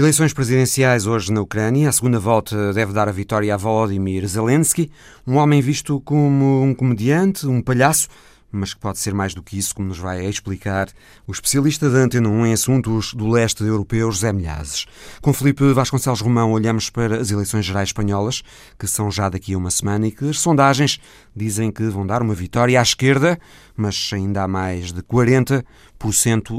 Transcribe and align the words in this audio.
Eleições 0.00 0.32
presidenciais 0.32 1.06
hoje 1.06 1.30
na 1.30 1.42
Ucrânia. 1.42 1.90
A 1.90 1.92
segunda 1.92 2.18
volta 2.18 2.72
deve 2.72 2.90
dar 2.90 3.06
a 3.06 3.12
vitória 3.12 3.52
a 3.52 3.56
Volodymyr 3.58 4.26
Zelensky, 4.26 4.90
um 5.26 5.36
homem 5.36 5.60
visto 5.60 6.00
como 6.00 6.62
um 6.62 6.74
comediante, 6.74 7.46
um 7.46 7.60
palhaço, 7.60 8.08
mas 8.52 8.74
que 8.74 8.80
pode 8.80 8.98
ser 8.98 9.14
mais 9.14 9.34
do 9.34 9.42
que 9.42 9.58
isso, 9.58 9.74
como 9.74 9.88
nos 9.88 9.98
vai 9.98 10.24
explicar 10.26 10.88
o 11.26 11.32
especialista 11.32 11.88
da 11.88 11.98
Antena 11.98 12.28
1 12.28 12.46
em 12.46 12.52
assuntos 12.52 13.14
do 13.14 13.28
leste 13.28 13.62
europeu, 13.62 14.10
José 14.10 14.32
Milhazes. 14.32 14.86
Com 15.20 15.32
Felipe 15.32 15.72
Vasconcelos 15.72 16.20
Romão 16.20 16.52
olhamos 16.52 16.90
para 16.90 17.20
as 17.20 17.30
eleições 17.30 17.64
gerais 17.64 17.90
espanholas, 17.90 18.42
que 18.78 18.86
são 18.86 19.10
já 19.10 19.28
daqui 19.28 19.54
a 19.54 19.58
uma 19.58 19.70
semana 19.70 20.06
e 20.06 20.10
que 20.10 20.28
as 20.28 20.38
sondagens 20.38 20.98
dizem 21.34 21.70
que 21.70 21.84
vão 21.84 22.06
dar 22.06 22.22
uma 22.22 22.34
vitória 22.34 22.78
à 22.78 22.82
esquerda, 22.82 23.38
mas 23.76 24.10
ainda 24.12 24.42
há 24.42 24.48
mais 24.48 24.92
de 24.92 25.02
40% 25.02 25.64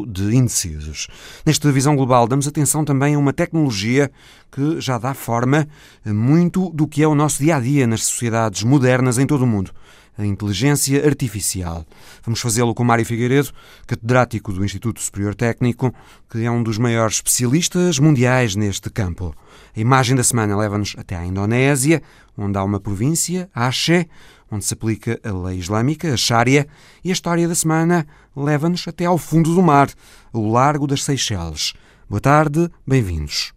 de 0.07 0.35
indecisos. 0.35 1.07
Nesta 1.45 1.71
visão 1.71 1.95
global, 1.95 2.27
damos 2.27 2.47
atenção 2.47 2.85
também 2.85 3.15
a 3.15 3.19
uma 3.19 3.33
tecnologia 3.33 4.09
que 4.51 4.79
já 4.81 4.97
dá 4.97 5.13
forma 5.13 5.67
a 6.05 6.13
muito 6.13 6.69
do 6.71 6.87
que 6.87 7.03
é 7.03 7.07
o 7.07 7.15
nosso 7.15 7.43
dia 7.43 7.57
a 7.57 7.59
dia 7.59 7.85
nas 7.85 8.03
sociedades 8.03 8.63
modernas 8.63 9.17
em 9.17 9.25
todo 9.25 9.43
o 9.43 9.47
mundo 9.47 9.71
a 10.17 10.25
inteligência 10.25 11.05
artificial. 11.05 11.85
Vamos 12.23 12.39
fazê-lo 12.39 12.73
com 12.73 12.83
Mário 12.83 13.05
Figueiredo, 13.05 13.51
catedrático 13.87 14.51
do 14.51 14.63
Instituto 14.63 15.01
Superior 15.01 15.35
Técnico, 15.35 15.93
que 16.29 16.43
é 16.43 16.51
um 16.51 16.61
dos 16.61 16.77
maiores 16.77 17.15
especialistas 17.15 17.99
mundiais 17.99 18.55
neste 18.55 18.89
campo. 18.89 19.35
A 19.75 19.79
imagem 19.79 20.15
da 20.15 20.23
semana 20.23 20.57
leva-nos 20.57 20.95
até 20.97 21.15
à 21.15 21.25
Indonésia, 21.25 22.01
onde 22.37 22.57
há 22.57 22.63
uma 22.63 22.79
província, 22.79 23.49
Aceh, 23.53 24.07
onde 24.51 24.65
se 24.65 24.73
aplica 24.73 25.19
a 25.23 25.31
lei 25.31 25.57
islâmica, 25.57 26.13
a 26.13 26.17
Sharia, 26.17 26.67
e 27.03 27.09
a 27.09 27.13
história 27.13 27.47
da 27.47 27.55
semana 27.55 28.05
leva-nos 28.35 28.87
até 28.87 29.05
ao 29.05 29.17
fundo 29.17 29.55
do 29.55 29.61
mar, 29.61 29.89
o 30.33 30.51
Largo 30.51 30.85
das 30.85 31.03
Seychelles. 31.03 31.73
Boa 32.09 32.19
tarde, 32.19 32.69
bem-vindos. 32.85 33.53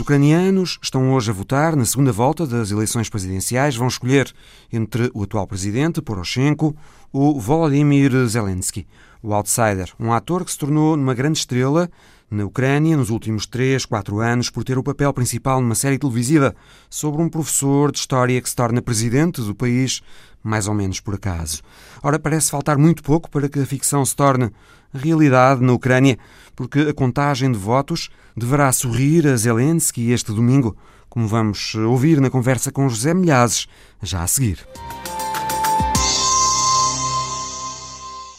Os 0.00 0.02
ucranianos 0.02 0.78
estão 0.82 1.12
hoje 1.12 1.30
a 1.30 1.34
votar 1.34 1.76
na 1.76 1.84
segunda 1.84 2.10
volta 2.10 2.46
das 2.46 2.70
eleições 2.70 3.10
presidenciais. 3.10 3.76
Vão 3.76 3.86
escolher 3.86 4.32
entre 4.72 5.10
o 5.12 5.24
atual 5.24 5.46
presidente, 5.46 6.00
Poroshenko, 6.00 6.74
ou 7.12 7.38
Volodymyr 7.38 8.26
Zelensky, 8.26 8.86
o 9.22 9.34
outsider, 9.34 9.92
um 10.00 10.10
ator 10.10 10.42
que 10.42 10.52
se 10.52 10.58
tornou 10.58 10.94
uma 10.94 11.12
grande 11.12 11.40
estrela 11.40 11.90
na 12.30 12.46
Ucrânia 12.46 12.96
nos 12.96 13.10
últimos 13.10 13.44
3, 13.44 13.84
4 13.84 14.20
anos 14.20 14.48
por 14.48 14.64
ter 14.64 14.78
o 14.78 14.82
papel 14.82 15.12
principal 15.12 15.60
numa 15.60 15.74
série 15.74 15.98
televisiva 15.98 16.56
sobre 16.88 17.20
um 17.20 17.28
professor 17.28 17.92
de 17.92 17.98
história 17.98 18.40
que 18.40 18.48
se 18.48 18.56
torna 18.56 18.80
presidente 18.80 19.42
do 19.42 19.54
país, 19.54 20.00
mais 20.42 20.66
ou 20.66 20.72
menos 20.72 20.98
por 20.98 21.16
acaso. 21.16 21.60
Ora, 22.02 22.18
parece 22.18 22.50
faltar 22.50 22.78
muito 22.78 23.02
pouco 23.02 23.30
para 23.30 23.50
que 23.50 23.60
a 23.60 23.66
ficção 23.66 24.02
se 24.06 24.16
torne 24.16 24.50
realidade 24.92 25.62
na 25.62 25.72
Ucrânia, 25.72 26.18
porque 26.54 26.80
a 26.80 26.94
contagem 26.94 27.50
de 27.50 27.58
votos 27.58 28.10
deverá 28.36 28.70
sorrir 28.72 29.26
a 29.26 29.36
Zelensky 29.36 30.10
este 30.10 30.32
domingo, 30.32 30.76
como 31.08 31.26
vamos 31.26 31.74
ouvir 31.74 32.20
na 32.20 32.30
conversa 32.30 32.70
com 32.70 32.88
José 32.88 33.14
Milhazes, 33.14 33.66
já 34.02 34.22
a 34.22 34.26
seguir. 34.26 34.58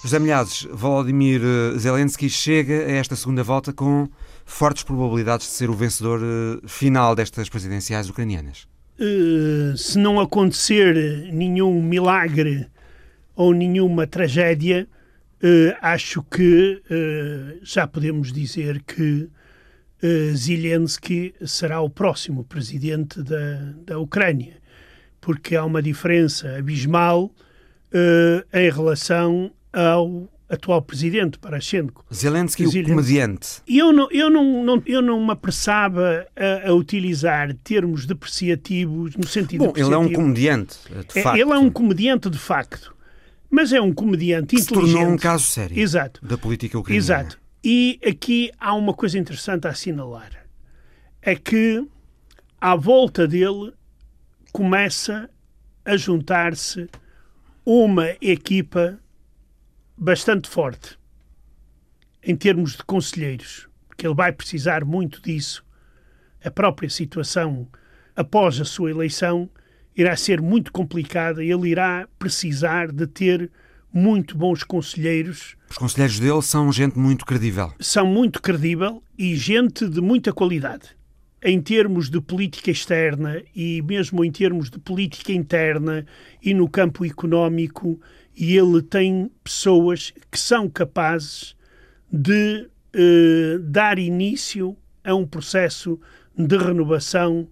José 0.02 0.18
Milhazes, 0.18 0.68
Volodymyr 0.72 1.42
Zelensky 1.78 2.28
chega 2.28 2.74
a 2.74 2.92
esta 2.92 3.16
segunda 3.16 3.44
volta 3.44 3.72
com 3.72 4.10
fortes 4.46 4.84
probabilidades 4.84 5.46
de 5.46 5.54
ser 5.54 5.70
o 5.70 5.74
vencedor 5.74 6.20
eh, 6.24 6.68
final 6.68 7.16
destas 7.16 7.48
presidenciais 7.50 8.10
ucranianas. 8.10 8.68
Uh, 9.00 9.78
se 9.78 9.98
não 9.98 10.20
acontecer 10.20 11.32
nenhum 11.32 11.82
milagre 11.82 12.68
ou 13.36 13.54
nenhuma 13.54 14.06
tragédia, 14.08 14.88
uh, 15.44 15.78
acho 15.82 16.24
que 16.24 16.82
uh, 16.90 17.60
já 17.64 17.88
podemos 17.88 18.32
dizer 18.32 18.82
que 18.84 19.30
uh, 20.04 20.36
Zelensky 20.36 21.34
será 21.46 21.82
o 21.82 21.90
próximo 21.90 22.44
presidente 22.44 23.22
da, 23.22 23.74
da 23.86 24.00
Ucrânia, 24.00 24.58
porque 25.20 25.56
há 25.56 25.66
uma 25.66 25.82
diferença 25.82 26.58
abismal 26.58 27.32
em 28.54 28.72
relação 28.72 29.52
ao 29.74 30.30
atual 30.52 30.82
presidente, 30.82 31.40
Parashenko. 31.40 32.06
Zelensky, 32.14 32.68
Zelensky. 32.68 32.92
o 32.92 32.96
comediante. 32.96 33.48
Eu 33.68 33.94
não, 33.94 34.10
eu 34.12 34.30
não, 34.30 34.64
não, 34.64 34.84
eu 34.86 35.02
não 35.02 35.26
me 35.26 35.32
apressava 35.32 36.28
a, 36.36 36.70
a, 36.70 36.74
utilizar 36.74 37.54
termos 37.64 38.06
depreciativos 38.06 39.16
no 39.16 39.26
sentido 39.28 39.66
Bom, 39.66 39.74
ele 39.76 39.94
é 39.94 39.98
um 39.98 40.12
comediante, 40.12 40.78
de 40.90 41.20
é, 41.20 41.22
facto. 41.22 41.38
Ele 41.40 41.52
é 41.52 41.58
um 41.58 41.70
comediante, 41.70 42.30
de 42.30 42.38
facto. 42.38 42.94
Mas 43.52 43.74
é 43.74 43.82
um 43.82 43.94
comediante 43.94 44.56
que 44.56 44.62
inteligente. 44.62 44.88
se 44.88 44.94
tornou 44.96 45.14
um 45.14 45.18
caso 45.18 45.44
sério 45.44 45.78
Exato. 45.78 46.26
da 46.26 46.38
política 46.38 46.80
ucraniana. 46.80 47.04
Exato. 47.04 47.40
E 47.64 48.00
aqui 48.04 48.50
há 48.58 48.74
uma 48.74 48.94
coisa 48.94 49.20
interessante 49.20 49.68
a 49.68 49.72
assinalar. 49.72 50.32
É 51.22 51.36
que 51.36 51.86
à 52.60 52.76
volta 52.76 53.28
dele 53.28 53.74
começa 54.54 55.30
a 55.84 55.98
juntar-se 55.98 56.90
uma 57.66 58.08
equipa 58.22 58.98
bastante 59.98 60.50
forte 60.50 60.98
em 62.24 62.36
termos 62.36 62.74
de 62.78 62.84
conselheiros, 62.84 63.68
porque 63.88 64.08
ele 64.08 64.16
vai 64.16 64.32
precisar 64.32 64.86
muito 64.86 65.22
disso. 65.22 65.64
A 66.44 66.50
própria 66.50 66.90
situação 66.90 67.68
após 68.16 68.60
a 68.60 68.66
sua 68.66 68.90
eleição 68.92 69.50
irá 69.96 70.16
ser 70.16 70.42
muito 70.42 70.72
complicada, 70.72 71.44
ele 71.44 71.70
irá 71.70 72.08
precisar 72.18 72.92
de 72.92 73.08
ter 73.08 73.52
muito 73.94 74.38
bons 74.38 74.64
conselheiros. 74.64 75.56
Os 75.70 75.78
conselheiros 75.78 76.20
dele 76.20 76.42
são 76.42 76.72
gente 76.72 76.98
muito 76.98 77.26
credível. 77.26 77.74
São 77.80 78.06
muito 78.06 78.42
credível 78.42 79.04
e 79.18 79.36
gente 79.36 79.88
de 79.88 80.02
muita 80.02 80.32
qualidade. 80.32 80.90
Em 81.44 81.60
termos 81.60 82.10
de 82.10 82.22
política 82.22 82.72
externa 82.72 83.42
e 83.56 83.82
mesmo 83.82 84.24
em 84.24 84.32
termos 84.32 84.70
de 84.70 84.80
política 84.80 85.34
interna 85.34 86.06
e 86.42 86.54
no 86.54 86.70
campo 86.70 87.04
económico, 87.04 88.00
e 88.38 88.56
ele 88.56 88.82
tem 88.82 89.30
pessoas 89.44 90.14
que 90.30 90.40
são 90.40 90.70
capazes 90.70 91.56
de 92.12 92.70
eh, 92.94 93.58
dar 93.62 93.98
início 93.98 94.78
a 95.04 95.16
um 95.16 95.26
processo 95.26 96.00
de 96.38 96.58
renovação 96.58 97.48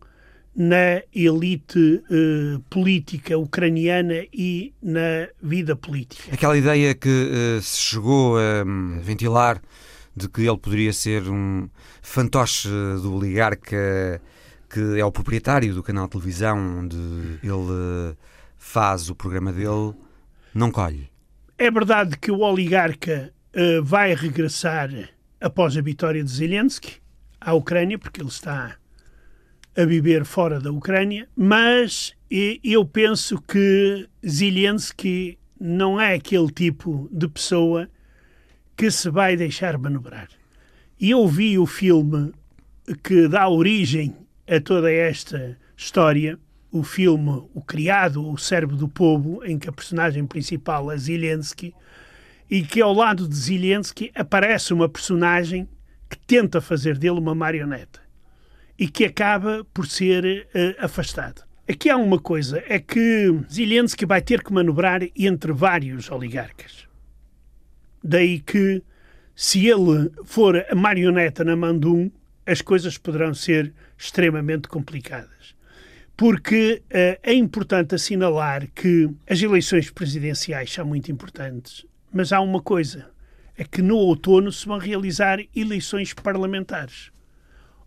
na 0.60 1.02
elite 1.16 2.04
uh, 2.12 2.60
política 2.70 3.38
ucraniana 3.38 4.26
e 4.34 4.74
na 4.84 5.30
vida 5.42 5.74
política. 5.74 6.34
Aquela 6.34 6.58
ideia 6.58 6.94
que 6.94 7.08
uh, 7.08 7.62
se 7.62 7.80
chegou 7.80 8.38
a 8.38 8.66
um, 8.68 9.00
ventilar 9.00 9.62
de 10.14 10.28
que 10.28 10.42
ele 10.42 10.58
poderia 10.58 10.92
ser 10.92 11.30
um 11.30 11.70
fantoche 12.02 12.68
do 13.02 13.16
oligarca 13.16 14.22
que 14.70 15.00
é 15.00 15.06
o 15.06 15.12
proprietário 15.14 15.74
do 15.74 15.82
canal 15.82 16.06
de 16.06 16.12
televisão 16.12 16.80
onde 16.80 16.98
ele 17.42 18.18
faz 18.58 19.10
o 19.10 19.16
programa 19.16 19.54
dele, 19.54 19.96
não 20.54 20.72
colhe. 20.72 21.10
É 21.58 21.72
verdade 21.72 22.18
que 22.18 22.32
o 22.32 22.40
oligarca 22.40 23.32
uh, 23.56 23.82
vai 23.82 24.14
regressar 24.14 24.90
após 25.40 25.78
a 25.78 25.82
vitória 25.82 26.22
de 26.22 26.30
Zelensky 26.30 26.98
à 27.40 27.54
Ucrânia, 27.54 27.98
porque 27.98 28.20
ele 28.20 28.28
está 28.28 28.76
a 29.76 29.86
viver 29.86 30.26
fora 30.26 30.60
da 30.60 30.72
Ucrânia, 30.72 31.28
mas 31.36 32.14
eu 32.30 32.86
penso 32.86 33.42
que 33.42 34.08
Zelensky 34.28 35.38
não 35.60 36.00
é 36.00 36.16
aquele 36.16 36.52
tipo 36.52 37.10
de 37.12 37.28
pessoa 37.28 37.90
que 38.76 38.90
se 38.90 39.10
vai 39.10 39.36
deixar 39.36 39.78
manobrar. 39.78 40.30
E 41.00 41.12
eu 41.12 41.28
vi 41.28 41.58
o 41.58 41.66
filme 41.66 42.32
que 43.04 43.28
dá 43.28 43.48
origem 43.48 44.16
a 44.48 44.60
toda 44.60 44.92
esta 44.92 45.58
história, 45.76 46.38
o 46.72 46.84
filme 46.84 47.44
O 47.54 47.62
Criado, 47.62 48.28
O 48.28 48.38
Cérebro 48.38 48.76
do 48.76 48.88
Povo, 48.88 49.44
em 49.44 49.58
que 49.58 49.70
a 49.70 49.74
personagem 49.74 50.26
principal 50.26 50.92
é 50.92 50.98
Zelensky, 50.98 51.74
e 52.50 52.64
que 52.64 52.82
ao 52.82 52.94
lado 52.94 53.28
de 53.28 53.36
Zelensky 53.36 54.12
aparece 54.16 54.74
uma 54.74 54.90
personagem 54.90 55.70
que 56.10 56.18
tenta 56.18 56.60
fazer 56.60 56.98
dele 56.98 57.20
uma 57.20 57.36
marioneta 57.36 58.09
e 58.80 58.88
que 58.88 59.04
acaba 59.04 59.66
por 59.74 59.86
ser 59.86 60.48
uh, 60.56 60.86
afastado. 60.86 61.44
Aqui 61.68 61.90
há 61.90 61.98
uma 61.98 62.18
coisa, 62.18 62.64
é 62.66 62.80
que 62.80 63.42
Zelensky 63.52 64.06
vai 64.06 64.22
ter 64.22 64.42
que 64.42 64.54
manobrar 64.54 65.02
entre 65.16 65.52
vários 65.52 66.10
oligarcas. 66.10 66.88
Daí 68.02 68.40
que, 68.40 68.82
se 69.36 69.68
ele 69.68 70.10
for 70.24 70.66
a 70.68 70.74
marioneta 70.74 71.44
na 71.44 71.56
mão 71.56 71.78
de 71.78 71.88
um, 71.88 72.10
as 72.46 72.62
coisas 72.62 72.98
poderão 72.98 73.34
ser 73.34 73.74
extremamente 73.98 74.68
complicadas. 74.70 75.54
Porque 76.16 76.82
uh, 76.86 77.20
é 77.22 77.34
importante 77.34 77.96
assinalar 77.96 78.68
que 78.74 79.10
as 79.30 79.42
eleições 79.42 79.92
presidenciais 79.92 80.72
são 80.72 80.86
muito 80.86 81.12
importantes, 81.12 81.86
mas 82.12 82.32
há 82.32 82.40
uma 82.40 82.62
coisa: 82.62 83.12
é 83.58 83.64
que 83.64 83.82
no 83.82 83.98
outono 83.98 84.52
se 84.52 84.66
vão 84.66 84.78
realizar 84.78 85.40
eleições 85.54 86.14
parlamentares. 86.14 87.12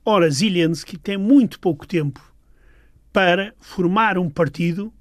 Ora, 0.05 0.31
Zelensky 0.31 0.99
tem 0.99 1.17
muito 1.17 1.61
pouco 1.61 1.87
tempo 1.87 2.21
para 3.13 3.55
formar 3.61 4.19
um 4.19 4.29
partido 4.29 4.93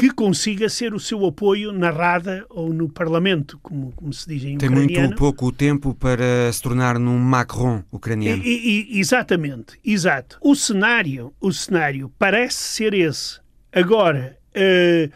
que 0.00 0.10
consiga 0.10 0.66
ser 0.70 0.94
o 0.94 0.98
seu 0.98 1.26
apoio 1.26 1.72
na 1.72 1.90
Rada 1.90 2.46
ou 2.48 2.72
no 2.72 2.88
Parlamento, 2.88 3.58
como, 3.62 3.92
como 3.92 4.10
se 4.14 4.26
diz 4.26 4.42
em 4.44 4.56
Tem 4.56 4.70
ucraniano. 4.70 5.08
muito 5.08 5.18
pouco 5.18 5.52
tempo 5.52 5.94
para 5.94 6.50
se 6.50 6.62
tornar 6.62 6.98
num 6.98 7.18
Macron 7.18 7.84
ucraniano. 7.92 8.42
E, 8.42 8.88
e, 8.88 8.98
exatamente, 8.98 9.78
exato. 9.84 10.38
O 10.40 10.56
cenário, 10.56 11.34
o 11.38 11.52
cenário 11.52 12.10
parece 12.18 12.56
ser 12.56 12.94
esse. 12.94 13.38
Agora, 13.70 14.38
uh, 14.56 15.12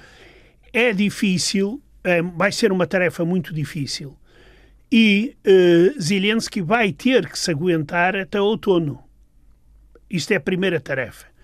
é 0.71 0.93
difícil, 0.93 1.83
uh, 2.05 2.37
vai 2.37 2.53
ser 2.53 2.71
uma 2.71 2.87
tarefa 2.87 3.25
muito 3.25 3.55
difícil. 3.55 4.15
E 4.91 5.37
uh, 5.47 6.01
Zelensky 6.01 6.63
vai 6.63 6.93
ter 6.93 7.29
que 7.29 7.39
se 7.39 7.51
aguentar 7.51 8.15
até 8.17 8.41
outono. 8.41 9.03
Isto 10.09 10.33
é 10.33 10.37
a 10.37 10.41
primeira 10.41 10.81
tarefa 10.81 11.35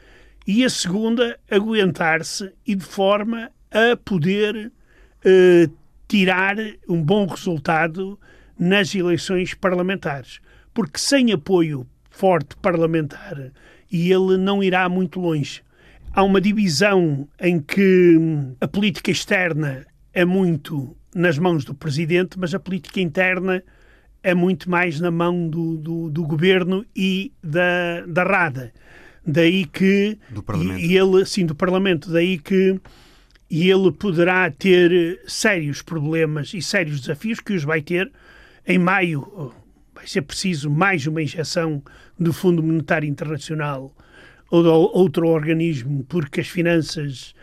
e 0.47 0.65
a 0.65 0.71
segunda, 0.71 1.39
aguentar-se 1.51 2.53
e 2.67 2.75
de 2.75 2.85
forma 2.85 3.51
a 3.71 3.97
poder 3.97 4.73
eh, 5.25 5.69
tirar 6.09 6.57
um 6.89 7.01
bom 7.01 7.25
resultado 7.27 8.19
nas 8.59 8.93
eleições 8.95 9.55
parlamentares. 9.55 10.41
Porque 10.75 10.99
sem 10.99 11.33
apoio 11.33 11.87
forte 12.11 12.57
parlamentar, 12.57 13.53
e 13.91 14.13
ele 14.13 14.37
não 14.37 14.61
irá 14.61 14.89
muito 14.89 15.21
longe. 15.21 15.63
Há 16.13 16.25
uma 16.25 16.41
divisão 16.41 17.29
em 17.41 17.61
que 17.61 18.19
a 18.61 18.67
política 18.67 19.13
externa 19.13 19.87
é 20.13 20.25
muito 20.25 20.97
nas 21.15 21.39
mãos 21.39 21.65
do 21.65 21.75
presidente, 21.75 22.39
mas 22.39 22.55
a 22.55 22.61
política 22.61 23.01
interna 23.01 23.63
é 24.23 24.35
muito 24.35 24.71
mais 24.71 25.01
na 25.01 25.11
mão 25.11 25.49
do, 25.49 25.77
do, 25.77 26.11
do 26.11 26.25
governo 26.25 26.85
e 26.95 27.33
da, 27.43 28.05
da 28.07 28.23
Rada. 28.23 28.73
Daí 29.27 29.65
que 29.67 30.19
do 30.31 30.43
Parlamento. 30.43 30.81
E, 30.81 30.97
ele, 30.97 31.25
sim, 31.25 31.47
do 31.47 31.55
Parlamento, 31.55 32.11
daí 32.11 32.39
que 32.39 32.81
e 33.51 33.69
ele 33.69 33.91
poderá 33.91 34.49
ter 34.51 35.21
sérios 35.27 35.83
problemas 35.83 36.55
e 36.55 36.63
sérios 36.63 37.01
desafios 37.01 37.41
que 37.41 37.53
os 37.53 37.65
vai 37.65 37.83
ter 37.83 38.11
em 38.67 38.79
maio. 38.79 39.53
Vai 39.93 40.07
ser 40.07 40.23
preciso 40.23 40.71
mais 40.71 41.07
uma 41.07 41.21
injeção 41.21 41.83
do 42.19 42.33
Fundo 42.33 42.63
Monetário 42.63 43.09
Internacional 43.09 43.93
ou 44.51 44.63
de 44.63 44.69
outro 44.69 45.27
organismo, 45.29 46.05
porque 46.05 46.41
as 46.41 46.49
finanças 46.49 47.35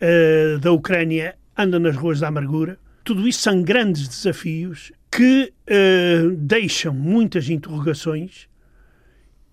uh, 0.00 0.58
da 0.58 0.72
Ucrânia 0.72 1.34
andam 1.56 1.78
nas 1.78 1.96
ruas 1.96 2.20
da 2.20 2.28
amargura. 2.28 2.78
Tudo 3.10 3.26
isso 3.26 3.42
são 3.42 3.60
grandes 3.60 4.06
desafios 4.06 4.92
que 5.10 5.52
uh, 5.66 6.30
deixam 6.36 6.94
muitas 6.94 7.50
interrogações 7.50 8.48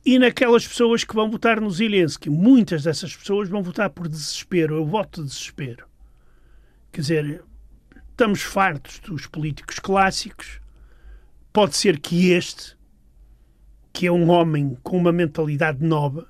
e 0.05 0.19
naquelas 0.19 0.67
pessoas 0.67 1.03
que 1.03 1.15
vão 1.15 1.27
votar 1.31 1.59
no 1.59 1.71
Zelensky. 1.71 2.29
Muitas 2.29 2.83
dessas 2.83 3.15
pessoas 3.15 3.49
vão 3.49 3.63
votar 3.63 3.89
por 3.89 4.07
desespero. 4.07 4.75
Eu 4.75 4.85
voto 4.85 5.23
de 5.23 5.29
desespero. 5.29 5.87
Quer 6.91 7.01
dizer, 7.01 7.43
estamos 8.11 8.43
fartos 8.43 8.99
dos 8.99 9.25
políticos 9.25 9.79
clássicos. 9.79 10.61
Pode 11.51 11.75
ser 11.75 11.99
que 11.99 12.29
este, 12.29 12.77
que 13.91 14.05
é 14.05 14.11
um 14.11 14.29
homem 14.29 14.77
com 14.83 14.95
uma 14.99 15.11
mentalidade 15.11 15.83
nova, 15.83 16.27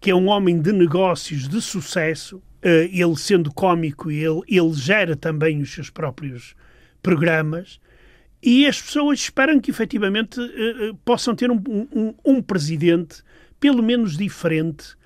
que 0.00 0.10
é 0.10 0.14
um 0.16 0.26
homem 0.26 0.60
de 0.60 0.72
negócios 0.72 1.46
de 1.46 1.62
sucesso, 1.62 2.42
ele 2.62 3.16
sendo 3.16 3.52
cómico, 3.52 4.10
ele, 4.10 4.42
ele 4.48 4.72
gera 4.72 5.14
também 5.14 5.60
os 5.62 5.72
seus 5.72 5.90
próprios 5.90 6.54
programas, 7.02 7.80
e 8.42 8.66
as 8.66 8.80
pessoas 8.80 9.20
esperam 9.20 9.60
que 9.60 9.70
efetivamente 9.70 10.40
uh, 10.40 10.94
possam 11.04 11.34
ter 11.34 11.50
um, 11.50 11.60
um, 11.68 12.14
um, 12.24 12.42
presidente 12.42 13.22
pelo 13.58 13.82
menos 13.82 14.16
diferente 14.16 14.96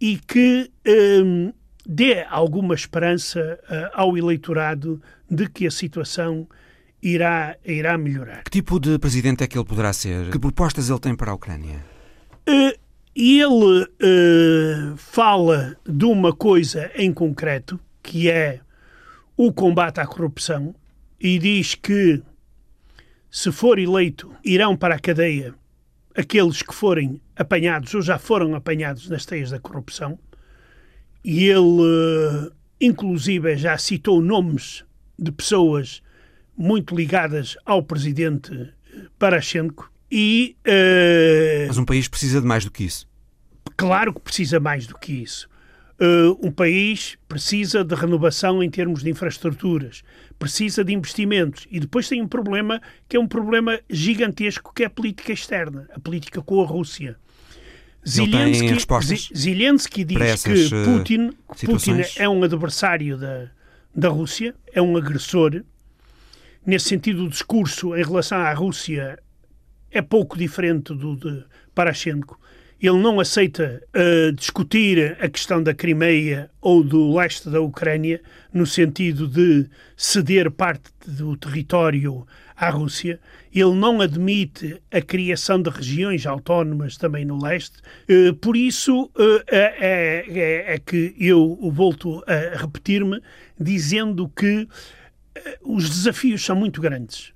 e 0.00 0.16
que 0.16 0.70
uh, 0.86 1.54
dê 1.84 2.22
alguma 2.30 2.74
esperança 2.74 3.58
uh, 3.64 3.90
ao 3.94 4.16
eleitorado 4.16 5.02
de 5.28 5.48
que 5.48 5.66
a 5.66 5.70
situação 5.70 6.46
irá, 7.02 7.56
irá 7.64 7.98
melhorar. 7.98 8.44
Que 8.44 8.50
tipo 8.50 8.78
de 8.78 8.96
presidente 8.98 9.42
é 9.42 9.48
que 9.48 9.58
ele 9.58 9.64
poderá 9.64 9.92
ser? 9.92 10.30
Que 10.30 10.38
propostas 10.38 10.88
ele 10.88 11.00
tem 11.00 11.16
para 11.16 11.32
a 11.32 11.34
Ucrânia? 11.34 11.84
Ele 13.20 13.86
fala 14.96 15.76
de 15.84 16.04
uma 16.04 16.32
coisa 16.32 16.90
em 16.94 17.12
concreto, 17.12 17.80
que 18.02 18.30
é 18.30 18.60
o 19.36 19.52
combate 19.52 19.98
à 20.00 20.06
corrupção, 20.06 20.74
e 21.20 21.38
diz 21.38 21.74
que 21.74 22.22
se 23.30 23.50
for 23.50 23.78
eleito, 23.78 24.32
irão 24.44 24.76
para 24.76 24.94
a 24.94 24.98
cadeia 24.98 25.54
aqueles 26.16 26.62
que 26.62 26.74
forem 26.74 27.20
apanhados 27.36 27.92
ou 27.94 28.02
já 28.02 28.18
foram 28.18 28.54
apanhados 28.54 29.08
nas 29.08 29.26
teias 29.26 29.50
da 29.50 29.58
corrupção. 29.58 30.18
E 31.24 31.44
ele, 31.44 32.50
inclusive, 32.80 33.56
já 33.56 33.76
citou 33.76 34.22
nomes 34.22 34.84
de 35.18 35.30
pessoas 35.30 36.02
muito 36.56 36.94
ligadas 36.96 37.56
ao 37.64 37.82
presidente 37.82 38.72
Parashenko. 39.18 39.92
E, 40.10 40.56
uh, 40.66 41.66
Mas 41.68 41.78
um 41.78 41.84
país 41.84 42.08
precisa 42.08 42.40
de 42.40 42.46
mais 42.46 42.64
do 42.64 42.70
que 42.70 42.84
isso. 42.84 43.06
Claro 43.76 44.12
que 44.12 44.20
precisa 44.20 44.58
mais 44.58 44.86
do 44.86 44.98
que 44.98 45.12
isso. 45.12 45.48
Uh, 46.00 46.46
um 46.46 46.50
país 46.50 47.18
precisa 47.28 47.82
de 47.82 47.94
renovação 47.94 48.62
em 48.62 48.70
termos 48.70 49.02
de 49.02 49.10
infraestruturas, 49.10 50.04
precisa 50.38 50.84
de 50.84 50.92
investimentos 50.94 51.66
e 51.70 51.80
depois 51.80 52.08
tem 52.08 52.22
um 52.22 52.28
problema 52.28 52.80
que 53.08 53.16
é 53.16 53.20
um 53.20 53.26
problema 53.26 53.80
gigantesco 53.90 54.72
que 54.72 54.84
é 54.84 54.86
a 54.86 54.90
política 54.90 55.32
externa, 55.32 55.88
a 55.92 55.98
política 55.98 56.40
com 56.40 56.62
a 56.62 56.66
Rússia. 56.66 57.16
Zelensky, 58.06 59.36
Zelensky 59.36 60.04
diz 60.04 60.42
que 60.42 60.52
uh, 60.52 60.84
Putin, 60.84 61.32
Putin 61.66 62.02
é 62.16 62.28
um 62.28 62.44
adversário 62.44 63.18
da, 63.18 63.50
da 63.94 64.08
Rússia, 64.08 64.54
é 64.72 64.80
um 64.80 64.96
agressor. 64.96 65.62
Nesse 66.64 66.88
sentido, 66.88 67.24
o 67.24 67.28
discurso 67.28 67.96
em 67.96 68.04
relação 68.04 68.38
à 68.38 68.52
Rússia 68.54 69.18
é 69.90 70.02
pouco 70.02 70.36
diferente 70.36 70.94
do 70.94 71.16
de 71.16 71.44
Parashenko 71.74 72.38
ele 72.80 72.98
não 72.98 73.18
aceita 73.18 73.82
uh, 73.88 74.32
discutir 74.32 75.16
a 75.20 75.28
questão 75.28 75.60
da 75.60 75.74
Crimeia 75.74 76.48
ou 76.60 76.84
do 76.84 77.12
leste 77.16 77.50
da 77.50 77.60
Ucrânia, 77.60 78.20
no 78.52 78.64
sentido 78.66 79.26
de 79.26 79.68
ceder 79.96 80.48
parte 80.48 80.90
do 81.04 81.36
território 81.36 82.24
à 82.56 82.70
Rússia. 82.70 83.18
Ele 83.52 83.74
não 83.74 84.00
admite 84.00 84.80
a 84.92 85.00
criação 85.00 85.60
de 85.60 85.70
regiões 85.70 86.24
autónomas 86.24 86.96
também 86.96 87.24
no 87.24 87.42
leste. 87.42 87.78
Uh, 88.08 88.32
por 88.34 88.56
isso 88.56 89.06
uh, 89.06 89.42
é, 89.48 90.24
é, 90.28 90.74
é, 90.74 90.78
que 90.78 91.16
eu 91.18 91.58
volto 91.72 92.22
a 92.28 92.56
repetir-me, 92.58 93.20
dizendo 93.58 94.28
que 94.28 94.68
os 95.62 95.88
desafios 95.88 96.44
são 96.44 96.56
muito 96.56 96.80
grandes 96.80 97.32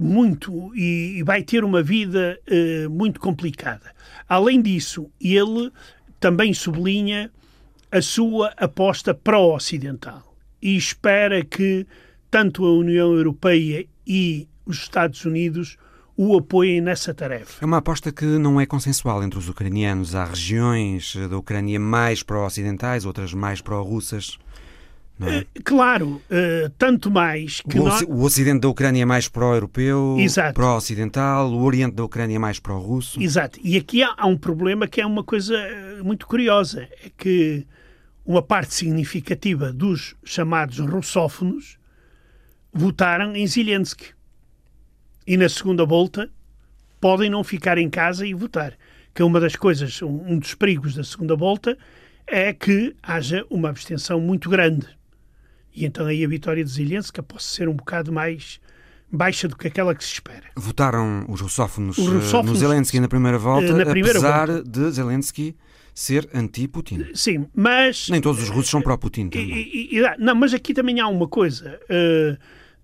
muito 0.00 0.74
e, 0.74 1.22
vai 1.24 1.42
ter 1.42 1.64
uma 1.64 1.82
vida 1.82 2.38
uh, 2.48 2.90
muito 2.90 3.20
complicada. 3.20 3.92
Além 4.28 4.62
disso, 4.62 5.10
ele 5.20 5.70
também 6.18 6.52
sublinha 6.54 7.30
a 7.90 8.00
sua 8.00 8.52
aposta 8.56 9.12
pró-ocidental 9.12 10.34
e 10.62 10.76
espera 10.76 11.44
que 11.44 11.86
tanto 12.30 12.64
a 12.64 12.72
União 12.72 13.12
Europeia 13.12 13.86
e 14.06 14.48
os 14.64 14.78
Estados 14.78 15.24
Unidos 15.24 15.76
o 16.16 16.36
apoiem 16.36 16.82
nessa 16.82 17.14
tarefa. 17.14 17.64
É 17.64 17.66
uma 17.66 17.78
aposta 17.78 18.12
que 18.12 18.26
não 18.26 18.60
é 18.60 18.66
consensual 18.66 19.22
entre 19.24 19.38
os 19.38 19.48
ucranianos. 19.48 20.14
Há 20.14 20.26
regiões 20.26 21.16
da 21.16 21.38
Ucrânia 21.38 21.80
mais 21.80 22.22
pró-ocidentais, 22.22 23.06
outras 23.06 23.32
mais 23.32 23.62
pró-russas. 23.62 24.38
É? 25.26 25.44
Claro, 25.62 26.22
uh, 26.30 26.70
tanto 26.78 27.10
mais 27.10 27.60
que 27.60 27.78
o, 27.78 27.84
nós... 27.84 28.02
o 28.02 28.22
Ocidente 28.22 28.60
da 28.60 28.68
Ucrânia 28.68 29.02
é 29.02 29.04
mais 29.04 29.28
pró-europeu, 29.28 30.16
pró-ocidental, 30.54 31.52
o 31.52 31.62
Oriente 31.62 31.94
da 31.94 32.04
Ucrânia 32.04 32.36
é 32.36 32.38
mais 32.38 32.58
pró-russo. 32.58 33.20
Exato. 33.20 33.60
E 33.62 33.76
aqui 33.76 34.02
há, 34.02 34.14
há, 34.16 34.26
um 34.26 34.36
problema 34.36 34.88
que 34.88 35.00
é 35.00 35.06
uma 35.06 35.22
coisa 35.22 35.54
eh, 35.54 36.02
muito 36.02 36.26
curiosa, 36.26 36.88
é 37.04 37.10
que 37.16 37.66
uma 38.24 38.40
parte 38.40 38.72
significativa 38.72 39.72
dos 39.72 40.14
chamados 40.24 40.78
russófonos 40.78 41.78
votaram 42.72 43.36
em 43.36 43.46
Zelensky. 43.46 44.14
E 45.26 45.36
na 45.36 45.50
segunda 45.50 45.84
volta 45.84 46.30
podem 46.98 47.28
não 47.28 47.44
ficar 47.44 47.76
em 47.76 47.90
casa 47.90 48.26
e 48.26 48.32
votar. 48.32 48.72
Que 49.14 49.20
é 49.20 49.24
uma 49.24 49.40
das 49.40 49.56
coisas, 49.56 50.00
um 50.00 50.38
dos 50.38 50.54
perigos 50.54 50.94
da 50.94 51.04
segunda 51.04 51.36
volta 51.36 51.76
é 52.26 52.52
que 52.52 52.94
haja 53.02 53.44
uma 53.50 53.68
abstenção 53.68 54.20
muito 54.20 54.48
grande 54.48 54.99
e 55.74 55.84
então 55.84 56.06
aí 56.06 56.24
a 56.24 56.28
vitória 56.28 56.64
de 56.64 56.70
Zelensky 56.70 57.22
pode 57.22 57.42
ser 57.42 57.68
um 57.68 57.74
bocado 57.74 58.12
mais, 58.12 58.60
baixa 59.10 59.48
do 59.48 59.56
que 59.56 59.68
aquela 59.68 59.94
que 59.94 60.04
se 60.04 60.14
espera. 60.14 60.44
Votaram 60.56 61.24
os 61.28 61.40
russófonos, 61.40 61.98
os 61.98 62.08
russófonos 62.08 62.60
no 62.60 62.68
Zelensky 62.68 63.00
na 63.00 63.08
primeira 63.08 63.38
volta, 63.38 63.72
na 63.72 63.86
primeira 63.86 64.18
apesar 64.18 64.46
volta. 64.48 64.68
de 64.68 64.90
Zelensky 64.90 65.56
ser 65.94 66.28
anti-Putin. 66.32 67.06
Sim, 67.14 67.46
mas... 67.54 68.08
Nem 68.08 68.20
todos 68.20 68.42
os 68.42 68.48
russos 68.48 68.70
são 68.70 68.80
pró-Putin 68.80 69.28
também. 69.28 69.90
não, 70.18 70.34
mas 70.34 70.54
aqui 70.54 70.72
também 70.72 71.00
há 71.00 71.08
uma 71.08 71.28
coisa. 71.28 71.78
Uh, 71.84 72.38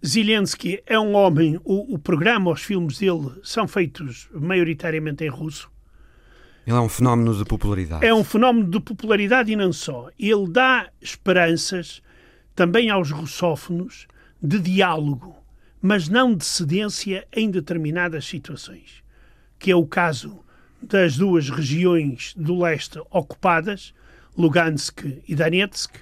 Zelensky 0.07 0.83
é 0.87 0.99
um 0.99 1.15
homem, 1.15 1.59
o, 1.65 1.95
o, 1.95 1.99
programa, 1.99 2.51
os 2.51 2.63
filmes 2.63 2.99
dele 2.99 3.33
são 3.43 3.67
feitos 3.67 4.29
maioritariamente 4.35 5.25
em 5.25 5.29
russo. 5.29 5.71
Ele 6.67 6.77
é 6.77 6.81
um 6.81 6.89
fenómeno 6.89 7.35
de 7.35 7.45
popularidade. 7.45 8.05
É 8.05 8.13
um 8.13 8.25
fenómeno 8.25 8.69
de 8.69 8.81
popularidade 8.81 9.53
e 9.53 9.57
não 9.57 9.73
só. 9.73 10.11
Ele 10.19 10.49
dá 10.49 10.89
esperanças 11.01 12.03
também 12.57 12.91
aos 12.91 13.11
russófonos 13.11 14.09
de 14.43 14.59
diálogo, 14.59 15.37
mas 15.81 16.09
não 16.09 16.35
de 16.35 16.45
cedência 16.45 17.29
em 17.33 17.51
determinadas 17.51 18.25
situações, 18.25 19.05
que 19.59 19.71
é 19.71 19.77
o 19.77 19.87
caso 19.87 20.41
das 20.83 21.17
duas 21.17 21.51
regiões 21.51 22.35
do 22.35 22.59
leste 22.59 22.99
ocupadas, 23.11 23.95
Lugansk 24.37 25.05
e 25.29 25.35
Donetsk, 25.35 25.95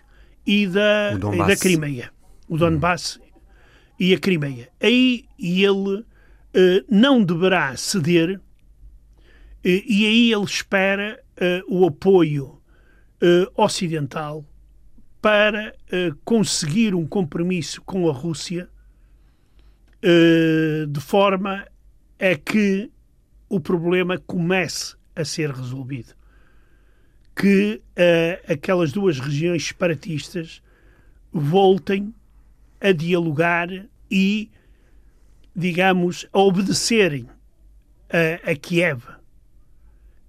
e 0.47 0.67
da, 0.67 1.13
e 1.13 1.39
da 1.39 1.57
Crimeia, 1.57 2.11
o 2.49 2.57
Donbass 2.57 3.19
e 3.99 4.15
a 4.15 4.19
Crimeia. 4.19 4.69
Aí 4.81 5.27
ele 5.39 6.05
eh, 6.53 6.85
não 6.89 7.25
deverá 7.25 7.77
ceder 7.77 8.41
eh, 9.65 9.83
e 9.87 10.07
aí 10.07 10.33
ele 10.33 10.45
espera 10.45 11.21
eh, 11.37 11.63
o 11.69 11.87
apoio 11.87 12.61
ocidental 13.57 14.45
para 15.25 15.73
conseguir 16.23 16.95
um 16.95 17.07
compromisso 17.07 17.81
com 17.81 18.11
a 18.11 18.13
Rússia 18.13 18.69
de 20.03 21.01
forma 21.01 21.67
a 22.21 22.37
que 22.37 22.91
o 23.49 23.59
problema 23.59 24.19
comece 24.19 24.95
a 25.17 25.25
ser 25.25 25.51
resolvido. 25.51 26.15
Que 27.35 27.81
aquelas 28.47 28.93
duas 28.93 29.19
regiões 29.19 29.67
separatistas 29.67 30.63
voltem 31.33 32.15
a 32.79 32.93
dialogar 32.93 33.71
e, 34.11 34.51
digamos, 35.57 36.29
a 36.35 36.39
obedecerem 36.39 37.27
a, 38.11 38.51
a 38.51 38.55
Kiev. 38.55 39.01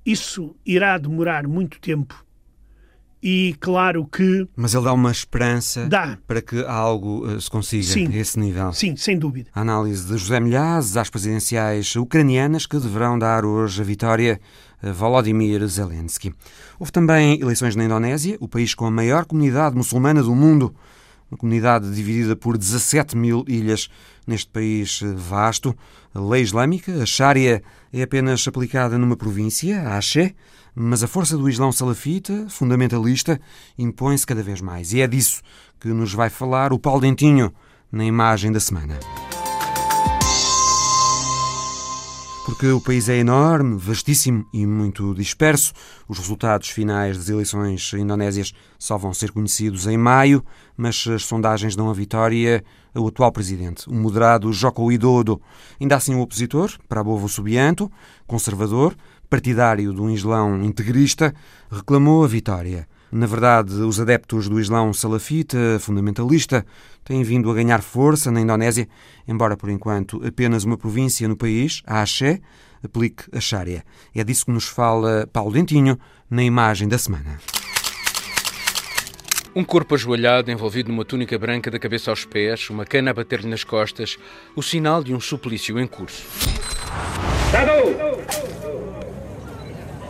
Isso 0.06 0.56
irá 0.66 0.98
demorar 0.98 1.46
muito 1.50 1.82
tempo 1.82 2.25
e 3.28 3.56
claro 3.60 4.06
que. 4.06 4.48
Mas 4.56 4.76
ele 4.76 4.84
dá 4.84 4.94
uma 4.94 5.12
esperança 5.12 5.88
dá. 5.88 6.16
para 6.28 6.44
que 6.44 6.64
algo 6.64 7.26
uh, 7.26 7.42
se 7.42 7.50
consiga 7.50 7.84
sim, 7.84 8.08
a 8.08 8.18
esse 8.18 8.40
nível. 8.40 8.72
Sim, 8.72 8.96
sem 8.96 9.18
dúvida. 9.18 9.50
A 9.56 9.62
análise 9.62 10.06
de 10.06 10.16
José 10.16 10.40
Milhazes 10.40 10.96
às 10.96 11.10
presidenciais 11.10 11.96
ucranianas 11.96 12.68
que 12.68 12.78
deverão 12.78 13.18
dar 13.18 13.44
hoje 13.44 13.82
a 13.82 13.84
vitória 13.84 14.40
a 14.80 14.92
Volodymyr 14.92 15.66
Zelensky. 15.66 16.32
Houve 16.78 16.92
também 16.92 17.42
eleições 17.42 17.76
na 17.76 17.86
Indonésia, 17.86 18.38
o 18.40 18.48
país 18.48 18.76
com 18.76 18.86
a 18.86 18.92
maior 18.92 19.26
comunidade 19.26 19.76
muçulmana 19.76 20.22
do 20.22 20.36
mundo 20.36 20.76
uma 21.32 21.38
comunidade 21.40 21.92
dividida 21.92 22.36
por 22.36 22.56
17 22.56 23.18
mil 23.18 23.44
ilhas 23.48 23.90
neste 24.28 24.50
país 24.52 25.02
vasto. 25.16 25.76
A 26.14 26.20
lei 26.20 26.44
islâmica, 26.44 27.02
a 27.02 27.06
Sharia, 27.08 27.64
é 27.92 28.04
apenas 28.04 28.48
aplicada 28.48 29.00
numa 29.00 29.18
província, 29.18 29.82
a 29.82 29.98
Axé, 29.98 30.36
mas 30.76 31.02
a 31.02 31.08
força 31.08 31.38
do 31.38 31.50
Islão 31.50 31.72
salafita, 31.72 32.48
fundamentalista, 32.50 33.40
impõe-se 33.78 34.28
cada 34.28 34.44
vez 34.44 34.60
mais. 34.60 34.92
E 34.92 35.02
é 35.02 35.08
disso 35.08 35.42
que 35.80 35.88
nos 35.88 36.14
vai 36.14 36.30
falar 36.30 36.74
o 36.74 36.80
Paulo 36.80 37.02
Dentinho 37.02 37.54
na 37.92 38.04
imagem 38.04 38.52
da 38.52 38.60
semana. 38.60 39.00
porque 42.46 42.68
o 42.68 42.80
país 42.80 43.10
é 43.10 43.18
enorme, 43.18 43.76
vastíssimo 43.76 44.46
e 44.54 44.68
muito 44.68 45.16
disperso. 45.16 45.74
Os 46.08 46.20
resultados 46.20 46.70
finais 46.70 47.18
das 47.18 47.28
eleições 47.28 47.92
indonésias 47.94 48.54
só 48.78 49.00
vão 49.00 49.14
ser 49.16 49.32
conhecidos 49.32 49.88
em 49.88 49.98
maio, 49.98 50.46
mas 50.78 51.08
as 51.08 51.26
sondagens 51.26 51.76
dão 51.76 51.90
a 51.90 51.94
vitória 51.94 52.64
ao 52.94 53.08
atual 53.08 53.32
presidente, 53.32 53.90
o 53.90 53.94
moderado 53.96 54.54
Joko 54.54 54.84
Widodo. 54.84 55.42
Ainda 55.82 55.96
assim, 55.96 56.14
o 56.14 56.22
opositor, 56.22 56.72
Prabowo 56.88 57.28
Subianto, 57.28 57.92
conservador, 58.28 58.96
partidário 59.30 59.94
de 59.94 60.02
um 60.02 60.10
islão 60.10 60.64
integrista, 60.64 61.34
reclamou 61.72 62.24
a 62.24 62.28
vitória. 62.28 62.88
Na 63.12 63.28
verdade, 63.28 63.74
os 63.76 64.00
adeptos 64.00 64.50
do 64.50 64.60
Islão 64.60 64.92
salafita, 64.92 65.78
fundamentalista, 65.80 66.66
têm 67.04 67.24
vindo 67.24 67.50
a 67.50 67.54
ganhar 67.54 67.82
força 67.82 68.30
na 68.30 68.42
Indonésia, 68.42 68.90
embora 69.28 69.56
por 69.56 69.70
enquanto 69.70 70.22
apenas 70.26 70.66
uma 70.66 70.78
província 70.78 71.28
no 71.28 71.38
país, 71.38 71.82
a 71.86 72.02
Axé, 72.02 72.42
aplique 72.84 73.24
a 73.32 73.40
Sharia. 73.40 73.84
É 74.14 74.24
disso 74.24 74.46
que 74.46 74.52
nos 74.52 74.66
fala 74.66 75.28
Paulo 75.32 75.54
Dentinho 75.54 75.98
na 76.30 76.44
imagem 76.44 76.88
da 76.88 76.98
semana. 76.98 77.40
Um 79.56 79.64
corpo 79.64 79.96
ajoelhado, 79.96 80.52
envolvido 80.52 80.92
numa 80.92 81.06
túnica 81.06 81.40
branca 81.40 81.72
da 81.72 81.80
cabeça 81.80 82.10
aos 82.10 82.26
pés, 82.26 82.70
uma 82.70 82.86
cana 82.86 83.12
a 83.12 83.14
bater-lhe 83.14 83.48
nas 83.48 83.64
costas, 83.64 84.18
o 84.54 84.62
sinal 84.62 85.02
de 85.02 85.14
um 85.14 85.20
suplício 85.22 85.80
em 85.80 85.88
curso. 85.88 86.26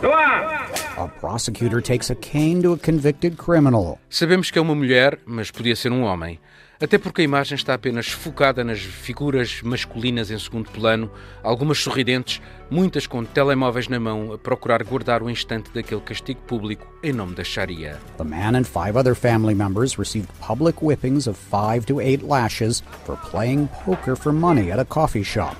A 0.08 1.08
prosecutor 1.20 1.82
takes 1.82 2.10
a 2.10 2.14
cane 2.14 2.62
to 2.62 2.72
a 2.72 2.78
convicted 2.78 3.36
criminal. 3.36 3.98
Sabemos 4.08 4.50
que 4.50 4.58
é 4.58 4.62
uma 4.62 4.74
mulher, 4.74 5.18
mas 5.26 5.50
podia 5.50 5.74
ser 5.74 5.90
um 5.90 6.02
homem. 6.02 6.38
Até 6.80 6.96
porque 6.98 7.22
a 7.22 7.24
imagem 7.24 7.56
está 7.56 7.74
apenas 7.74 8.08
focada 8.08 8.62
nas 8.62 8.78
figuras 8.78 9.62
masculinas 9.62 10.30
em 10.30 10.38
segundo 10.38 10.70
plano, 10.70 11.10
algumas 11.42 11.78
sorridentes, 11.78 12.40
muitas 12.70 13.06
com 13.06 13.24
telemóveis 13.24 13.88
na 13.88 13.98
mão 13.98 14.32
a 14.32 14.38
procurar 14.38 14.84
guardar 14.84 15.22
o 15.22 15.30
instante 15.30 15.70
daquele 15.72 16.02
castigo 16.02 16.40
público 16.42 16.86
em 17.02 17.12
nome 17.12 17.34
da 17.34 17.42
Sharia. 17.42 17.98
The 18.18 18.24
man 18.24 18.56
and 18.56 18.64
five 18.64 18.96
other 18.96 19.14
family 19.16 19.54
members 19.54 19.98
received 19.98 20.28
public 20.38 20.84
whippings 20.84 21.26
of 21.26 21.36
five 21.36 21.84
to 21.86 22.00
eight 22.00 22.22
lashes 22.22 22.82
for 23.04 23.16
playing 23.30 23.68
poker 23.84 24.14
for 24.14 24.32
money 24.32 24.70
at 24.70 24.78
a 24.78 24.84
coffee 24.84 25.24
shop. 25.24 25.56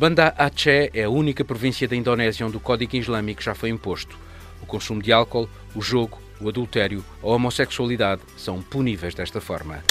Banda 0.00 0.34
Aceh 0.38 0.90
é 0.94 1.04
a 1.04 1.10
única 1.10 1.44
província 1.44 1.86
da 1.86 1.94
Indonésia 1.94 2.46
onde 2.46 2.56
o 2.56 2.60
Código 2.60 2.96
Islâmico 2.96 3.42
já 3.42 3.54
foi 3.54 3.68
imposto. 3.68 4.18
O 4.62 4.64
consumo 4.64 5.02
de 5.02 5.12
álcool, 5.12 5.46
o 5.74 5.82
jogo, 5.82 6.18
o 6.40 6.48
adultério, 6.48 7.04
a 7.22 7.26
homossexualidade 7.26 8.22
são 8.34 8.62
puníveis 8.62 9.14
desta 9.14 9.42
forma. 9.42 9.84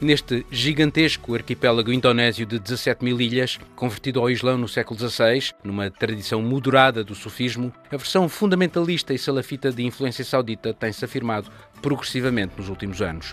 Neste 0.00 0.44
gigantesco 0.50 1.32
arquipélago 1.32 1.92
indonésio 1.92 2.44
de 2.44 2.58
17 2.58 3.04
mil 3.04 3.20
ilhas, 3.20 3.60
convertido 3.76 4.18
ao 4.18 4.28
Islão 4.28 4.58
no 4.58 4.66
século 4.66 4.98
XVI, 4.98 5.52
numa 5.62 5.88
tradição 5.92 6.42
moderada 6.42 7.04
do 7.04 7.14
sufismo, 7.14 7.72
a 7.92 7.96
versão 7.96 8.28
fundamentalista 8.28 9.14
e 9.14 9.18
salafita 9.18 9.70
de 9.70 9.84
influência 9.86 10.24
saudita 10.24 10.74
tem-se 10.74 11.04
afirmado 11.04 11.48
progressivamente 11.80 12.54
nos 12.56 12.68
últimos 12.68 13.00
anos. 13.00 13.32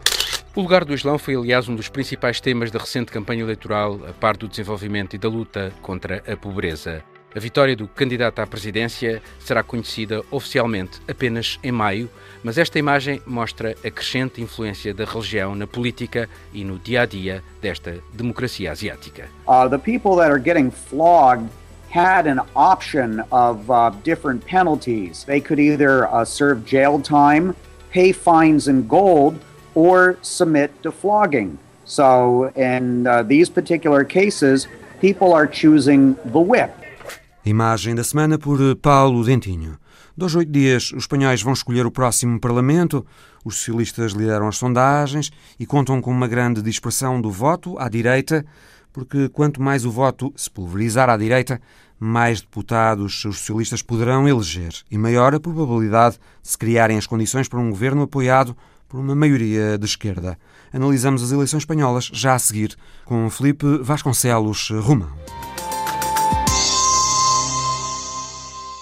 O 0.54 0.60
lugar 0.60 0.84
do 0.84 0.94
Islão 0.94 1.18
foi, 1.18 1.34
aliás, 1.34 1.70
um 1.70 1.76
dos 1.76 1.88
principais 1.88 2.42
temas 2.42 2.70
da 2.70 2.78
recente 2.78 3.10
campanha 3.10 3.42
eleitoral, 3.42 3.98
a 4.10 4.12
par 4.12 4.36
do 4.36 4.50
desenvolvimento 4.50 5.16
e 5.16 5.18
da 5.18 5.30
luta 5.30 5.72
contra 5.82 6.22
a 6.30 6.36
pobreza. 6.36 7.02
A 7.34 7.40
vitória 7.40 7.74
do 7.74 7.88
candidato 7.88 8.40
à 8.40 8.46
presidência 8.46 9.22
será 9.40 9.64
conhecida 9.64 10.22
oficialmente 10.30 11.00
apenas 11.10 11.58
em 11.64 11.72
maio, 11.72 12.10
mas 12.44 12.58
esta 12.58 12.78
imagem 12.78 13.22
mostra 13.26 13.78
a 13.82 13.90
crescente 13.90 14.42
influência 14.42 14.94
da 14.94 15.06
religião 15.06 15.56
na 15.56 15.66
política 15.66 16.28
e 16.52 16.66
no 16.66 16.78
dia 16.78 17.04
a 17.04 17.06
dia 17.06 17.42
desta 17.62 18.00
democracia 18.12 18.74
asiática. 18.74 19.30
Uh, 19.48 19.70
the 19.70 19.78
people 19.78 20.18
that 20.18 20.30
are 20.30 20.42
getting 20.44 20.70
flogged 20.70 21.50
had 21.90 22.28
an 22.28 22.42
option 22.56 23.24
of 23.32 23.72
uh, 23.72 23.90
different 24.04 24.46
penalties. 24.46 25.24
They 25.24 25.40
could 25.40 25.62
either 25.62 26.14
uh, 26.14 26.26
serve 26.26 26.66
jail 26.66 27.00
time, 27.00 27.56
pay 27.94 28.12
fines 28.12 28.68
in 28.68 28.82
gold, 28.82 29.40
or 29.76 30.18
submit 30.22 30.72
to 30.82 30.92
flogging. 30.92 31.58
So, 31.86 32.52
in 32.56 33.06
uh, 33.06 33.24
these 33.24 33.50
particular 33.50 34.06
cases, 34.06 34.68
people 35.02 35.34
are 35.34 35.48
choosing 35.48 36.16
the 36.26 36.40
whip. 36.40 36.72
Imagem 37.44 37.96
da 37.96 38.04
semana 38.04 38.38
por 38.38 38.60
Paulo 38.76 39.24
Dentinho. 39.24 39.78
Dois 40.16 40.36
oito 40.36 40.52
dias, 40.52 40.92
os 40.92 41.04
espanhóis 41.04 41.42
vão 41.42 41.54
escolher 41.54 41.86
o 41.86 41.92
próximo 41.92 42.40
Parlamento. 42.40 43.06
Os 43.44 43.56
socialistas 43.58 44.12
lideram 44.12 44.48
as 44.48 44.58
sondagens 44.58 45.32
e 45.60 45.66
contam 45.66 46.00
com 46.00 46.12
uma 46.12 46.28
grande 46.28 46.62
dispersão 46.62 47.20
do 47.20 47.32
voto 47.32 47.80
à 47.80 47.90
direita, 47.90 48.46
porque 48.94 49.30
quanto 49.30 49.62
mais 49.62 49.86
o 49.86 49.90
voto 49.90 50.32
se 50.36 50.52
pulverizar 50.52 51.10
à 51.10 51.18
direita, 51.18 51.60
mais 52.00 52.42
deputados 52.42 53.26
os 53.26 53.40
socialistas 53.40 53.82
poderão 53.82 54.28
eleger 54.28 54.74
e 54.92 54.98
maior 54.98 55.34
a 55.34 55.40
probabilidade 55.40 56.20
de 56.42 56.50
se 56.50 56.58
criarem 56.58 56.98
as 56.98 57.08
condições 57.08 57.48
para 57.48 57.60
um 57.60 57.70
governo 57.70 58.04
apoiado 58.04 58.56
por 58.92 59.00
uma 59.00 59.16
maioria 59.16 59.78
de 59.78 59.86
esquerda. 59.86 60.38
Analisamos 60.74 61.24
as 61.24 61.32
eleições 61.32 61.62
espanholas 61.62 62.12
já 62.14 62.36
a 62.36 62.40
seguir 62.40 62.76
com 63.06 63.30
Felipe 63.30 63.66
Vasconcelos 63.82 64.70
Romão. 64.82 65.10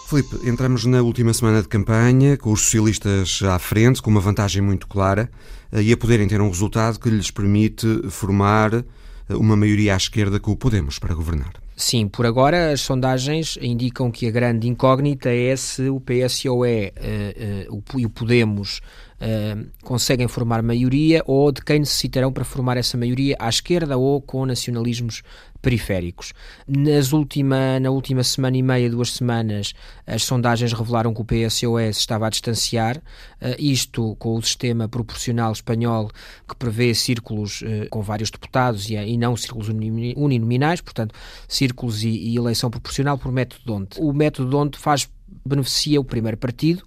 Filipe, 0.07 0.49
entramos 0.49 0.85
na 0.85 1.03
última 1.03 1.31
semana 1.31 1.61
de 1.61 1.67
campanha, 1.67 2.35
com 2.35 2.51
os 2.51 2.61
socialistas 2.61 3.41
à 3.43 3.59
frente, 3.59 4.01
com 4.01 4.09
uma 4.09 4.19
vantagem 4.19 4.63
muito 4.63 4.87
clara, 4.87 5.29
eh, 5.71 5.83
e 5.83 5.93
a 5.93 5.97
poderem 5.97 6.27
ter 6.27 6.41
um 6.41 6.49
resultado 6.49 6.99
que 6.99 7.11
lhes 7.11 7.29
permite 7.29 8.09
formar 8.09 8.83
uma 9.29 9.55
maioria 9.55 9.93
à 9.93 9.97
esquerda 9.97 10.39
com 10.39 10.49
o 10.49 10.57
Podemos 10.57 10.97
para 10.97 11.13
governar. 11.13 11.68
Sim, 11.79 12.09
por 12.09 12.25
agora 12.25 12.73
as 12.73 12.81
sondagens 12.81 13.57
indicam 13.61 14.11
que 14.11 14.27
a 14.27 14.31
grande 14.31 14.67
incógnita 14.67 15.29
é 15.29 15.55
se 15.55 15.89
o 15.89 16.01
PSOE 16.01 16.91
uh, 17.69 17.73
uh, 17.73 17.99
e 18.01 18.05
o 18.05 18.09
Podemos 18.09 18.81
uh, 19.19 19.65
conseguem 19.81 20.27
formar 20.27 20.61
maioria 20.61 21.23
ou 21.25 21.53
de 21.53 21.61
quem 21.61 21.79
necessitarão 21.79 22.33
para 22.33 22.43
formar 22.43 22.75
essa 22.75 22.97
maioria 22.97 23.37
à 23.39 23.47
esquerda 23.47 23.97
ou 23.97 24.21
com 24.21 24.45
nacionalismos 24.45 25.23
periféricos. 25.61 26.33
Nas 26.67 27.11
última, 27.13 27.79
na 27.79 27.89
última 27.89 28.23
semana 28.23 28.57
e 28.57 28.61
meia, 28.61 28.89
duas 28.89 29.11
semanas, 29.11 29.73
as 30.07 30.23
sondagens 30.23 30.71
revelaram 30.71 31.13
que 31.13 31.21
o 31.21 31.25
PSOE 31.25 31.93
se 31.93 31.99
estava 31.99 32.27
a 32.27 32.29
distanciar, 32.29 33.01
isto 33.57 34.15
com 34.19 34.35
o 34.35 34.41
sistema 34.41 34.87
proporcional 34.87 35.51
espanhol 35.51 36.09
que 36.47 36.55
prevê 36.55 36.95
círculos 36.95 37.61
com 37.89 38.01
vários 38.01 38.31
deputados 38.31 38.89
e, 38.89 38.95
e, 38.95 39.17
não 39.17 39.35
círculos 39.35 39.67
uninominais, 39.67 40.79
portanto, 40.79 41.13
círculos 41.45 41.68
e, 42.03 42.09
e 42.09 42.37
eleição 42.37 42.69
proporcional 42.69 43.17
por 43.17 43.31
método 43.31 43.63
de 43.65 43.71
onde. 43.71 43.87
O 43.99 44.13
método 44.13 44.49
de 44.49 44.55
onde 44.55 44.77
faz 44.77 45.09
beneficia 45.45 45.99
o 45.99 46.03
primeiro 46.03 46.37
partido, 46.37 46.83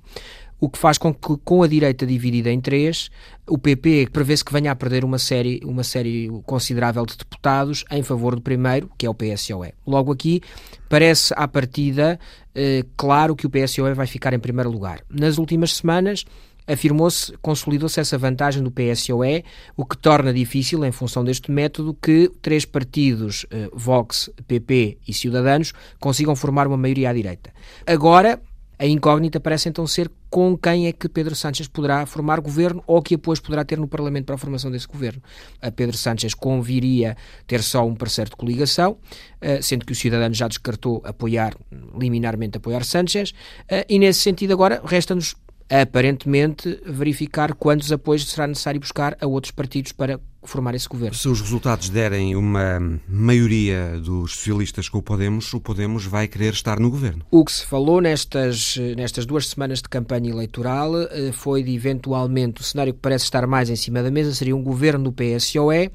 o 0.60 0.68
que 0.68 0.78
faz 0.78 0.96
com 0.96 1.12
que, 1.12 1.36
com 1.44 1.62
a 1.62 1.66
direita 1.66 2.06
dividida 2.06 2.48
em 2.48 2.60
três, 2.60 3.10
o 3.48 3.58
PP 3.58 4.08
prevê-se 4.12 4.44
que 4.44 4.52
venha 4.52 4.70
a 4.70 4.76
perder 4.76 5.04
uma 5.04 5.18
série, 5.18 5.60
uma 5.64 5.82
série 5.82 6.28
considerável 6.46 7.04
de 7.04 7.16
deputados 7.16 7.84
em 7.90 8.02
favor 8.02 8.36
do 8.36 8.40
primeiro, 8.40 8.88
que 8.96 9.04
é 9.04 9.10
o 9.10 9.14
PSOE. 9.14 9.74
Logo 9.84 10.12
aqui, 10.12 10.40
parece 10.88 11.34
à 11.36 11.48
partida 11.48 12.18
eh, 12.54 12.84
claro 12.96 13.34
que 13.34 13.44
o 13.44 13.50
PSOE 13.50 13.92
vai 13.94 14.06
ficar 14.06 14.32
em 14.32 14.38
primeiro 14.38 14.70
lugar. 14.70 15.00
Nas 15.10 15.36
últimas 15.36 15.74
semanas, 15.74 16.24
afirmou-se, 16.66 17.32
consolidou-se 17.38 18.00
essa 18.00 18.16
vantagem 18.18 18.62
do 18.62 18.70
PSOE, 18.70 19.44
o 19.76 19.84
que 19.84 19.96
torna 19.96 20.32
difícil, 20.32 20.84
em 20.84 20.92
função 20.92 21.24
deste 21.24 21.50
método, 21.50 21.96
que 22.00 22.30
três 22.40 22.64
partidos, 22.64 23.46
eh, 23.50 23.68
Vox, 23.72 24.30
PP 24.46 24.98
e 25.06 25.12
Ciudadanos, 25.12 25.72
consigam 26.00 26.36
formar 26.36 26.66
uma 26.66 26.76
maioria 26.76 27.10
à 27.10 27.12
direita. 27.12 27.52
Agora, 27.86 28.40
a 28.82 28.86
incógnita 28.86 29.38
parece 29.38 29.68
então 29.68 29.86
ser 29.86 30.10
com 30.28 30.58
quem 30.58 30.88
é 30.88 30.92
que 30.92 31.08
Pedro 31.08 31.36
Sánchez 31.36 31.68
poderá 31.68 32.04
formar 32.04 32.40
governo 32.40 32.82
ou 32.84 33.00
que 33.00 33.14
apoio 33.14 33.40
poderá 33.40 33.64
ter 33.64 33.78
no 33.78 33.86
Parlamento 33.86 34.24
para 34.24 34.34
a 34.34 34.38
formação 34.38 34.72
desse 34.72 34.88
governo. 34.88 35.22
A 35.60 35.70
Pedro 35.70 35.96
Sánchez 35.96 36.34
conviria 36.34 37.16
ter 37.46 37.62
só 37.62 37.86
um 37.86 37.94
parceiro 37.94 38.30
de 38.30 38.36
coligação, 38.36 38.96
eh, 39.40 39.62
sendo 39.62 39.86
que 39.86 39.92
o 39.92 39.94
cidadão 39.94 40.34
já 40.34 40.48
descartou 40.48 41.00
apoiar, 41.04 41.54
liminarmente 41.96 42.56
apoiar 42.56 42.82
Sánchez, 42.82 43.32
eh, 43.68 43.86
e 43.88 44.00
nesse 44.00 44.18
sentido 44.18 44.52
agora 44.52 44.82
resta-nos 44.84 45.36
aparentemente 45.80 46.80
verificar 46.84 47.54
quantos 47.54 47.90
apoios 47.90 48.28
será 48.28 48.46
necessário 48.46 48.80
buscar 48.80 49.16
a 49.20 49.26
outros 49.26 49.52
partidos 49.52 49.92
para 49.92 50.20
formar 50.44 50.74
esse 50.74 50.88
governo. 50.88 51.16
Se 51.16 51.28
os 51.28 51.40
resultados 51.40 51.88
derem 51.88 52.34
uma 52.34 52.80
maioria 53.08 53.98
dos 54.00 54.32
socialistas 54.32 54.88
com 54.88 54.98
o 54.98 55.02
Podemos, 55.02 55.52
o 55.52 55.60
Podemos 55.60 56.04
vai 56.04 56.26
querer 56.26 56.52
estar 56.52 56.80
no 56.80 56.90
governo. 56.90 57.24
O 57.30 57.44
que 57.44 57.52
se 57.52 57.64
falou 57.64 58.00
nestas, 58.00 58.76
nestas 58.96 59.24
duas 59.24 59.48
semanas 59.48 59.80
de 59.80 59.88
campanha 59.88 60.30
eleitoral 60.30 61.00
eh, 61.02 61.32
foi 61.32 61.62
de 61.62 61.74
eventualmente 61.74 62.60
o 62.60 62.64
cenário 62.64 62.92
que 62.92 63.00
parece 63.00 63.24
estar 63.24 63.46
mais 63.46 63.70
em 63.70 63.76
cima 63.76 64.02
da 64.02 64.10
mesa 64.10 64.34
seria 64.34 64.56
um 64.56 64.62
governo 64.62 65.04
do 65.04 65.12
PSOE 65.12 65.90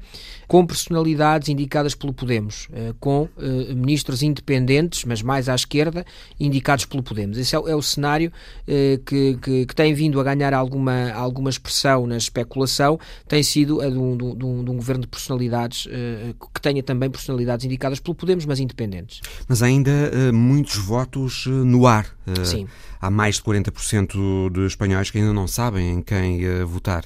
com 0.46 0.64
personalidades 0.64 1.50
indicadas 1.50 1.94
pelo 1.94 2.12
Podemos, 2.12 2.68
eh, 2.72 2.94
com 2.98 3.28
eh, 3.38 3.74
ministros 3.74 4.22
independentes, 4.22 5.04
mas 5.04 5.20
mais 5.20 5.48
à 5.48 5.54
esquerda, 5.54 6.06
indicados 6.40 6.86
pelo 6.86 7.02
Podemos. 7.02 7.36
Esse 7.36 7.54
é, 7.54 7.58
o 7.58 7.82
cenário 7.82 8.32
que, 9.04 9.38
que, 9.40 9.66
que 9.66 9.74
tem 9.74 9.94
vindo 9.94 10.20
a 10.20 10.24
ganhar 10.24 10.52
alguma, 10.52 11.10
alguma 11.12 11.50
expressão 11.50 12.06
na 12.06 12.16
especulação, 12.16 12.98
tem 13.26 13.42
sido 13.42 13.80
a 13.80 13.88
de 13.88 13.98
um, 13.98 14.16
de 14.38 14.44
um, 14.44 14.64
de 14.64 14.70
um 14.70 14.76
governo 14.76 15.02
de 15.02 15.08
personalidades 15.08 15.86
uh, 15.86 16.48
que 16.54 16.60
tenha 16.60 16.82
também 16.82 17.10
personalidades 17.10 17.66
indicadas 17.66 18.00
pelo 18.00 18.14
Podemos, 18.14 18.46
mas 18.46 18.60
independentes. 18.60 19.20
Mas 19.48 19.62
ainda 19.62 19.90
uh, 19.90 20.32
muitos 20.32 20.76
votos 20.76 21.46
no 21.46 21.86
ar. 21.86 22.06
Sim. 22.44 22.66
Há 23.00 23.10
mais 23.10 23.36
de 23.36 23.42
40% 23.42 24.50
de 24.52 24.66
espanhóis 24.66 25.10
que 25.10 25.18
ainda 25.18 25.32
não 25.32 25.46
sabem 25.48 25.90
em 25.90 26.02
quem 26.02 26.40
votar. 26.64 27.04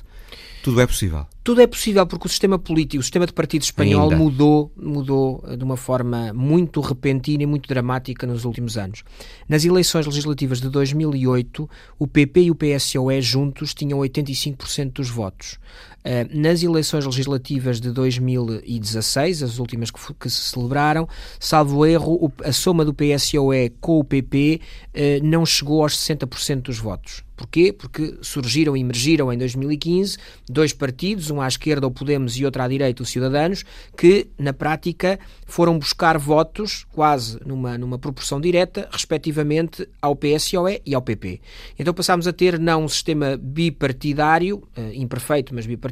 Tudo 0.63 0.81
é 0.81 0.87
possível. 0.87 1.27
Tudo 1.43 1.61
é 1.61 1.67
possível 1.67 2.07
porque 2.07 2.29
o 2.29 2.31
sistema 2.31 2.57
político, 2.57 3.01
o 3.01 3.03
sistema 3.03 3.27
de 3.27 3.33
partido 3.33 3.63
espanhol 3.63 4.05
Ainda. 4.05 4.17
mudou, 4.17 4.73
mudou 4.77 5.45
de 5.59 5.65
uma 5.65 5.77
forma 5.77 6.33
muito 6.33 6.81
repentina 6.81 7.43
e 7.43 7.47
muito 7.47 7.69
dramática 7.69 8.29
nos 8.29 8.45
últimos 8.45 8.79
anos. 8.79 9.03
Nas 9.49 9.65
eleições 9.65 10.07
legislativas 10.07 10.61
de 10.61 10.71
2008, 10.71 11.69
o 11.99 12.07
PP 12.07 12.43
e 12.43 12.51
o 12.53 12.55
PSOE 12.55 13.21
juntos 13.21 13.75
tinham 13.75 13.99
85% 13.99 14.93
dos 14.93 15.11
votos. 15.11 15.59
Eh, 16.05 16.27
nas 16.33 16.63
eleições 16.63 17.07
legislativas 17.07 17.81
de 17.81 17.91
2016, 17.93 19.43
as 19.43 19.59
últimas 19.59 19.91
que, 19.91 20.01
que 20.15 20.29
se 20.29 20.43
celebraram, 20.51 21.09
salvo 21.39 21.87
erro, 21.87 22.33
a 22.45 22.53
soma 22.53 22.85
do 22.85 22.93
PSOE 22.93 23.71
com 23.81 23.99
o 23.99 24.05
PP 24.05 24.61
eh, 24.93 25.21
não 25.23 25.47
chegou 25.47 25.83
aos 25.83 25.97
60% 25.97 26.63
dos 26.63 26.79
votos. 26.79 27.23
Porquê? 27.43 27.73
Porque 27.73 28.19
surgiram 28.23 28.77
e 28.77 28.81
emergiram 28.81 29.33
em 29.33 29.37
2015 29.37 30.17
dois 30.49 30.73
partidos, 30.73 31.29
um 31.29 31.41
à 31.41 31.49
esquerda, 31.49 31.87
o 31.87 31.91
Podemos, 31.91 32.37
e 32.37 32.45
outro 32.45 32.63
à 32.63 32.69
direita, 32.69 33.03
o 33.03 33.07
Cidadanos, 33.07 33.65
que, 33.97 34.29
na 34.39 34.53
prática, 34.53 35.19
foram 35.45 35.77
buscar 35.77 36.19
votos, 36.19 36.87
quase 36.93 37.41
numa, 37.45 37.77
numa 37.77 37.99
proporção 37.99 38.41
direta, 38.41 38.89
respectivamente 38.93 39.89
ao 40.01 40.15
PSOE 40.15 40.83
e 40.87 40.95
ao 40.95 41.03
PP. 41.03 41.41
Então 41.79 41.93
passámos 41.93 42.29
a 42.29 42.33
ter 42.33 42.61
não 42.61 42.85
um 42.85 42.89
sistema 42.89 43.37
bipartidário, 43.37 44.63
uh, 44.77 44.93
imperfeito, 44.95 45.53
mas 45.53 45.67
bipartidário, 45.67 45.92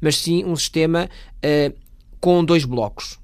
mas 0.00 0.16
sim 0.16 0.44
um 0.44 0.56
sistema 0.56 1.08
uh, 1.44 1.74
com 2.20 2.44
dois 2.44 2.64
blocos 2.64 3.18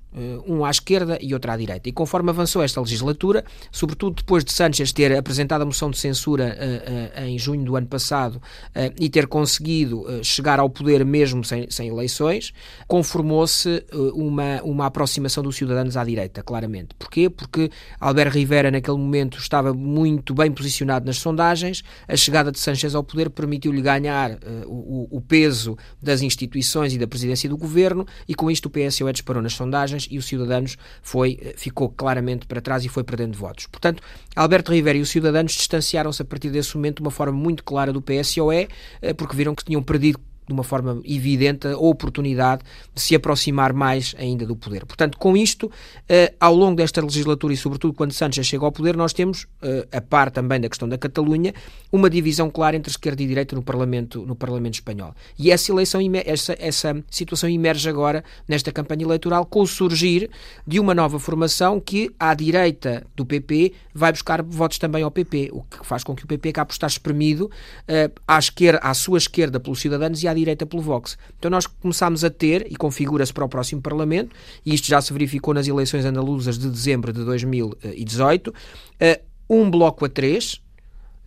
um 0.46 0.64
à 0.64 0.70
esquerda 0.70 1.18
e 1.20 1.32
outro 1.32 1.50
à 1.50 1.56
direita. 1.56 1.88
E 1.88 1.92
conforme 1.92 2.30
avançou 2.30 2.62
esta 2.62 2.80
legislatura, 2.80 3.44
sobretudo 3.70 4.16
depois 4.16 4.44
de 4.44 4.52
Sánchez 4.52 4.92
ter 4.92 5.16
apresentado 5.16 5.62
a 5.62 5.64
moção 5.64 5.90
de 5.90 5.98
censura 5.98 6.56
uh, 6.56 7.22
uh, 7.22 7.24
em 7.24 7.38
junho 7.38 7.64
do 7.64 7.76
ano 7.76 7.86
passado 7.86 8.36
uh, 8.36 8.94
e 8.98 9.08
ter 9.08 9.26
conseguido 9.26 10.04
chegar 10.22 10.58
ao 10.60 10.68
poder 10.68 11.04
mesmo 11.04 11.44
sem, 11.44 11.70
sem 11.70 11.88
eleições, 11.88 12.52
conformou-se 12.86 13.84
uma, 14.14 14.60
uma 14.62 14.86
aproximação 14.86 15.42
dos 15.42 15.56
cidadãos 15.56 15.96
à 15.96 16.04
direita, 16.04 16.42
claramente. 16.42 16.94
Porquê? 16.98 17.30
Porque 17.30 17.70
Albert 18.00 18.32
Rivera, 18.32 18.70
naquele 18.70 18.96
momento, 18.96 19.38
estava 19.38 19.72
muito 19.72 20.34
bem 20.34 20.50
posicionado 20.50 21.06
nas 21.06 21.16
sondagens, 21.16 21.82
a 22.06 22.16
chegada 22.16 22.52
de 22.52 22.58
Sánchez 22.58 22.94
ao 22.94 23.02
poder 23.02 23.30
permitiu-lhe 23.30 23.80
ganhar 23.80 24.38
o, 24.66 25.08
o 25.10 25.20
peso 25.20 25.76
das 26.00 26.22
instituições 26.22 26.92
e 26.92 26.98
da 26.98 27.06
presidência 27.06 27.48
do 27.48 27.56
governo, 27.56 28.06
e 28.28 28.34
com 28.34 28.50
isto 28.50 28.66
o 28.66 28.70
PSOE 28.70 29.12
disparou 29.12 29.42
nas 29.42 29.54
sondagens 29.54 30.01
e 30.10 30.18
o 30.18 30.22
Ciudadanos 30.22 30.76
foi, 31.02 31.38
eh, 31.40 31.54
ficou 31.56 31.88
claramente 31.88 32.46
para 32.46 32.60
trás 32.60 32.84
e 32.84 32.88
foi 32.88 33.04
perdendo 33.04 33.36
votos. 33.36 33.66
Portanto, 33.66 34.02
Alberto 34.34 34.72
Rivera 34.72 34.98
e 34.98 35.00
os 35.00 35.10
Ciudadanos 35.10 35.52
distanciaram-se 35.52 36.22
a 36.22 36.24
partir 36.24 36.50
desse 36.50 36.76
momento 36.76 36.96
de 36.96 37.02
uma 37.02 37.10
forma 37.10 37.36
muito 37.36 37.64
clara 37.64 37.92
do 37.92 38.02
PSOE, 38.02 38.68
eh, 39.00 39.14
porque 39.14 39.36
viram 39.36 39.54
que 39.54 39.64
tinham 39.64 39.82
perdido 39.82 40.18
de 40.52 40.54
uma 40.54 40.64
forma 40.64 41.00
evidente 41.04 41.66
a 41.66 41.76
oportunidade 41.76 42.62
de 42.94 43.00
se 43.00 43.14
aproximar 43.14 43.72
mais 43.72 44.14
ainda 44.18 44.46
do 44.46 44.54
poder. 44.54 44.84
Portanto, 44.84 45.18
com 45.18 45.36
isto, 45.36 45.70
eh, 46.08 46.32
ao 46.38 46.54
longo 46.54 46.76
desta 46.76 47.00
legislatura 47.00 47.54
e 47.54 47.56
sobretudo 47.56 47.94
quando 47.94 48.12
Sánchez 48.12 48.46
chega 48.46 48.64
ao 48.64 48.70
poder, 48.70 48.96
nós 48.96 49.12
temos, 49.12 49.46
eh, 49.62 49.88
a 49.90 50.00
par 50.00 50.30
também 50.30 50.60
da 50.60 50.68
questão 50.68 50.88
da 50.88 50.98
Catalunha, 50.98 51.54
uma 51.90 52.08
divisão 52.08 52.50
clara 52.50 52.76
entre 52.76 52.90
esquerda 52.90 53.22
e 53.22 53.26
direita 53.26 53.56
no 53.56 53.62
Parlamento, 53.62 54.24
no 54.26 54.36
Parlamento 54.36 54.74
espanhol. 54.74 55.14
E 55.38 55.50
essa 55.50 55.72
eleição, 55.72 56.00
essa, 56.24 56.56
essa 56.58 57.04
situação 57.10 57.48
emerge 57.48 57.88
agora 57.88 58.22
nesta 58.46 58.70
campanha 58.70 59.04
eleitoral 59.04 59.46
com 59.46 59.62
o 59.62 59.66
surgir 59.66 60.30
de 60.66 60.78
uma 60.78 60.94
nova 60.94 61.18
formação 61.18 61.80
que, 61.80 62.10
à 62.18 62.34
direita 62.34 63.06
do 63.16 63.24
PP, 63.24 63.72
vai 63.94 64.12
buscar 64.12 64.42
votos 64.42 64.78
também 64.78 65.02
ao 65.02 65.10
PP, 65.10 65.50
o 65.52 65.62
que 65.62 65.84
faz 65.84 66.04
com 66.04 66.14
que 66.14 66.24
o 66.24 66.26
PP 66.26 66.50
acabe 66.50 66.68
por 66.68 66.74
estar 66.74 66.86
espremido 66.86 67.46
uh, 67.46 68.20
à, 68.26 68.38
esquerda, 68.38 68.80
à 68.82 68.94
sua 68.94 69.18
esquerda 69.18 69.60
pelos 69.60 69.80
cidadãos 69.80 70.22
e 70.22 70.28
à 70.28 70.34
direita 70.34 70.41
pelo 70.66 70.82
Vox. 70.82 71.16
Então 71.38 71.50
nós 71.50 71.66
começámos 71.66 72.24
a 72.24 72.30
ter, 72.30 72.66
e 72.70 72.76
configura-se 72.76 73.32
para 73.32 73.44
o 73.44 73.48
próximo 73.48 73.80
Parlamento, 73.80 74.34
e 74.64 74.74
isto 74.74 74.88
já 74.88 75.00
se 75.00 75.12
verificou 75.12 75.54
nas 75.54 75.66
eleições 75.66 76.04
andaluzas 76.04 76.58
de 76.58 76.68
dezembro 76.68 77.12
de 77.12 77.24
2018, 77.24 78.48
uh, 78.48 78.54
eh, 79.00 79.20
um 79.48 79.70
bloco 79.70 80.04
a 80.04 80.08
três, 80.08 80.60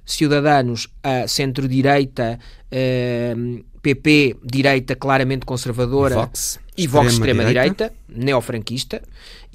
Ciudadanos 0.06 0.88
a 1.02 1.28
centro-direita, 1.28 2.40
PP, 3.82 4.38
direita 4.44 4.96
claramente 4.96 5.46
conservadora, 5.46 6.16
Vox, 6.16 6.60
e 6.78 6.86
Vox 6.86 7.14
extrema-direita, 7.14 7.92
neofranquista, 8.08 9.02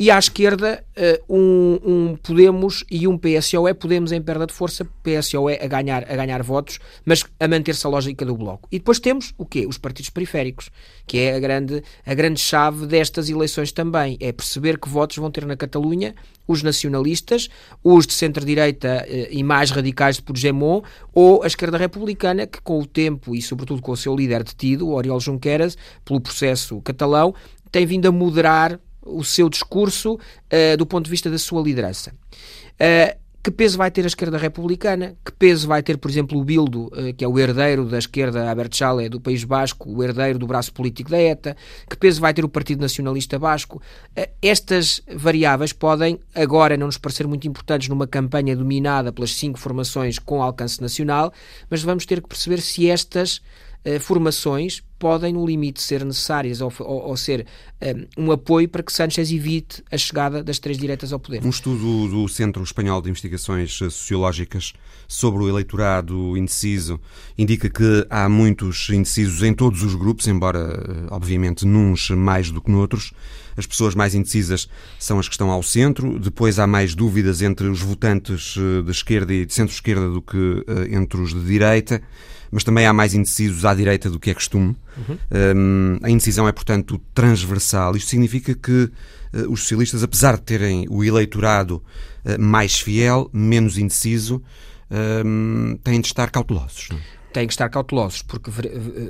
e 0.00 0.10
à 0.10 0.18
esquerda 0.18 0.82
uh, 0.96 1.36
um, 1.36 1.78
um, 1.84 2.16
Podemos 2.16 2.82
e 2.90 3.06
um 3.06 3.18
PSOE, 3.18 3.74
Podemos 3.74 4.12
em 4.12 4.22
perda 4.22 4.46
de 4.46 4.52
força, 4.54 4.82
PSOE 5.02 5.58
a 5.60 5.66
ganhar, 5.66 6.10
a 6.10 6.16
ganhar 6.16 6.42
votos, 6.42 6.78
mas 7.04 7.22
a 7.38 7.46
manter-se 7.46 7.86
a 7.86 7.90
lógica 7.90 8.24
do 8.24 8.34
Bloco. 8.34 8.66
E 8.72 8.78
depois 8.78 8.98
temos 8.98 9.34
o 9.36 9.44
quê? 9.44 9.66
Os 9.66 9.76
partidos 9.76 10.08
periféricos, 10.08 10.70
que 11.06 11.18
é 11.18 11.34
a 11.34 11.38
grande, 11.38 11.82
a 12.06 12.14
grande 12.14 12.40
chave 12.40 12.86
destas 12.86 13.28
eleições 13.28 13.72
também, 13.72 14.16
é 14.20 14.32
perceber 14.32 14.78
que 14.78 14.88
votos 14.88 15.18
vão 15.18 15.30
ter 15.30 15.44
na 15.44 15.54
Catalunha 15.54 16.14
os 16.48 16.62
nacionalistas, 16.62 17.50
os 17.84 18.06
de 18.06 18.14
centro-direita 18.14 19.06
uh, 19.06 19.26
e 19.30 19.42
mais 19.44 19.70
radicais 19.70 20.16
de 20.16 20.22
Puigdemont, 20.22 20.82
ou 21.12 21.42
a 21.42 21.46
esquerda 21.46 21.76
republicana, 21.76 22.46
que 22.46 22.62
com 22.62 22.80
o 22.80 22.86
tempo 22.86 23.34
e 23.36 23.42
sobretudo 23.42 23.82
com 23.82 23.92
o 23.92 23.96
seu 23.98 24.16
líder 24.16 24.44
detido, 24.44 24.88
Oriol 24.88 25.20
Junqueras, 25.20 25.76
pelo 26.06 26.22
processo 26.22 26.80
catalão, 26.80 27.34
tem 27.70 27.84
vindo 27.84 28.08
a 28.08 28.10
moderar 28.10 28.80
o 29.02 29.24
seu 29.24 29.48
discurso 29.48 30.14
uh, 30.14 30.76
do 30.76 30.86
ponto 30.86 31.04
de 31.04 31.10
vista 31.10 31.30
da 31.30 31.38
sua 31.38 31.62
liderança. 31.62 32.12
Uh, 32.74 33.18
que 33.42 33.50
peso 33.50 33.78
vai 33.78 33.90
ter 33.90 34.04
a 34.04 34.06
esquerda 34.06 34.36
republicana? 34.36 35.16
Que 35.24 35.32
peso 35.32 35.66
vai 35.66 35.82
ter, 35.82 35.96
por 35.96 36.10
exemplo, 36.10 36.38
o 36.38 36.44
Bildo, 36.44 36.92
eh, 36.94 37.14
que 37.14 37.24
é 37.24 37.28
o 37.28 37.38
herdeiro 37.38 37.86
da 37.86 37.96
esquerda 37.96 38.50
Abertzale 38.50 39.08
do 39.08 39.18
País 39.18 39.44
Basco, 39.44 39.90
o 39.90 40.04
herdeiro 40.04 40.38
do 40.38 40.46
braço 40.46 40.70
político 40.74 41.10
da 41.10 41.18
ETA? 41.18 41.56
Que 41.88 41.96
peso 41.96 42.20
vai 42.20 42.34
ter 42.34 42.44
o 42.44 42.50
Partido 42.50 42.82
Nacionalista 42.82 43.38
Basco? 43.38 43.80
Estas 44.42 45.00
variáveis 45.10 45.72
podem, 45.72 46.20
agora, 46.34 46.76
não 46.76 46.84
nos 46.84 46.98
parecer 46.98 47.26
muito 47.26 47.48
importantes 47.48 47.88
numa 47.88 48.06
campanha 48.06 48.54
dominada 48.54 49.10
pelas 49.10 49.34
cinco 49.34 49.58
formações 49.58 50.18
com 50.18 50.42
alcance 50.42 50.78
nacional, 50.82 51.32
mas 51.70 51.82
vamos 51.82 52.04
ter 52.04 52.20
que 52.20 52.28
perceber 52.28 52.60
se 52.60 52.90
estas 52.90 53.40
formações 54.00 54.82
podem, 55.00 55.32
no 55.32 55.46
limite, 55.46 55.82
ser 55.82 56.04
necessárias 56.04 56.60
ou, 56.60 56.70
ou, 56.80 57.08
ou 57.08 57.16
ser 57.16 57.46
um, 57.80 57.86
eh, 57.86 58.06
um, 58.18 58.30
apoio 58.30 58.68
para 58.68 58.82
que 58.82 58.92
Sánchez 58.92 59.32
evite 59.32 59.82
a 59.90 59.96
chegada 59.96 60.44
das 60.44 60.58
três 60.58 60.76
diretas 60.76 61.10
ao 61.10 61.18
poder. 61.18 61.42
Um 61.42 61.48
estudo 61.48 62.06
do 62.06 62.28
Centro 62.28 62.62
Espanhol 62.62 63.00
de 63.00 63.08
Investigações 63.08 63.72
Sociológicas 63.72 64.74
sobre 65.08 65.42
o 65.42 65.48
eleitorado 65.48 66.36
indeciso 66.36 67.00
indica 67.36 67.70
que 67.70 68.06
há 68.10 68.28
muitos 68.28 68.90
indecisos 68.90 69.42
em 69.42 69.54
todos 69.54 69.82
os 69.82 69.94
grupos, 69.94 70.28
embora, 70.28 70.58
eh, 70.58 71.06
obviamente, 71.10 71.64
nuns 71.64 72.10
mais 72.10 72.50
do 72.50 72.60
que 72.60 72.70
noutros. 72.70 73.12
As 73.56 73.66
pessoas 73.66 73.94
mais 73.94 74.14
indecisas 74.14 74.68
são 74.98 75.18
as 75.18 75.28
que 75.28 75.34
estão 75.34 75.50
ao 75.50 75.62
centro, 75.62 76.18
depois 76.18 76.58
há 76.58 76.66
mais 76.66 76.94
dúvidas 76.94 77.40
entre 77.40 77.66
os 77.68 77.80
votantes 77.80 78.54
de 78.84 78.90
esquerda 78.90 79.32
e 79.32 79.44
de 79.44 79.52
centro-esquerda 79.52 80.08
do 80.08 80.22
que 80.22 80.64
entre 80.90 81.20
os 81.20 81.34
de 81.34 81.44
direita 81.44 82.00
mas 82.50 82.64
também 82.64 82.86
há 82.86 82.92
mais 82.92 83.14
indecisos 83.14 83.64
à 83.64 83.74
direita 83.74 84.10
do 84.10 84.18
que 84.18 84.30
é 84.30 84.34
costume. 84.34 84.76
Uhum. 84.96 85.18
Um, 85.56 85.98
a 86.02 86.10
indecisão 86.10 86.48
é, 86.48 86.52
portanto, 86.52 87.00
transversal. 87.14 87.96
Isto 87.96 88.10
significa 88.10 88.54
que 88.54 88.90
uh, 89.32 89.50
os 89.50 89.60
socialistas, 89.60 90.02
apesar 90.02 90.36
de 90.36 90.42
terem 90.42 90.86
o 90.90 91.04
eleitorado 91.04 91.82
uh, 92.24 92.40
mais 92.40 92.80
fiel, 92.80 93.30
menos 93.32 93.78
indeciso, 93.78 94.42
um, 95.24 95.78
têm 95.84 96.00
de 96.00 96.08
estar 96.08 96.30
cautelosos. 96.30 96.88
Não? 96.90 96.98
Têm 97.32 97.46
que 97.46 97.52
estar 97.52 97.68
cautelosos, 97.68 98.22
porque 98.22 98.50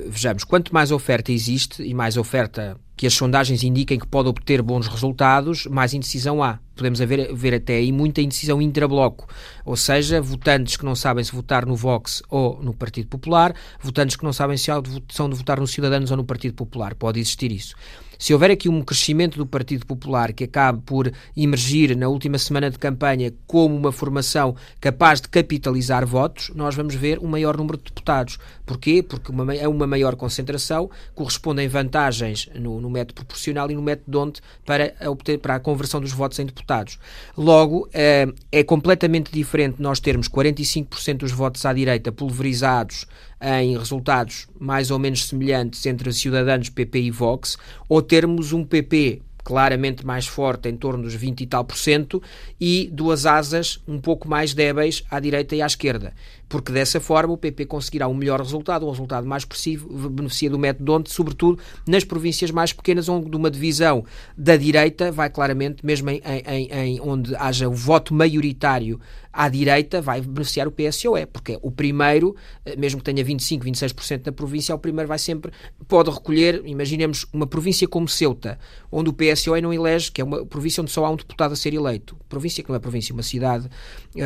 vejamos, 0.07 0.43
quanto 0.43 0.71
mais 0.71 0.91
oferta 0.91 1.31
existe 1.31 1.81
e 1.81 1.91
mais 1.93 2.17
oferta 2.17 2.77
que 2.95 3.07
as 3.07 3.13
sondagens 3.15 3.63
indiquem 3.63 3.97
que 3.97 4.05
pode 4.05 4.29
obter 4.29 4.61
bons 4.61 4.87
resultados, 4.87 5.65
mais 5.65 5.91
indecisão 5.91 6.43
há. 6.43 6.59
Podemos 6.75 6.99
ver, 6.99 7.33
ver 7.33 7.55
até 7.55 7.77
aí 7.77 7.91
muita 7.91 8.21
indecisão 8.21 8.61
intrabloco, 8.61 9.27
ou 9.65 9.75
seja, 9.75 10.21
votantes 10.21 10.77
que 10.77 10.85
não 10.85 10.93
sabem 10.93 11.23
se 11.23 11.31
votar 11.31 11.65
no 11.65 11.75
Vox 11.75 12.21
ou 12.29 12.61
no 12.61 12.75
Partido 12.75 13.07
Popular, 13.07 13.55
votantes 13.81 14.15
que 14.15 14.23
não 14.23 14.31
sabem 14.31 14.55
se 14.55 14.69
são 15.09 15.27
de 15.27 15.35
votar 15.35 15.59
nos 15.59 15.71
Cidadanos 15.71 16.11
ou 16.11 16.17
no 16.17 16.23
Partido 16.23 16.53
Popular. 16.53 16.93
Pode 16.93 17.19
existir 17.19 17.51
isso. 17.51 17.75
Se 18.21 18.35
houver 18.35 18.51
aqui 18.51 18.69
um 18.69 18.83
crescimento 18.83 19.35
do 19.35 19.47
Partido 19.47 19.83
Popular 19.83 20.31
que 20.31 20.43
acabe 20.43 20.79
por 20.85 21.11
emergir 21.35 21.97
na 21.97 22.07
última 22.07 22.37
semana 22.37 22.69
de 22.69 22.77
campanha 22.77 23.33
como 23.47 23.75
uma 23.75 23.91
formação 23.91 24.55
capaz 24.79 25.19
de 25.19 25.27
capitalizar 25.27 26.05
votos, 26.05 26.51
nós 26.53 26.75
vamos 26.75 26.93
ver 26.93 27.17
um 27.17 27.25
maior 27.25 27.57
número 27.57 27.79
de 27.79 27.85
deputados. 27.85 28.37
Porquê? 28.63 29.01
Porque 29.01 29.31
uma, 29.31 29.55
é 29.55 29.67
uma 29.67 29.87
maior 29.87 30.15
concentração, 30.15 30.87
correspondem 31.15 31.67
vantagens 31.67 32.47
no, 32.53 32.79
no 32.79 32.91
método 32.91 33.15
proporcional 33.15 33.71
e 33.71 33.73
no 33.73 33.81
método 33.81 34.11
DONT 34.11 34.39
para, 34.63 34.93
obter, 35.09 35.39
para 35.39 35.55
a 35.55 35.59
conversão 35.59 35.99
dos 35.99 36.11
votos 36.11 36.37
em 36.37 36.45
deputados. 36.45 36.99
Logo, 37.35 37.89
é, 37.91 38.27
é 38.51 38.63
completamente 38.63 39.31
diferente 39.31 39.81
nós 39.81 39.99
termos 39.99 40.29
45% 40.29 41.17
dos 41.17 41.31
votos 41.31 41.65
à 41.65 41.73
direita 41.73 42.11
pulverizados 42.11 43.07
em 43.41 43.77
resultados 43.77 44.47
mais 44.59 44.91
ou 44.91 44.99
menos 44.99 45.25
semelhantes 45.25 45.85
entre 45.85 46.13
Cidadãos, 46.13 46.69
PP 46.69 47.01
e 47.01 47.11
Vox, 47.11 47.57
ou 47.89 48.01
termos 48.01 48.53
um 48.53 48.63
PP 48.63 49.21
claramente 49.43 50.05
mais 50.05 50.27
forte, 50.27 50.69
em 50.69 50.77
torno 50.77 51.03
dos 51.03 51.15
20 51.15 51.41
e 51.41 51.47
tal 51.47 51.65
por 51.65 51.75
cento, 51.75 52.21
e 52.59 52.89
duas 52.91 53.25
asas 53.25 53.81
um 53.87 53.99
pouco 53.99 54.27
mais 54.27 54.53
débeis 54.53 55.03
à 55.09 55.19
direita 55.19 55.55
e 55.55 55.61
à 55.61 55.65
esquerda. 55.65 56.13
Porque 56.51 56.71
dessa 56.71 56.99
forma 56.99 57.33
o 57.33 57.37
PP 57.37 57.65
conseguirá 57.65 58.07
um 58.09 58.13
melhor 58.13 58.39
resultado, 58.39 58.85
um 58.85 58.89
resultado 58.89 59.25
mais 59.25 59.43
expressivo, 59.43 60.09
beneficia 60.09 60.49
do 60.49 60.59
método 60.59 60.93
onde, 60.93 61.09
sobretudo 61.09 61.57
nas 61.87 62.03
províncias 62.03 62.51
mais 62.51 62.73
pequenas, 62.73 63.07
onde 63.07 63.35
uma 63.35 63.49
divisão 63.49 64.03
da 64.37 64.57
direita 64.57 65.11
vai 65.11 65.29
claramente, 65.29 65.85
mesmo 65.85 66.09
em, 66.09 66.21
em, 66.25 66.67
em 66.71 67.01
onde 67.01 67.33
haja 67.37 67.69
o 67.69 67.73
voto 67.73 68.13
maioritário 68.13 68.99
à 69.33 69.47
direita 69.47 70.01
vai 70.01 70.21
beneficiar 70.21 70.67
o 70.67 70.71
PSOE, 70.71 71.25
porque 71.25 71.57
o 71.61 71.71
primeiro, 71.71 72.35
eh, 72.65 72.75
mesmo 72.75 72.99
que 72.99 73.05
tenha 73.05 73.23
25, 73.23 73.65
26% 73.65 74.25
na 74.25 74.31
província, 74.31 74.75
o 74.75 74.79
primeiro 74.79 75.07
vai 75.07 75.17
sempre, 75.17 75.51
pode 75.87 76.09
recolher, 76.09 76.61
imaginemos 76.65 77.25
uma 77.31 77.47
província 77.47 77.87
como 77.87 78.07
Ceuta, 78.07 78.59
onde 78.91 79.09
o 79.09 79.13
PSOE 79.13 79.61
não 79.61 79.73
elege, 79.73 80.11
que 80.11 80.21
é 80.21 80.23
uma 80.23 80.45
província 80.45 80.81
onde 80.81 80.91
só 80.91 81.05
há 81.05 81.09
um 81.09 81.15
deputado 81.15 81.53
a 81.53 81.55
ser 81.55 81.73
eleito. 81.73 82.17
Província 82.27 82.63
que 82.63 82.69
não 82.69 82.75
é 82.75 82.79
província, 82.79 83.13
uma 83.13 83.23
cidade, 83.23 83.69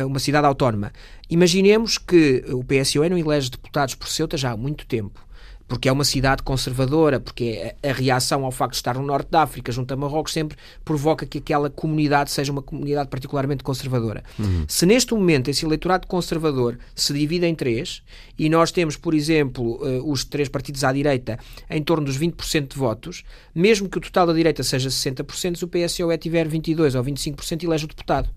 uma 0.06 0.18
cidade 0.18 0.46
autónoma. 0.46 0.92
Imaginemos 1.28 1.98
que 1.98 2.44
o 2.48 2.64
PSOE 2.64 3.08
não 3.08 3.18
elege 3.18 3.50
deputados 3.50 3.94
por 3.94 4.08
Ceuta 4.08 4.36
já 4.36 4.52
há 4.52 4.56
muito 4.56 4.86
tempo 4.86 5.26
porque 5.68 5.88
é 5.88 5.92
uma 5.92 6.04
cidade 6.04 6.42
conservadora, 6.42 7.18
porque 7.18 7.74
a, 7.82 7.88
a, 7.88 7.92
reação 7.92 8.44
ao 8.44 8.52
facto 8.52 8.72
de 8.72 8.76
estar 8.76 8.94
no 8.94 9.02
norte 9.02 9.30
da 9.30 9.42
África, 9.42 9.72
junto 9.72 9.92
a 9.92 9.96
Marrocos, 9.96 10.32
sempre 10.32 10.56
provoca 10.84 11.26
que 11.26 11.38
aquela 11.38 11.68
comunidade 11.68 12.30
seja 12.30 12.52
uma 12.52 12.62
comunidade 12.62 13.08
particularmente 13.08 13.64
conservadora. 13.64 14.22
Uhum. 14.38 14.64
Se 14.68 14.86
neste 14.86 15.12
momento 15.12 15.48
esse 15.48 15.64
eleitorado 15.64 16.06
conservador 16.06 16.78
se 16.94 17.12
divide 17.12 17.46
em 17.46 17.54
três, 17.54 18.02
e 18.38 18.48
nós 18.48 18.70
temos, 18.70 18.96
por 18.96 19.14
exemplo, 19.14 19.80
uh, 19.82 20.10
os 20.10 20.24
três 20.24 20.48
partidos 20.48 20.84
à 20.84 20.92
direita 20.92 21.38
em 21.68 21.82
torno 21.82 22.06
dos 22.06 22.18
20% 22.18 22.68
de 22.68 22.78
votos, 22.78 23.24
mesmo 23.54 23.88
que 23.88 23.98
o 23.98 24.00
total 24.00 24.28
da 24.28 24.32
direita 24.32 24.62
seja 24.62 24.88
60%, 24.88 25.56
se 25.56 25.64
o 25.64 25.68
PSOE 25.68 26.16
tiver 26.18 26.48
22% 26.48 26.94
ou 26.94 27.04
25%, 27.04 27.64
elege 27.64 27.86
o 27.86 27.88
deputado. 27.88 28.28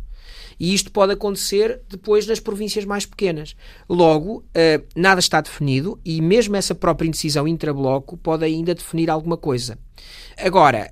E 0.60 0.74
isto 0.74 0.92
pode 0.92 1.14
acontecer 1.14 1.82
depois 1.90 2.28
nas 2.28 2.40
províncias 2.40 2.86
mais 2.86 3.06
pequenas. 3.06 3.56
Logo, 3.88 4.38
uh, 4.38 4.86
nada 4.96 5.20
está 5.20 5.42
definido 5.42 6.00
e 6.04 6.22
mesmo 6.22 6.56
essa 6.56 6.76
própria 6.76 7.08
indecisão 7.08 7.48
intrabloco 7.48 8.18
pode 8.18 8.46
ainda 8.46 8.76
definir 8.76 9.10
alguma 9.10 9.38
coisa. 9.38 9.78
Agora, 10.38 10.90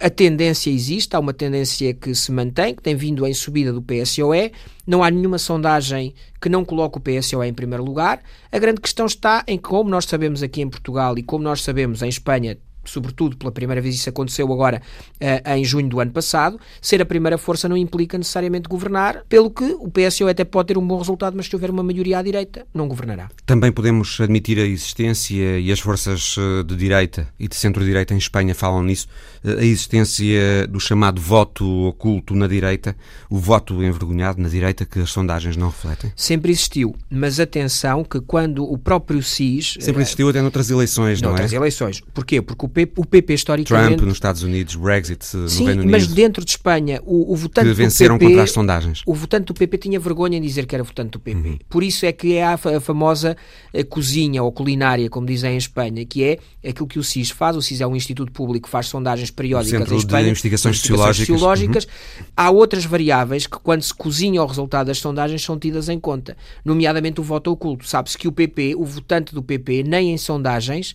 a 0.00 0.10
tendência 0.10 0.70
existe, 0.70 1.14
há 1.14 1.20
uma 1.20 1.32
tendência 1.32 1.94
que 1.94 2.14
se 2.14 2.32
mantém, 2.32 2.74
que 2.74 2.82
tem 2.82 2.96
vindo 2.96 3.24
em 3.26 3.32
subida 3.32 3.72
do 3.72 3.80
PSOE. 3.80 4.52
Não 4.86 5.04
há 5.04 5.10
nenhuma 5.10 5.38
sondagem 5.38 6.14
que 6.40 6.48
não 6.48 6.64
coloque 6.64 6.98
o 6.98 7.00
PSOE 7.00 7.46
em 7.46 7.54
primeiro 7.54 7.84
lugar. 7.84 8.20
A 8.50 8.58
grande 8.58 8.80
questão 8.80 9.06
está 9.06 9.44
em 9.46 9.56
que, 9.56 9.68
como 9.68 9.88
nós 9.88 10.06
sabemos 10.06 10.42
aqui 10.42 10.60
em 10.60 10.68
Portugal 10.68 11.16
e 11.16 11.22
como 11.22 11.44
nós 11.44 11.62
sabemos 11.62 12.02
em 12.02 12.08
Espanha, 12.08 12.58
sobretudo 12.90 13.36
pela 13.36 13.52
primeira 13.52 13.80
vez 13.80 13.94
isso 13.94 14.08
aconteceu 14.08 14.52
agora 14.52 14.82
uh, 15.20 15.50
em 15.54 15.64
junho 15.64 15.88
do 15.88 16.00
ano 16.00 16.10
passado, 16.10 16.58
ser 16.80 17.00
a 17.00 17.06
primeira 17.06 17.38
força 17.38 17.68
não 17.68 17.76
implica 17.76 18.18
necessariamente 18.18 18.68
governar, 18.68 19.24
pelo 19.28 19.50
que 19.50 19.64
o 19.64 19.90
PSO 19.90 20.28
até 20.28 20.44
pode 20.44 20.68
ter 20.68 20.78
um 20.78 20.86
bom 20.86 20.98
resultado, 20.98 21.36
mas 21.36 21.46
se 21.46 21.54
houver 21.54 21.70
uma 21.70 21.82
maioria 21.82 22.18
à 22.18 22.22
direita, 22.22 22.66
não 22.74 22.88
governará. 22.88 23.30
Também 23.46 23.72
podemos 23.72 24.20
admitir 24.20 24.58
a 24.58 24.64
existência, 24.64 25.58
e 25.58 25.70
as 25.70 25.80
forças 25.80 26.36
eh, 26.38 26.62
de 26.62 26.76
direita 26.76 27.28
e 27.38 27.48
de 27.48 27.56
centro-direita 27.56 28.14
em 28.14 28.18
Espanha 28.18 28.54
falam 28.54 28.82
nisso, 28.82 29.08
eh, 29.44 29.60
a 29.60 29.64
existência 29.64 30.66
do 30.68 30.80
chamado 30.80 31.20
voto 31.20 31.64
oculto 31.86 32.34
na 32.34 32.46
direita, 32.46 32.96
o 33.28 33.38
voto 33.38 33.82
envergonhado 33.82 34.40
na 34.40 34.48
direita 34.48 34.84
que 34.84 35.00
as 35.00 35.10
sondagens 35.10 35.56
não 35.56 35.68
refletem? 35.68 36.12
Sempre 36.16 36.52
existiu, 36.52 36.94
mas 37.10 37.40
atenção 37.40 38.04
que 38.04 38.20
quando 38.20 38.64
o 38.64 38.78
próprio 38.78 39.22
SIS... 39.22 39.76
Sempre 39.80 40.02
existiu 40.02 40.28
até 40.28 40.40
noutras 40.40 40.70
eleições, 40.70 41.20
não 41.20 41.30
noutras 41.30 41.52
é? 41.52 41.56
Noutras 41.56 41.80
eleições. 41.80 42.02
Porquê? 42.12 42.40
Porque 42.40 42.66
o 42.66 42.68
PP, 42.86 43.00
o 43.00 43.04
PP 43.04 43.34
historicamente... 43.34 43.96
Trump 43.96 44.08
nos 44.08 44.14
Estados 44.14 44.42
Unidos, 44.42 44.74
Brexit 44.74 45.36
no 45.36 45.48
Sim, 45.48 45.66
Reino 45.66 45.82
Unido. 45.82 45.90
mas 45.90 46.06
dentro 46.06 46.44
de 46.44 46.50
Espanha, 46.50 47.00
o, 47.04 47.32
o 47.32 47.36
votante 47.36 47.68
que 47.68 47.74
venceram 47.74 48.16
do 48.16 48.18
PP, 48.18 48.30
contra 48.30 48.44
as 48.44 48.50
sondagens. 48.50 49.02
O 49.06 49.14
votante 49.14 49.46
do 49.46 49.54
PP 49.54 49.78
tinha 49.78 50.00
vergonha 50.00 50.38
em 50.38 50.40
dizer 50.40 50.66
que 50.66 50.74
era 50.74 50.84
votante 50.84 51.10
do 51.10 51.20
PP. 51.20 51.48
Uhum. 51.48 51.58
Por 51.68 51.82
isso 51.82 52.06
é 52.06 52.12
que 52.12 52.34
é 52.34 52.44
a, 52.44 52.54
a 52.54 52.80
famosa 52.80 53.36
a 53.74 53.78
eh, 53.78 53.84
cozinha 53.84 54.42
ou 54.42 54.50
culinária, 54.52 55.08
como 55.08 55.26
dizem 55.26 55.54
em 55.54 55.56
Espanha, 55.56 56.04
que 56.04 56.24
é 56.24 56.38
aquilo 56.68 56.86
que 56.86 56.98
o 56.98 57.04
SIS 57.04 57.30
faz. 57.30 57.56
O 57.56 57.62
SIS 57.62 57.80
é 57.80 57.86
um 57.86 57.96
instituto 57.96 58.32
público 58.32 58.66
que 58.66 58.70
faz 58.70 58.86
sondagens 58.86 59.30
periódicas 59.30 59.90
em 59.90 59.96
Espanha. 59.96 60.24
De 60.24 60.30
investigações, 60.30 60.76
investigações 60.76 61.16
sociológicas. 61.16 61.84
Uhum. 61.84 62.24
Há 62.36 62.50
outras 62.50 62.84
variáveis 62.84 63.46
que, 63.46 63.58
quando 63.58 63.82
se 63.82 63.94
cozinha 63.94 64.42
o 64.42 64.46
resultado 64.46 64.86
das 64.86 64.98
sondagens, 64.98 65.42
são 65.42 65.58
tidas 65.58 65.88
em 65.88 65.98
conta, 65.98 66.36
nomeadamente 66.64 67.20
o 67.20 67.24
voto 67.24 67.50
oculto. 67.50 67.86
Sabe-se 67.86 68.16
que 68.16 68.28
o 68.28 68.32
PP, 68.32 68.74
o 68.76 68.84
votante 68.84 69.34
do 69.34 69.42
PP, 69.42 69.82
nem 69.82 70.12
em 70.12 70.18
sondagens 70.18 70.94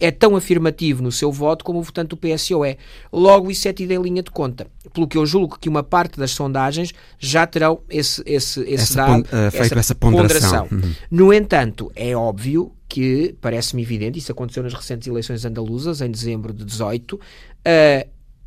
é 0.00 0.10
tão 0.10 0.34
afirmativo 0.34 1.02
no 1.02 1.12
seu 1.12 1.30
voto 1.30 1.64
como 1.64 1.78
o 1.78 1.82
votante 1.82 2.08
do 2.08 2.16
PSOE. 2.16 2.78
Logo, 3.12 3.50
isso 3.50 3.68
é 3.68 3.72
tido 3.72 3.90
em 3.90 4.00
linha 4.00 4.22
de 4.22 4.30
conta. 4.30 4.66
Pelo 4.94 5.06
que 5.06 5.18
eu 5.18 5.26
julgo 5.26 5.58
que 5.58 5.68
uma 5.68 5.82
parte 5.82 6.18
das 6.18 6.30
sondagens 6.30 6.94
já 7.18 7.46
terão 7.46 7.80
esse, 7.90 8.22
esse, 8.24 8.60
esse 8.62 8.74
essa 8.74 8.94
dado, 8.94 9.20
uh, 9.20 9.36
essa, 9.52 9.78
essa 9.78 9.94
ponderação. 9.94 10.66
ponderação. 10.66 10.68
Uhum. 10.72 10.94
No 11.10 11.32
entanto, 11.32 11.92
é 11.94 12.16
óbvio 12.16 12.72
que, 12.88 13.34
parece-me 13.40 13.82
evidente, 13.82 14.18
isso 14.18 14.32
aconteceu 14.32 14.62
nas 14.62 14.72
recentes 14.72 15.06
eleições 15.06 15.44
andaluzas, 15.44 16.00
em 16.00 16.10
dezembro 16.10 16.54
de 16.54 16.64
18, 16.64 17.16
uh, 17.16 17.20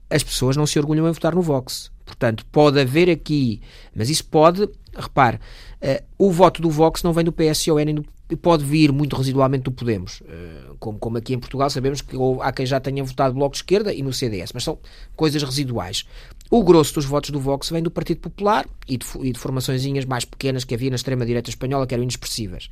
as 0.09 0.23
pessoas 0.23 0.57
não 0.57 0.65
se 0.65 0.79
orgulham 0.79 1.07
em 1.07 1.11
votar 1.11 1.35
no 1.35 1.41
Vox 1.41 1.91
Portanto, 2.09 2.43
pode 2.51 2.79
haver 2.79 3.07
aqui, 3.07 3.61
mas 3.95 4.09
isso 4.09 4.25
pode, 4.25 4.67
repare, 4.95 5.39
uh, 5.81 6.03
o 6.17 6.31
voto 6.31 6.61
do 6.61 6.69
Vox 6.69 7.03
não 7.03 7.13
vem 7.13 7.23
do 7.23 7.31
PSOE 7.31 7.85
nem 7.85 7.95
do 7.95 8.05
pode 8.37 8.63
vir 8.63 8.91
muito 8.91 9.15
residualmente 9.15 9.63
do 9.63 9.71
Podemos, 9.71 10.21
uh, 10.21 10.75
como, 10.79 10.99
como 10.99 11.17
aqui 11.17 11.33
em 11.33 11.39
Portugal 11.39 11.69
sabemos 11.69 12.01
que 12.01 12.15
há 12.41 12.51
quem 12.51 12.65
já 12.65 12.79
tenha 12.79 13.03
votado 13.03 13.33
Bloco 13.33 13.53
de 13.53 13.57
Esquerda 13.57 13.93
e 13.93 14.03
no 14.03 14.13
CDS, 14.13 14.51
mas 14.53 14.63
são 14.63 14.77
coisas 15.15 15.41
residuais. 15.41 16.05
O 16.51 16.63
grosso 16.63 16.93
dos 16.95 17.05
votos 17.05 17.31
do 17.31 17.39
Vox 17.39 17.69
vem 17.69 17.81
do 17.81 17.91
Partido 17.91 18.21
Popular 18.21 18.67
e 18.87 18.97
de, 18.97 19.05
e 19.21 19.31
de 19.31 19.39
formaçõezinhas 19.39 20.05
mais 20.05 20.25
pequenas 20.25 20.63
que 20.63 20.75
havia 20.75 20.89
na 20.89 20.95
extrema-direita 20.95 21.49
espanhola 21.49 21.87
que 21.87 21.93
eram 21.93 22.03
inexpressivas. 22.03 22.69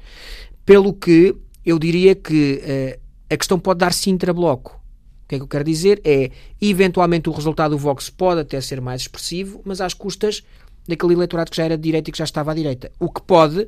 Pelo 0.66 0.94
que 0.94 1.36
eu 1.66 1.80
diria 1.80 2.16
que 2.16 2.62
uh, 2.64 3.02
a 3.30 3.38
questão 3.38 3.60
pode 3.60 3.80
dar 3.80 3.94
sintra-bloco. 3.94 4.80
O 5.26 5.28
que 5.28 5.36
é 5.36 5.38
que 5.40 5.44
eu 5.44 5.48
quero 5.48 5.64
dizer? 5.66 6.00
É, 6.06 6.32
eventualmente, 6.62 7.28
o 7.28 7.34
resultado 7.34 7.72
do 7.72 7.78
Vox 7.78 8.10
pode 8.10 8.40
até 8.40 8.62
ser 8.62 8.80
mais 8.80 9.02
expressivo, 9.02 9.62
mas 9.66 9.82
às 9.82 9.94
custas 9.94 10.42
daquele 10.88 11.14
eleitorado 11.14 11.52
que 11.52 11.58
já 11.58 11.66
era 11.66 11.78
de 11.78 11.84
direita 11.84 12.10
e 12.10 12.12
que 12.12 12.18
já 12.18 12.24
estava 12.26 12.52
à 12.52 12.54
direita. 12.56 12.92
O 13.00 13.10
que 13.10 13.22
pode 13.22 13.68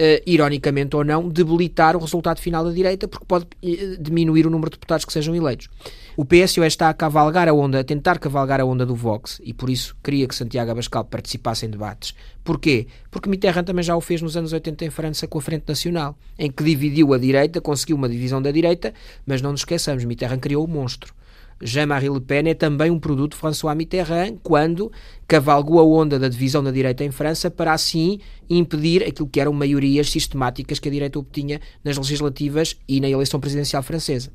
uh, 0.00 0.22
ironicamente 0.24 0.96
ou 0.96 1.04
não, 1.04 1.28
debilitar 1.28 1.94
o 1.94 2.00
resultado 2.00 2.40
final 2.40 2.64
da 2.64 2.72
direita, 2.72 3.06
porque 3.06 3.26
pode 3.26 3.44
uh, 3.44 4.02
diminuir 4.02 4.46
o 4.46 4.50
número 4.50 4.70
de 4.70 4.76
deputados 4.76 5.04
que 5.04 5.12
sejam 5.12 5.34
eleitos. 5.34 5.68
O 6.16 6.24
PSOE 6.24 6.66
está 6.66 6.88
a 6.88 6.94
cavalgar 6.94 7.48
a 7.48 7.52
onda, 7.52 7.80
a 7.80 7.84
tentar 7.84 8.18
cavalgar 8.18 8.60
a 8.60 8.64
onda 8.64 8.86
do 8.86 8.94
Vox, 8.94 9.40
e 9.44 9.52
por 9.52 9.68
isso 9.68 9.96
queria 10.02 10.26
que 10.26 10.34
Santiago 10.34 10.70
Abascal 10.70 11.04
participasse 11.04 11.66
em 11.66 11.70
debates. 11.70 12.14
Porquê? 12.42 12.86
Porque 13.10 13.28
Mitterrand 13.28 13.64
também 13.64 13.82
já 13.82 13.94
o 13.94 14.00
fez 14.00 14.22
nos 14.22 14.36
anos 14.36 14.52
80 14.52 14.84
em 14.86 14.90
França 14.90 15.26
com 15.26 15.38
a 15.38 15.42
Frente 15.42 15.64
Nacional, 15.68 16.16
em 16.38 16.50
que 16.50 16.64
dividiu 16.64 17.12
a 17.12 17.18
direita, 17.18 17.60
conseguiu 17.60 17.96
uma 17.96 18.08
divisão 18.08 18.40
da 18.40 18.50
direita, 18.50 18.94
mas 19.26 19.42
não 19.42 19.52
nos 19.52 19.60
esqueçamos, 19.60 20.04
Mitterrand 20.04 20.40
criou 20.40 20.64
o 20.64 20.68
monstro. 20.68 21.14
Jean-Marie 21.62 22.08
Le 22.08 22.20
Pen 22.20 22.48
é 22.48 22.54
também 22.54 22.90
um 22.90 22.98
produto 22.98 23.32
de 23.32 23.38
François 23.38 23.74
Mitterrand, 23.74 24.36
quando 24.42 24.90
cavalgou 25.28 25.78
a 25.78 25.84
onda 25.84 26.18
da 26.18 26.28
divisão 26.28 26.64
da 26.64 26.70
direita 26.70 27.04
em 27.04 27.10
França 27.10 27.50
para 27.50 27.72
assim 27.72 28.18
impedir 28.48 29.02
aquilo 29.02 29.28
que 29.28 29.40
eram 29.40 29.52
maiorias 29.52 30.10
sistemáticas 30.10 30.78
que 30.78 30.88
a 30.88 30.92
direita 30.92 31.18
obtinha 31.18 31.60
nas 31.84 31.96
legislativas 31.98 32.76
e 32.88 33.00
na 33.00 33.08
eleição 33.08 33.38
presidencial 33.38 33.82
francesa. 33.82 34.32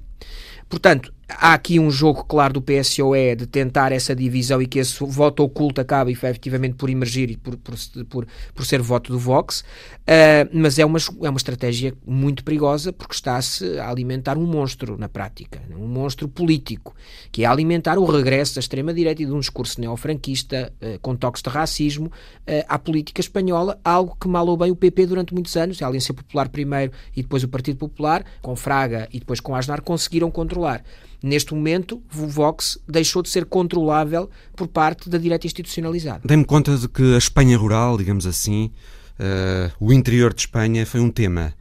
Portanto, 0.68 1.14
há 1.28 1.54
aqui 1.54 1.80
um 1.80 1.90
jogo 1.90 2.24
claro 2.24 2.54
do 2.54 2.62
PSOE 2.62 3.36
de 3.36 3.48
tentar 3.48 3.92
essa 3.92 4.16
divisão 4.16 4.62
e 4.62 4.68
que 4.68 4.80
esse 4.80 5.04
voto 5.04 5.44
oculto 5.44 5.82
acabe 5.82 6.12
efetivamente 6.12 6.76
por 6.76 6.90
emergir 6.90 7.32
e 7.32 7.38
por, 7.38 7.58
por, 7.58 7.76
por, 8.08 8.28
por 8.54 8.66
ser 8.66 8.82
voto 8.82 9.12
do 9.12 9.20
Vox, 9.20 9.62
uh, 9.62 10.50
mas 10.54 10.78
é 10.78 10.86
uma, 10.86 11.00
é 11.24 11.30
uma 11.30 11.38
estratégia 11.38 11.94
muito 12.06 12.44
perigosa 12.44 12.94
porque 12.94 13.16
está-se 13.16 13.80
a 13.80 13.90
alimentar 13.90 14.38
um 14.38 14.46
monstro 14.46 14.98
na 14.98 15.10
prática, 15.10 15.62
um 15.76 15.88
monstro 15.88 16.28
político, 16.28 16.96
que 17.32 17.44
é 17.44 17.48
alimentar 17.48 17.98
o 17.98 18.06
regresso 18.06 18.56
da 18.56 18.60
extrema-direita 18.60 19.24
e 19.24 19.26
de 19.26 19.32
um 19.32 19.40
discurso 19.40 19.82
neofranquista 19.82 20.72
uh, 20.82 21.00
com 21.00 21.16
toques 21.16 21.42
de 21.42 21.50
racismo 21.50 22.08
uh, 22.08 22.66
à 22.68 22.78
política 22.78 23.22
espanhola, 23.22 23.80
algo 23.84 24.16
que 24.20 24.28
malou 24.28 24.58
bem 24.58 24.72
o 24.72 24.76
PP 24.76 25.08
durante 25.08 25.34
muitos 25.34 25.56
anos, 25.58 25.82
a 25.82 25.88
Aliança 25.88 26.14
Popular 26.14 26.50
primeiro 26.50 26.92
e 27.16 27.22
depois 27.22 27.44
o 27.44 27.48
Partido 27.48 27.78
Popular, 27.78 28.24
com 28.42 28.56
Fraga 28.56 29.08
e 29.12 29.20
depois 29.20 29.40
com 29.40 29.56
Aznar, 29.56 29.82
conseguiram 30.06 30.30
controlar. 30.32 30.84
Neste 31.22 31.54
momento, 31.54 32.02
o 32.16 32.28
Vox 32.28 32.78
deixou 32.88 33.22
de 33.22 33.30
ser 33.30 33.46
controlável 33.46 34.30
por 34.56 34.68
parte 34.68 35.10
da 35.10 35.18
direita 35.18 35.48
institucionalizada. 35.48 36.22
Dei-me 36.24 36.46
conta 36.46 36.78
de 36.78 36.88
que 36.88 37.16
a 37.16 37.18
Espanha 37.18 37.58
rural, 37.58 37.98
digamos 37.98 38.28
assim, 38.28 38.72
uh, 39.20 39.72
o 39.80 39.92
interior 39.92 40.34
de 40.34 40.42
Espanha 40.42 40.86
foi 40.86 41.00
um 41.00 41.10
tema 41.10 41.54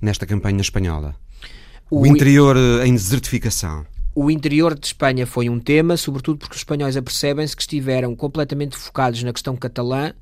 nesta 0.00 0.26
campanha 0.26 0.60
espanhola. 0.60 1.14
O, 1.88 2.00
o 2.00 2.06
interior 2.06 2.56
eh, 2.56 2.86
em 2.86 2.94
desertificação. 2.94 3.84
O 4.14 4.30
interior 4.30 4.78
de 4.78 4.86
Espanha 4.86 5.26
foi 5.26 5.48
um 5.48 5.60
tema, 5.60 5.96
sobretudo 5.96 6.38
porque 6.38 6.54
os 6.54 6.60
espanhóis 6.60 6.96
apercebem-se 6.96 7.54
que 7.54 7.62
estiveram 7.62 8.16
completamente 8.16 8.76
focados 8.76 9.22
na 9.22 9.32
questão 9.32 9.56
catalã 9.56 10.12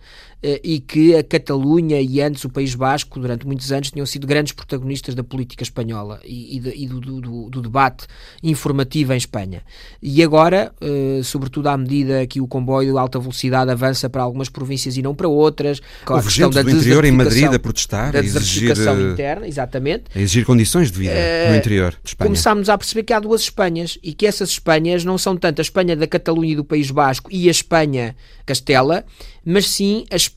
e 0.43 0.81
que 0.81 1.17
a 1.17 1.23
Catalunha 1.23 2.01
e 2.01 2.21
antes 2.21 2.45
o 2.45 2.49
País 2.49 2.75
Basco, 2.75 3.19
durante 3.19 3.47
muitos 3.47 3.71
anos, 3.73 3.91
tinham 3.91 4.07
sido 4.07 4.27
grandes 4.27 4.53
protagonistas 4.53 5.15
da 5.15 5.23
política 5.23 5.63
espanhola 5.63 6.21
e, 6.25 6.57
e, 6.57 6.87
do, 6.87 7.01
do, 7.01 7.51
do, 7.51 7.63
debate 7.63 8.07
informativo 8.43 9.13
em 9.13 9.17
Espanha. 9.17 9.63
E 10.03 10.23
agora, 10.23 10.73
eh, 10.81 11.21
sobretudo 11.23 11.69
à 11.69 11.77
medida 11.77 12.27
que 12.27 12.41
o 12.41 12.47
comboio 12.47 12.93
de 12.93 12.99
alta 12.99 13.19
velocidade 13.19 13.71
avança 13.71 14.09
para 14.09 14.23
algumas 14.23 14.49
províncias 14.49 14.97
e 14.97 15.03
não 15.03 15.15
para 15.15 15.29
outras, 15.29 15.81
a 16.07 16.23
questão 16.23 16.51
da 16.51 16.63
do 16.63 16.71
interior 16.71 17.05
em 17.05 17.13
Madrid 17.13 17.53
a 17.53 17.59
protestar, 17.59 18.13
da 18.13 18.21
desertificação 18.21 18.95
exigir, 18.95 19.13
interna, 19.13 19.47
exatamente. 19.47 20.05
A 20.15 20.19
exigir 20.19 20.45
condições 20.45 20.91
de 20.91 20.99
vida 20.99 21.15
uh, 21.15 21.51
no 21.51 21.57
interior 21.57 21.91
de 22.03 22.11
Espanha. 22.11 22.29
Começámos 22.29 22.69
a 22.69 22.79
perceber 22.79 23.03
que 23.05 23.13
há 23.13 23.21
duas 23.21 23.43
Espanhas 23.43 23.61
Espanhas 23.71 23.99
e 24.03 24.13
que 24.13 24.27
essas 24.27 24.51
Espanhas 24.51 25.05
não 25.05 25.17
são 25.17 25.37
tanto 25.37 25.61
a 25.61 25.63
Espanha 25.63 25.97
da 25.97 26.07
Catalunha 26.07 26.53
e 26.53 26.57
do 26.57 26.65
País 26.65 26.91
Basco 26.91 27.29
e 27.33 27.49
a 27.49 27.51
Espanha 27.51 28.17
Castela, 28.45 29.05
mas 29.45 29.69
sim 29.69 30.05
a 30.11 30.17
Espanha, 30.17 30.30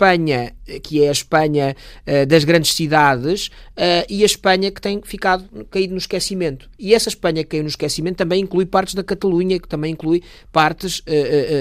que 0.82 1.04
é 1.04 1.10
a 1.10 1.12
Espanha 1.12 1.76
uh, 2.08 2.26
das 2.26 2.44
grandes 2.44 2.74
cidades, 2.74 3.48
uh, 3.48 4.06
e 4.10 4.24
a 4.24 4.26
Espanha 4.26 4.72
que 4.72 4.82
tem 4.82 5.02
ficado 5.04 5.46
caído 5.70 5.94
no 5.94 5.98
esquecimento. 5.98 6.70
E 6.78 6.94
essa 6.94 7.10
Espanha 7.10 7.44
que 7.44 7.50
caiu 7.52 7.64
no 7.64 7.70
esquecimento 7.70 8.18
também 8.18 8.42
inclui 8.42 8.66
partes 8.66 8.94
da 8.94 9.04
Catalunha, 9.04 9.60
que 9.60 9.68
também 9.68 9.94
inclui 9.94 10.22
partes 10.52 11.02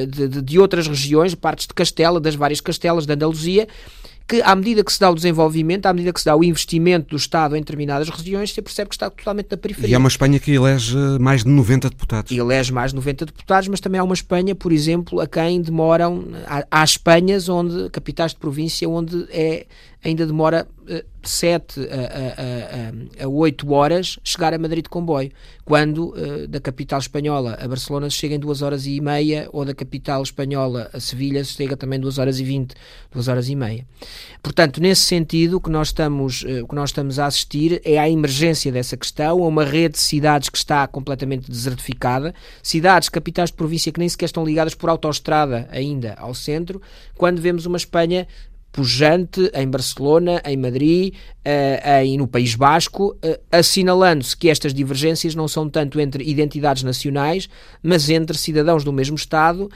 de, 0.09 0.29
de, 0.29 0.43
de 0.43 0.59
outras 0.59 0.87
regiões, 0.87 1.35
partes 1.35 1.67
de 1.67 1.75
Castela, 1.75 2.21
das 2.21 2.35
várias 2.35 2.61
Castelas, 2.61 3.07
da 3.07 3.15
Andaluzia, 3.15 3.69
que, 4.33 4.41
à 4.41 4.55
medida 4.57 4.83
que 4.83 4.91
se 4.91 4.99
dá 4.99 5.11
o 5.11 5.15
desenvolvimento, 5.15 5.85
à 5.85 5.93
medida 5.93 6.11
que 6.11 6.19
se 6.19 6.25
dá 6.25 6.35
o 6.35 6.43
investimento 6.43 7.11
do 7.11 7.17
Estado 7.17 7.55
em 7.55 7.61
determinadas 7.61 8.09
regiões, 8.09 8.51
se 8.51 8.63
percebe 8.63 8.89
que 8.89 8.95
está 8.95 9.11
totalmente 9.11 9.49
na 9.51 9.59
periferia. 9.59 9.91
E 9.91 9.95
é 9.95 9.99
uma 9.99 10.09
Espanha 10.09 10.39
que 10.39 10.53
elege 10.53 10.97
mais 11.21 11.45
de 11.45 11.51
90 11.51 11.91
deputados. 11.91 12.33
E 12.33 12.39
elege 12.39 12.73
mais 12.73 12.93
de 12.93 12.97
90 12.97 13.27
deputados, 13.27 13.69
mas 13.69 13.79
também 13.79 14.01
há 14.01 14.05
uma 14.05 14.15
Espanha, 14.15 14.55
por 14.55 14.73
exemplo, 14.73 15.21
a 15.21 15.27
quem 15.27 15.61
demoram. 15.61 16.25
Há, 16.47 16.65
há 16.71 16.83
Espanhas, 16.83 17.47
onde, 17.51 17.91
capitais 17.91 18.33
de 18.33 18.39
província, 18.39 18.89
onde 18.89 19.27
é, 19.29 19.67
ainda 20.03 20.27
demora 20.27 20.67
uh, 20.89 21.12
7 21.29 21.81
a, 21.81 23.23
a, 23.23 23.25
a, 23.25 23.25
a 23.25 23.29
8 23.29 23.73
horas 23.73 24.19
chegar 24.25 24.53
a 24.53 24.59
Madrid 24.59 24.85
de 24.85 24.89
comboio, 24.89 25.31
quando 25.65 26.11
uh, 26.11 26.47
da 26.49 26.61
capital 26.61 26.99
espanhola 26.99 27.57
a 27.61 27.69
Barcelona 27.69 28.11
se 28.11 28.17
chega 28.17 28.35
em 28.35 28.39
2 28.39 28.63
horas 28.63 28.87
e 28.87 29.01
meia, 29.01 29.49
ou 29.53 29.65
da 29.65 29.75
capital 29.75 30.23
espanhola 30.23 30.91
a 30.93 31.01
Sevilha 31.01 31.45
se 31.45 31.55
chega 31.55 31.77
também 31.77 32.01
2 32.01 32.19
horas 32.19 32.41
e 32.41 32.45
20, 32.45 32.75
2 33.13 33.29
horas 33.29 33.49
e 33.49 33.55
meia. 33.55 33.87
Portanto, 34.43 34.81
nesse 34.81 35.03
sentido, 35.03 35.57
o 35.57 35.61
que 35.61 35.71
nós 35.71 35.89
estamos, 35.89 36.43
uh, 36.43 36.67
que 36.67 36.75
nós 36.75 36.91
estamos 36.91 37.19
a 37.19 37.27
assistir 37.27 37.81
é 37.85 37.99
à 37.99 38.09
emergência 38.09 38.73
dessa 38.73 38.97
questão, 38.97 39.43
a 39.43 39.47
uma 39.47 39.65
rede 39.65 39.95
de 39.95 40.01
cidades 40.01 40.49
que 40.49 40.59
está 40.59 40.87
completamente 40.87 41.51
desertificada, 41.51 42.35
cidades, 42.63 43.09
capitais 43.09 43.51
de 43.51 43.57
província 43.57 43.93
que 43.93 44.01
nem 44.01 44.09
sequer 44.09 44.27
estão 44.27 44.45
ligadas 44.45 44.75
por 44.75 44.91
autoestrada 44.91 45.69
ainda 45.71 46.15
ao 46.19 46.35
centro, 46.35 46.81
quando 47.17 47.41
vemos 47.41 47.67
uma 47.67 47.77
Espanha 47.77 48.27
pujante 48.73 49.51
em 49.55 49.69
Barcelona, 49.69 50.41
em 50.47 50.57
Madrid, 50.57 51.15
uh, 51.15 52.03
em, 52.03 52.17
no 52.17 52.27
País 52.27 52.55
Basco, 52.55 53.15
uh, 53.23 53.39
assinalando-se 53.53 54.35
que 54.35 54.49
estas 54.49 54.73
divergências 54.73 55.35
não 55.35 55.47
são 55.47 55.69
tanto 55.69 56.01
entre 56.01 56.25
identidades 56.25 56.83
nacionais, 56.83 57.49
mas 57.83 58.09
entre 58.09 58.37
cidadãos 58.37 58.83
do 58.83 58.93
mesmo 58.93 59.15
Estado 59.15 59.65
uh, 59.65 59.71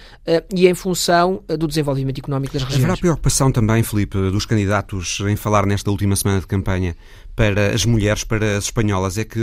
e 0.55 0.67
em 0.67 0.75
função 0.75 1.45
do 1.47 1.69
desenvolvimento 1.69 2.19
económico 2.19 2.55
das 2.55 2.63
regiões. 2.63 2.85
Haverá 2.85 2.97
preocupação 2.97 3.53
também, 3.53 3.83
Filipe, 3.83 4.17
dos 4.31 4.47
candidatos 4.47 5.21
em 5.29 5.37
falar 5.37 5.67
nesta 5.67 5.91
última 5.91 6.17
semana 6.17 6.41
de 6.41 6.47
campanha 6.47 6.97
para 7.37 7.75
as 7.75 7.85
mulheres, 7.85 8.25
para 8.25 8.57
as 8.57 8.65
espanholas, 8.65 9.19
é 9.19 9.25
que 9.25 9.39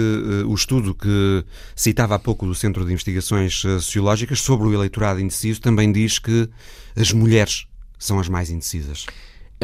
o 0.47 0.55
estudo 0.55 0.95
que 0.95 1.45
citava 1.75 2.15
há 2.15 2.19
pouco 2.19 2.47
do 2.47 2.55
Centro 2.55 2.83
de 2.83 2.91
Investigações 2.91 3.53
Sociológicas 3.59 4.41
sobre 4.41 4.67
o 4.67 4.73
eleitorado 4.73 5.19
indeciso 5.19 5.61
também 5.61 5.91
diz 5.91 6.17
que 6.17 6.49
as 6.95 7.13
mulheres 7.13 7.67
são 7.99 8.19
as 8.19 8.27
mais 8.27 8.49
indecisas 8.49 9.05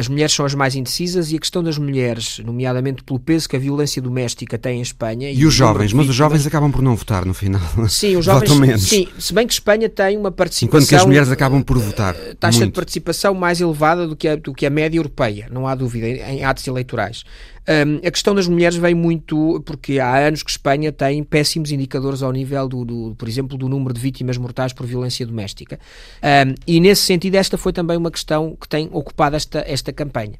as 0.00 0.08
mulheres 0.08 0.32
são 0.32 0.46
as 0.46 0.54
mais 0.54 0.74
indecisas 0.74 1.30
e 1.30 1.36
a 1.36 1.38
questão 1.38 1.62
das 1.62 1.76
mulheres, 1.76 2.40
nomeadamente 2.42 3.04
pelo 3.04 3.20
peso 3.20 3.46
que 3.46 3.54
a 3.54 3.58
violência 3.58 4.00
doméstica 4.00 4.56
tem 4.58 4.78
em 4.78 4.82
Espanha. 4.82 5.30
E, 5.30 5.40
e 5.40 5.46
os 5.46 5.52
jovens, 5.52 5.92
mas 5.92 6.08
os 6.08 6.14
jovens 6.14 6.46
acabam 6.46 6.72
por 6.72 6.80
não 6.80 6.96
votar 6.96 7.26
no 7.26 7.34
final. 7.34 7.60
Sim, 7.86 8.16
os 8.16 8.24
jovens. 8.26 8.50
menos. 8.58 8.82
Sim, 8.88 9.06
se 9.18 9.34
bem 9.34 9.46
que 9.46 9.52
Espanha 9.52 9.90
tem 9.90 10.16
uma 10.16 10.32
participação. 10.32 10.78
Enquanto 10.78 10.88
que 10.88 10.94
as 10.94 11.04
mulheres 11.04 11.30
acabam 11.30 11.62
por 11.62 11.78
votar. 11.78 12.16
Eh, 12.16 12.34
taxa 12.34 12.60
muito. 12.60 12.70
de 12.70 12.76
participação 12.76 13.34
mais 13.34 13.60
elevada 13.60 14.06
do 14.06 14.16
que, 14.16 14.26
a, 14.26 14.36
do 14.36 14.54
que 14.54 14.64
a 14.64 14.70
média 14.70 14.98
europeia, 14.98 15.48
não 15.50 15.66
há 15.66 15.74
dúvida, 15.74 16.06
em 16.06 16.42
atos 16.42 16.66
eleitorais. 16.66 17.22
Um, 17.70 18.04
a 18.04 18.10
questão 18.10 18.34
das 18.34 18.48
mulheres 18.48 18.76
vem 18.76 18.96
muito 18.96 19.62
porque 19.64 20.00
há 20.00 20.26
anos 20.26 20.42
que 20.42 20.50
Espanha 20.50 20.90
tem 20.90 21.22
péssimos 21.22 21.70
indicadores 21.70 22.20
ao 22.20 22.32
nível, 22.32 22.68
do, 22.68 22.84
do 22.84 23.14
por 23.16 23.28
exemplo, 23.28 23.56
do 23.56 23.68
número 23.68 23.94
de 23.94 24.00
vítimas 24.00 24.36
mortais 24.36 24.72
por 24.72 24.84
violência 24.84 25.24
doméstica. 25.24 25.78
Um, 26.20 26.54
e 26.66 26.80
nesse 26.80 27.02
sentido, 27.02 27.36
esta 27.36 27.56
foi 27.56 27.72
também 27.72 27.96
uma 27.96 28.10
questão 28.10 28.56
que 28.60 28.68
tem 28.68 28.88
ocupado 28.90 29.36
esta, 29.36 29.64
esta 29.64 29.92
campanha. 29.92 30.34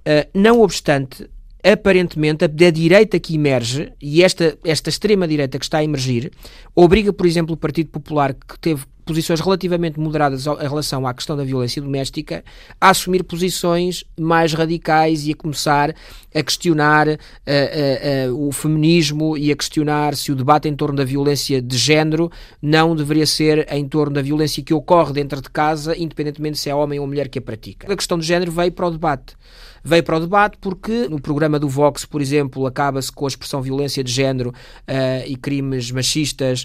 Uh, 0.00 0.26
não 0.32 0.62
obstante, 0.62 1.28
aparentemente, 1.62 2.42
a, 2.42 2.46
a 2.46 2.70
direita 2.70 3.20
que 3.20 3.34
emerge, 3.34 3.92
e 4.00 4.22
esta, 4.22 4.56
esta 4.64 4.88
extrema-direita 4.88 5.58
que 5.58 5.64
está 5.66 5.78
a 5.78 5.84
emergir, 5.84 6.32
obriga, 6.74 7.12
por 7.12 7.26
exemplo, 7.26 7.52
o 7.52 7.58
Partido 7.58 7.90
Popular, 7.90 8.32
que 8.32 8.58
teve 8.58 8.84
posições 9.12 9.40
relativamente 9.40 10.00
moderadas 10.00 10.46
em 10.46 10.68
relação 10.68 11.06
à 11.06 11.12
questão 11.12 11.36
da 11.36 11.44
violência 11.44 11.82
doméstica 11.82 12.42
a 12.80 12.88
assumir 12.88 13.22
posições 13.22 14.04
mais 14.18 14.54
radicais 14.54 15.26
e 15.26 15.32
a 15.32 15.36
começar 15.36 15.94
a 16.34 16.42
questionar 16.42 17.08
uh, 17.08 17.12
uh, 17.12 18.32
uh, 18.32 18.48
o 18.48 18.52
feminismo 18.52 19.36
e 19.36 19.52
a 19.52 19.56
questionar 19.56 20.16
se 20.16 20.32
o 20.32 20.34
debate 20.34 20.66
em 20.66 20.74
torno 20.74 20.96
da 20.96 21.04
violência 21.04 21.60
de 21.60 21.76
género 21.76 22.30
não 22.60 22.96
deveria 22.96 23.26
ser 23.26 23.70
em 23.70 23.86
torno 23.86 24.14
da 24.14 24.22
violência 24.22 24.62
que 24.62 24.72
ocorre 24.72 25.12
dentro 25.12 25.42
de 25.42 25.50
casa, 25.50 25.94
independentemente 25.96 26.58
se 26.58 26.70
é 26.70 26.74
homem 26.74 26.98
ou 26.98 27.06
mulher 27.06 27.28
que 27.28 27.38
a 27.38 27.42
pratica. 27.42 27.92
A 27.92 27.96
questão 27.96 28.16
do 28.16 28.24
género 28.24 28.50
veio 28.50 28.72
para 28.72 28.86
o 28.86 28.90
debate 28.90 29.34
veio 29.84 30.04
para 30.04 30.16
o 30.16 30.20
debate 30.20 30.56
porque 30.60 31.08
no 31.08 31.20
programa 31.20 31.58
do 31.58 31.68
Vox, 31.68 32.04
por 32.04 32.22
exemplo, 32.22 32.66
acaba-se 32.66 33.10
com 33.10 33.24
a 33.24 33.28
expressão 33.28 33.60
violência 33.60 34.04
de 34.04 34.12
género 34.12 34.54
e 35.26 35.34
crimes 35.34 35.90
machistas 35.90 36.64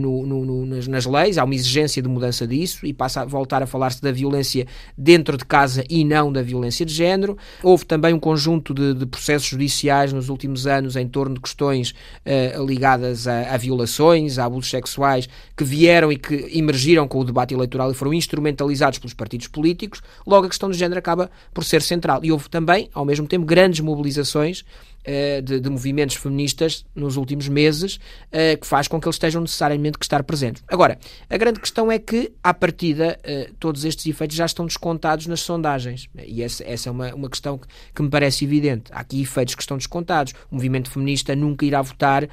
no, 0.00 0.26
no, 0.26 0.44
no, 0.46 0.64
nas, 0.64 0.88
nas, 0.88 1.04
leis, 1.04 1.36
há 1.36 1.44
uma 1.44 1.54
exigência 1.54 1.83
de 1.86 2.08
mudança 2.08 2.46
disso 2.46 2.86
e 2.86 2.92
passa 2.92 3.22
a 3.22 3.24
voltar 3.24 3.62
a 3.62 3.66
falar-se 3.66 4.00
da 4.00 4.12
violência 4.12 4.66
dentro 4.96 5.36
de 5.36 5.44
casa 5.44 5.84
e 5.88 6.04
não 6.04 6.32
da 6.32 6.42
violência 6.42 6.84
de 6.84 6.92
género. 6.92 7.36
Houve 7.62 7.84
também 7.84 8.14
um 8.14 8.18
conjunto 8.18 8.72
de, 8.72 8.94
de 8.94 9.06
processos 9.06 9.48
judiciais 9.48 10.12
nos 10.12 10.28
últimos 10.28 10.66
anos 10.66 10.96
em 10.96 11.06
torno 11.06 11.34
de 11.34 11.40
questões 11.40 11.90
uh, 11.90 12.64
ligadas 12.64 13.26
a, 13.26 13.54
a, 13.54 13.56
violações, 13.56 14.38
a 14.38 14.44
abusos 14.44 14.70
sexuais, 14.70 15.28
que 15.56 15.64
vieram 15.64 16.10
e 16.10 16.16
que 16.16 16.50
emergiram 16.56 17.06
com 17.06 17.18
o 17.18 17.24
debate 17.24 17.54
eleitoral 17.54 17.90
e 17.90 17.94
foram 17.94 18.14
instrumentalizados 18.14 18.98
pelos 18.98 19.14
partidos 19.14 19.46
políticos. 19.48 20.02
Logo, 20.26 20.46
a 20.46 20.48
questão 20.48 20.68
do 20.68 20.74
género 20.74 20.98
acaba 20.98 21.30
por 21.52 21.64
ser 21.64 21.82
central. 21.82 22.20
E 22.22 22.32
houve 22.32 22.48
também, 22.48 22.88
ao 22.94 23.04
mesmo 23.04 23.26
tempo, 23.26 23.44
grandes 23.44 23.80
mobilizações 23.80 24.64
eh, 25.06 25.42
de, 25.42 25.60
de, 25.60 25.68
movimentos 25.68 26.16
feministas 26.16 26.86
nos 26.94 27.18
últimos 27.18 27.46
meses, 27.46 27.96
uh, 27.96 28.58
que 28.58 28.66
faz 28.66 28.88
com 28.88 28.98
que 28.98 29.06
eles 29.06 29.16
estejam 29.16 29.42
necessariamente 29.42 29.98
que 29.98 30.04
estar 30.06 30.22
presentes. 30.22 30.62
Agora, 30.66 30.98
a 31.28 31.36
grande 31.36 31.60
questão 31.60 31.92
é 31.92 31.98
que, 31.98 32.32
à 32.42 32.54
partida, 32.54 33.18
uh, 33.20 33.54
todos 33.60 33.84
estes 33.84 34.06
efeitos 34.06 34.34
já 34.34 34.46
estão 34.46 34.64
descontados 34.64 35.26
nas 35.26 35.40
sondagens. 35.40 36.08
E 36.26 36.42
essa, 36.42 36.64
essa 36.64 36.88
é 36.88 36.92
uma, 36.92 37.14
uma 37.14 37.28
questão 37.28 37.58
que, 37.58 37.66
que, 37.94 38.02
me 38.02 38.08
parece 38.08 38.46
evidente. 38.46 38.90
Há 38.94 39.00
aqui 39.00 39.20
efeitos 39.20 39.54
que 39.54 39.60
estão 39.60 39.76
descontados. 39.76 40.32
O 40.50 40.54
movimento 40.54 40.90
feminista 40.90 41.36
nunca 41.36 41.66
irá 41.66 41.82
votar 41.82 42.26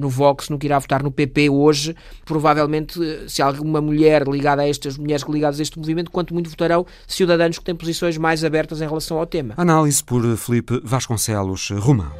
no 0.00 0.08
Vox, 0.10 0.50
nunca 0.50 0.66
irá 0.66 0.78
votar 0.78 1.02
no 1.02 1.10
PP 1.10 1.48
hoje. 1.48 1.96
Provavelmente, 2.26 2.98
se 3.28 3.40
alguma 3.40 3.80
mulher 3.80 4.28
ligada 4.28 4.60
a 4.60 4.68
estas 4.68 4.98
mulheres 4.98 5.24
ligadas 5.26 5.58
a 5.58 5.62
este 5.62 5.78
movimento, 5.78 6.10
quanto 6.10 6.34
muito 6.34 6.50
votarão 6.50 6.84
cidadãos 7.06 7.58
que 7.58 7.64
têm 7.64 7.74
posições 7.74 8.18
mais 8.18 8.44
abertas 8.44 8.82
em 8.82 8.86
relação 8.86 9.18
ao 9.18 9.26
tema. 9.26 9.54
Análise 9.56 10.04
por 10.04 10.22
Felipe 10.36 10.80
Vasconcelos. 10.84 11.13
Vasconcelos 11.14 11.70
Romão. 11.70 12.10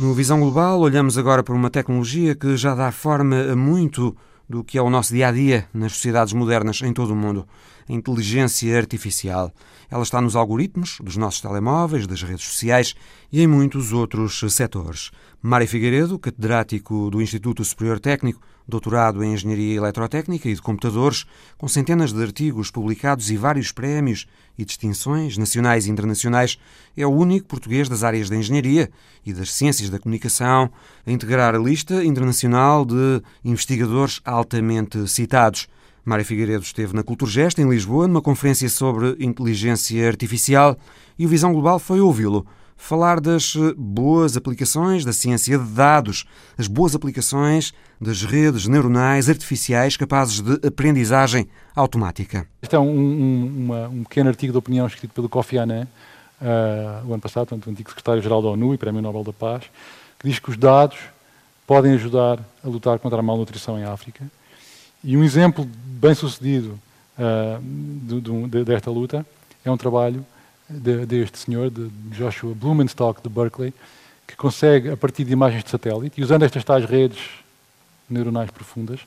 No 0.00 0.14
Visão 0.14 0.40
Global, 0.40 0.80
olhamos 0.80 1.18
agora 1.18 1.42
para 1.42 1.54
uma 1.54 1.68
tecnologia 1.68 2.34
que 2.34 2.56
já 2.56 2.74
dá 2.74 2.90
forma 2.90 3.52
a 3.52 3.56
muito 3.56 4.16
do 4.48 4.64
que 4.64 4.78
é 4.78 4.82
o 4.82 4.88
nosso 4.88 5.12
dia 5.12 5.28
a 5.28 5.32
dia 5.32 5.68
nas 5.74 5.92
sociedades 5.92 6.32
modernas 6.32 6.80
em 6.80 6.92
todo 6.92 7.10
o 7.10 7.16
mundo: 7.16 7.46
a 7.86 7.92
inteligência 7.92 8.78
artificial. 8.78 9.52
Ela 9.90 10.02
está 10.02 10.22
nos 10.22 10.36
algoritmos 10.36 10.98
dos 11.02 11.18
nossos 11.18 11.42
telemóveis, 11.42 12.06
das 12.06 12.22
redes 12.22 12.46
sociais 12.46 12.94
e 13.30 13.42
em 13.42 13.46
muitos 13.46 13.92
outros 13.92 14.40
setores. 14.48 15.10
Mário 15.42 15.68
Figueiredo, 15.68 16.18
catedrático 16.18 17.10
do 17.10 17.20
Instituto 17.20 17.62
Superior 17.62 18.00
Técnico, 18.00 18.40
doutorado 18.66 19.22
em 19.22 19.34
Engenharia 19.34 19.76
Eletrotécnica 19.76 20.48
e 20.48 20.54
de 20.54 20.62
Computadores, 20.62 21.24
com 21.56 21.68
centenas 21.68 22.12
de 22.12 22.22
artigos 22.22 22.70
publicados 22.70 23.30
e 23.30 23.36
vários 23.36 23.70
prémios 23.70 24.26
e 24.58 24.64
distinções 24.64 25.36
nacionais 25.36 25.86
e 25.86 25.90
internacionais, 25.90 26.58
é 26.96 27.06
o 27.06 27.10
único 27.10 27.46
português 27.46 27.88
das 27.88 28.02
áreas 28.02 28.28
da 28.28 28.36
engenharia 28.36 28.90
e 29.24 29.32
das 29.32 29.52
ciências 29.52 29.90
da 29.90 29.98
comunicação 29.98 30.70
a 31.06 31.10
integrar 31.10 31.54
a 31.54 31.58
lista 31.58 32.04
internacional 32.04 32.84
de 32.84 33.22
investigadores 33.44 34.20
altamente 34.24 35.06
citados. 35.08 35.68
Mário 36.04 36.24
Figueiredo 36.24 36.62
esteve 36.62 36.94
na 36.94 37.02
Culturgest, 37.02 37.58
em 37.58 37.68
Lisboa, 37.68 38.06
numa 38.06 38.22
conferência 38.22 38.68
sobre 38.68 39.16
inteligência 39.18 40.06
artificial 40.06 40.76
e 41.18 41.26
o 41.26 41.28
Visão 41.28 41.52
Global 41.52 41.78
foi 41.78 42.00
ouvi-lo 42.00 42.46
falar 42.76 43.20
das 43.20 43.54
eh, 43.56 43.74
boas 43.76 44.36
aplicações 44.36 45.04
da 45.04 45.12
ciência 45.12 45.58
de 45.58 45.64
dados, 45.64 46.24
as 46.58 46.68
boas 46.68 46.94
aplicações 46.94 47.72
das 48.00 48.22
redes 48.22 48.66
neuronais 48.66 49.28
artificiais 49.28 49.96
capazes 49.96 50.40
de 50.40 50.66
aprendizagem 50.66 51.48
automática. 51.74 52.46
Este 52.62 52.76
é 52.76 52.78
um, 52.78 52.88
um, 52.88 53.64
uma, 53.64 53.88
um 53.88 54.02
pequeno 54.04 54.28
artigo 54.28 54.52
de 54.52 54.58
opinião 54.58 54.86
escrito 54.86 55.12
pelo 55.12 55.28
Kofi 55.28 55.56
Annan, 55.56 55.86
uh, 56.40 57.06
o 57.06 57.12
ano 57.12 57.20
passado, 57.20 57.46
portanto, 57.46 57.66
o 57.66 57.70
antigo 57.70 57.88
secretário-geral 57.88 58.42
da 58.42 58.48
ONU 58.48 58.74
e 58.74 58.78
Prémio 58.78 59.00
Nobel 59.00 59.24
da 59.24 59.32
Paz, 59.32 59.64
que 60.18 60.28
diz 60.28 60.38
que 60.38 60.50
os 60.50 60.56
dados 60.56 60.98
podem 61.66 61.94
ajudar 61.94 62.38
a 62.62 62.68
lutar 62.68 62.98
contra 62.98 63.18
a 63.18 63.22
malnutrição 63.22 63.78
em 63.78 63.84
África. 63.84 64.24
E 65.02 65.16
um 65.16 65.24
exemplo 65.24 65.68
bem 65.84 66.14
sucedido 66.14 66.78
uh, 67.18 67.60
de, 67.62 68.20
de, 68.48 68.64
desta 68.64 68.90
luta 68.90 69.26
é 69.64 69.70
um 69.70 69.76
trabalho 69.76 70.24
de, 70.68 71.06
deste 71.06 71.38
senhor, 71.38 71.70
de 71.70 71.90
Joshua 72.10 72.54
Blumenstock, 72.54 73.22
de 73.22 73.28
Berkeley, 73.28 73.72
que 74.26 74.36
consegue, 74.36 74.90
a 74.90 74.96
partir 74.96 75.24
de 75.24 75.32
imagens 75.32 75.62
de 75.62 75.70
satélite, 75.70 76.20
e 76.20 76.24
usando 76.24 76.42
estas 76.42 76.64
tais 76.64 76.84
redes 76.84 77.18
neuronais 78.08 78.50
profundas, 78.50 79.00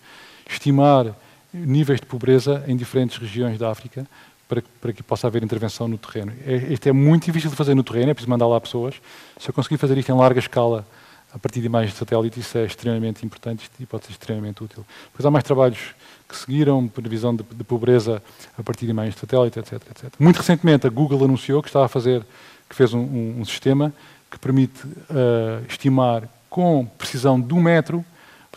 estimar 0.50 1.16
níveis 1.54 2.00
de 2.00 2.06
pobreza 2.06 2.64
em 2.68 2.76
diferentes 2.76 3.18
regiões 3.18 3.58
da 3.58 3.70
África 3.72 4.08
para, 4.48 4.64
para 4.82 4.94
que 4.94 5.04
possa 5.04 5.28
haver 5.28 5.44
intervenção 5.44 5.88
no 5.88 5.98
terreno. 5.98 6.34
É, 6.46 6.74
este 6.74 6.90
é 6.90 6.92
muito 6.92 7.26
difícil 7.26 7.50
de 7.50 7.56
fazer 7.56 7.76
no 7.76 7.84
terreno, 7.84 8.12
é 8.12 8.14
preciso 8.14 8.30
mandar 8.30 8.48
lá 8.48 8.60
pessoas. 8.60 8.96
Se 9.40 9.50
eu 9.50 9.54
conseguir 9.54 9.78
fazer 9.78 9.98
isto 9.98 10.12
em 10.12 10.16
larga 10.16 10.40
escala, 10.40 10.86
a 11.34 11.38
partir 11.38 11.60
de 11.60 11.68
imagens 11.68 11.94
de 11.94 12.00
satélite, 12.00 12.40
isso 12.40 12.58
é 12.58 12.66
extremamente 12.66 13.26
importante 13.26 13.70
e 13.80 13.86
pode 13.86 14.06
ser 14.06 14.12
extremamente 14.12 14.64
útil. 14.64 14.86
Depois 15.12 15.26
há 15.26 15.32
mais 15.32 15.44
trabalhos 15.44 15.80
que 16.28 16.36
seguiram, 16.36 16.88
previsão 16.88 17.36
de, 17.36 17.44
de 17.44 17.64
pobreza 17.64 18.22
a 18.58 18.64
partir 18.64 18.86
de 18.86 18.92
imagens 18.92 19.14
de 19.14 19.22
satélite, 19.22 19.60
etc, 19.60 19.74
etc. 19.74 20.14
Muito 20.20 20.38
recentemente 20.38 20.88
a 20.88 20.90
Google 20.90 21.24
anunciou 21.26 21.62
que 21.62 21.70
está 21.70 21.86
a 21.86 21.88
fazer, 21.88 22.26
que 22.68 22.76
fez 22.76 22.94
um, 22.94 23.00
um, 23.00 23.42
um 23.42 23.46
sistema 23.46 23.94
que 24.30 24.40
permite 24.40 24.86
uh, 24.86 25.66
estimar 25.68 26.28
com 26.50 26.86
precisão 26.98 27.40
de 27.40 27.54
um 27.54 27.62
metro 27.62 28.04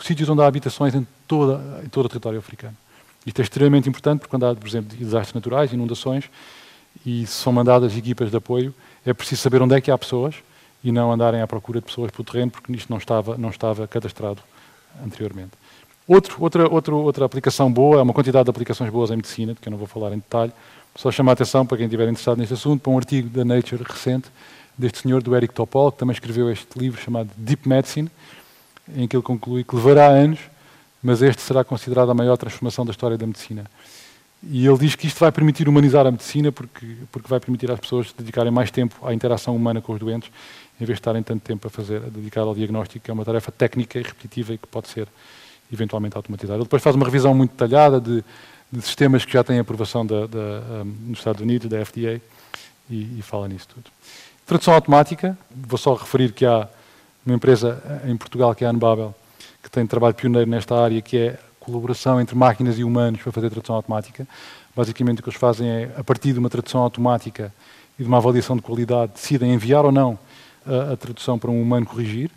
os 0.03 0.07
sítios 0.07 0.27
onde 0.27 0.41
há 0.41 0.47
habitações 0.47 0.93
em, 0.93 1.07
toda, 1.27 1.81
em 1.83 1.87
todo 1.87 2.07
o 2.07 2.09
território 2.09 2.37
africano. 2.37 2.75
Isto 3.25 3.39
é 3.39 3.43
extremamente 3.43 3.87
importante 3.87 4.19
porque 4.19 4.29
quando 4.29 4.45
há, 4.45 4.53
por 4.53 4.67
exemplo, 4.67 4.97
desastres 4.97 5.33
naturais, 5.33 5.71
inundações, 5.71 6.29
e 7.05 7.25
são 7.25 7.53
mandadas 7.53 7.95
equipas 7.95 8.29
de 8.29 8.35
apoio, 8.35 8.73
é 9.05 9.13
preciso 9.13 9.41
saber 9.41 9.61
onde 9.61 9.75
é 9.75 9.81
que 9.81 9.89
há 9.89 9.97
pessoas 9.97 10.35
e 10.83 10.91
não 10.91 11.11
andarem 11.11 11.41
à 11.41 11.47
procura 11.47 11.79
de 11.79 11.85
pessoas 11.85 12.11
pelo 12.11 12.23
terreno, 12.23 12.51
porque 12.51 12.71
isto 12.73 12.89
não 12.89 12.97
estava, 12.97 13.37
não 13.37 13.49
estava 13.49 13.87
cadastrado 13.87 14.41
anteriormente. 15.03 15.51
Outro, 16.07 16.35
outra, 16.39 16.67
outra, 16.67 16.93
outra 16.93 17.25
aplicação 17.25 17.71
boa, 17.71 17.99
há 17.99 18.03
uma 18.03 18.13
quantidade 18.13 18.43
de 18.43 18.49
aplicações 18.49 18.89
boas 18.89 19.09
em 19.09 19.15
medicina, 19.15 19.53
de 19.53 19.59
que 19.59 19.69
eu 19.69 19.71
não 19.71 19.77
vou 19.77 19.87
falar 19.87 20.11
em 20.11 20.17
detalhe, 20.17 20.51
só 20.95 21.09
chamar 21.11 21.31
a 21.31 21.33
atenção 21.33 21.65
para 21.65 21.77
quem 21.77 21.85
estiver 21.85 22.07
interessado 22.07 22.37
neste 22.37 22.53
assunto, 22.53 22.81
para 22.81 22.91
um 22.91 22.97
artigo 22.97 23.29
da 23.29 23.45
Nature 23.45 23.83
recente, 23.83 24.29
deste 24.77 24.99
senhor, 24.99 25.23
do 25.23 25.35
Eric 25.35 25.53
Topol, 25.53 25.91
que 25.91 25.99
também 25.99 26.13
escreveu 26.13 26.51
este 26.51 26.77
livro 26.77 26.99
chamado 27.01 27.29
Deep 27.37 27.67
Medicine, 27.67 28.11
em 28.95 29.07
que 29.07 29.15
ele 29.15 29.23
conclui 29.23 29.63
que 29.63 29.75
levará 29.75 30.07
anos, 30.07 30.39
mas 31.01 31.21
este 31.21 31.41
será 31.41 31.63
considerado 31.63 32.09
a 32.11 32.13
maior 32.13 32.37
transformação 32.37 32.85
da 32.85 32.91
história 32.91 33.17
da 33.17 33.25
medicina. 33.25 33.65
E 34.49 34.67
ele 34.67 34.77
diz 34.77 34.95
que 34.95 35.07
isto 35.07 35.19
vai 35.19 35.31
permitir 35.31 35.69
humanizar 35.69 36.05
a 36.05 36.11
medicina, 36.11 36.51
porque, 36.51 36.97
porque 37.11 37.29
vai 37.29 37.39
permitir 37.39 37.71
às 37.71 37.79
pessoas 37.79 38.13
dedicarem 38.17 38.51
mais 38.51 38.69
tempo 38.69 38.95
à 39.05 39.13
interação 39.13 39.55
humana 39.55 39.81
com 39.81 39.93
os 39.93 39.99
doentes, 39.99 40.29
em 40.79 40.85
vez 40.85 40.97
de 40.97 41.01
estarem 41.01 41.21
tanto 41.23 41.41
tempo 41.41 41.67
a 41.67 41.69
fazer, 41.69 41.97
a 41.97 42.09
dedicar 42.09 42.41
ao 42.41 42.55
diagnóstico, 42.55 43.03
que 43.05 43.11
é 43.11 43.13
uma 43.13 43.25
tarefa 43.25 43.51
técnica 43.51 43.99
e 43.99 44.03
repetitiva 44.03 44.53
e 44.53 44.57
que 44.57 44.67
pode 44.67 44.87
ser 44.87 45.07
eventualmente 45.71 46.15
automatizada. 46.15 46.57
Ele 46.57 46.63
depois 46.63 46.81
faz 46.81 46.95
uma 46.95 47.05
revisão 47.05 47.33
muito 47.33 47.51
detalhada 47.51 47.99
de, 47.99 48.23
de 48.71 48.81
sistemas 48.81 49.23
que 49.25 49.33
já 49.33 49.43
têm 49.43 49.59
aprovação 49.59 50.05
da, 50.05 50.27
da, 50.27 50.39
um, 50.39 50.95
nos 51.07 51.19
Estados 51.19 51.41
Unidos, 51.41 51.69
da 51.69 51.83
FDA, 51.85 52.21
e, 52.89 53.19
e, 53.19 53.21
fala 53.21 53.47
nisso 53.47 53.67
tudo. 53.73 53.85
Tradução 54.45 54.73
automática, 54.73 55.37
vou 55.49 55.77
só 55.77 55.93
referir 55.93 56.33
que 56.33 56.45
há 56.45 56.67
uma 57.25 57.35
empresa 57.35 57.81
em 58.05 58.15
Portugal, 58.17 58.53
que 58.53 58.65
é 58.65 58.67
a 58.67 58.71
Anbabel, 58.71 59.15
que 59.61 59.71
tem 59.71 59.87
trabalho 59.87 60.13
pioneiro 60.13 60.49
nesta 60.49 60.75
área, 60.75 61.01
que 61.01 61.17
é 61.17 61.39
colaboração 61.59 62.19
entre 62.19 62.35
máquinas 62.35 62.77
e 62.77 62.83
humanos 62.83 63.21
para 63.21 63.31
fazer 63.31 63.49
tradução 63.49 63.75
automática. 63.75 64.27
Basicamente 64.75 65.21
o 65.21 65.23
que 65.23 65.29
eles 65.29 65.39
fazem 65.39 65.69
é, 65.69 65.91
a 65.95 66.03
partir 66.03 66.33
de 66.33 66.39
uma 66.39 66.49
tradução 66.49 66.81
automática 66.81 67.53
e 67.97 68.03
de 68.03 68.07
uma 68.07 68.17
avaliação 68.17 68.55
de 68.57 68.61
qualidade, 68.61 69.13
decidem 69.13 69.53
enviar 69.53 69.85
ou 69.85 69.91
não 69.91 70.19
a, 70.65 70.93
a 70.93 70.97
tradução 70.97 71.37
para 71.37 71.51
um 71.51 71.61
humano 71.61 71.85
corrigir, 71.85 72.29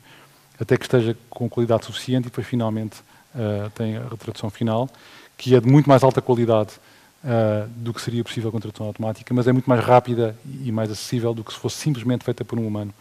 até 0.60 0.76
que 0.76 0.84
esteja 0.84 1.16
com 1.28 1.48
qualidade 1.48 1.84
suficiente 1.84 2.26
e 2.26 2.30
depois 2.30 2.46
finalmente 2.46 3.00
uh, 3.34 3.70
tem 3.74 3.96
a 3.96 4.16
tradução 4.16 4.50
final, 4.50 4.88
que 5.36 5.54
é 5.54 5.60
de 5.60 5.68
muito 5.68 5.88
mais 5.88 6.02
alta 6.02 6.22
qualidade 6.22 6.72
uh, 7.24 7.68
do 7.76 7.92
que 7.92 8.00
seria 8.00 8.24
possível 8.24 8.50
com 8.50 8.58
tradução 8.58 8.86
automática, 8.86 9.32
mas 9.34 9.46
é 9.46 9.52
muito 9.52 9.68
mais 9.68 9.84
rápida 9.84 10.36
e 10.64 10.72
mais 10.72 10.90
acessível 10.90 11.34
do 11.34 11.44
que 11.44 11.52
se 11.52 11.58
fosse 11.58 11.76
simplesmente 11.76 12.24
feita 12.24 12.44
por 12.44 12.58
um 12.58 12.66
humano 12.66 12.92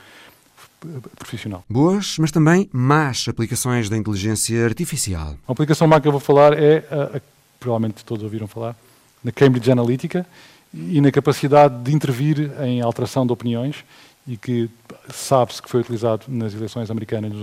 profissional. 1.18 1.64
Boas, 1.70 2.18
mas 2.20 2.32
também 2.32 2.70
más 2.72 3.26
aplicações 3.28 3.90
da 3.90 3.98
inteligência 3.98 4.64
artificial. 4.66 5.36
A 5.48 5.52
aplicação 5.52 5.88
má 5.88 6.00
que 6.00 6.08
eu 6.08 6.12
vou 6.12 6.22
falar 6.22 6.54
é, 6.54 6.86
a, 6.92 7.18
a, 7.18 7.22
provavelmente 7.60 8.06
todos 8.06 8.24
ouviram 8.24 8.48
falar, 8.48 8.76
na 9.24 9.32
Cambridge 9.32 9.72
Analytica 9.72 10.26
e 10.74 11.02
na 11.02 11.12
capacidade 11.12 11.82
de 11.82 11.94
intervir 11.94 12.52
em 12.62 12.82
alteração 12.82 13.26
de 13.26 13.34
opiniões 13.34 13.84
e 14.28 14.38
que 14.38 14.70
sabe-se 15.14 15.62
que 15.62 15.70
foi 15.70 15.82
utilizado 15.82 16.26
nas 16.28 16.54
eleições 16.54 16.90
americanas 16.90 17.32
de 17.32 17.40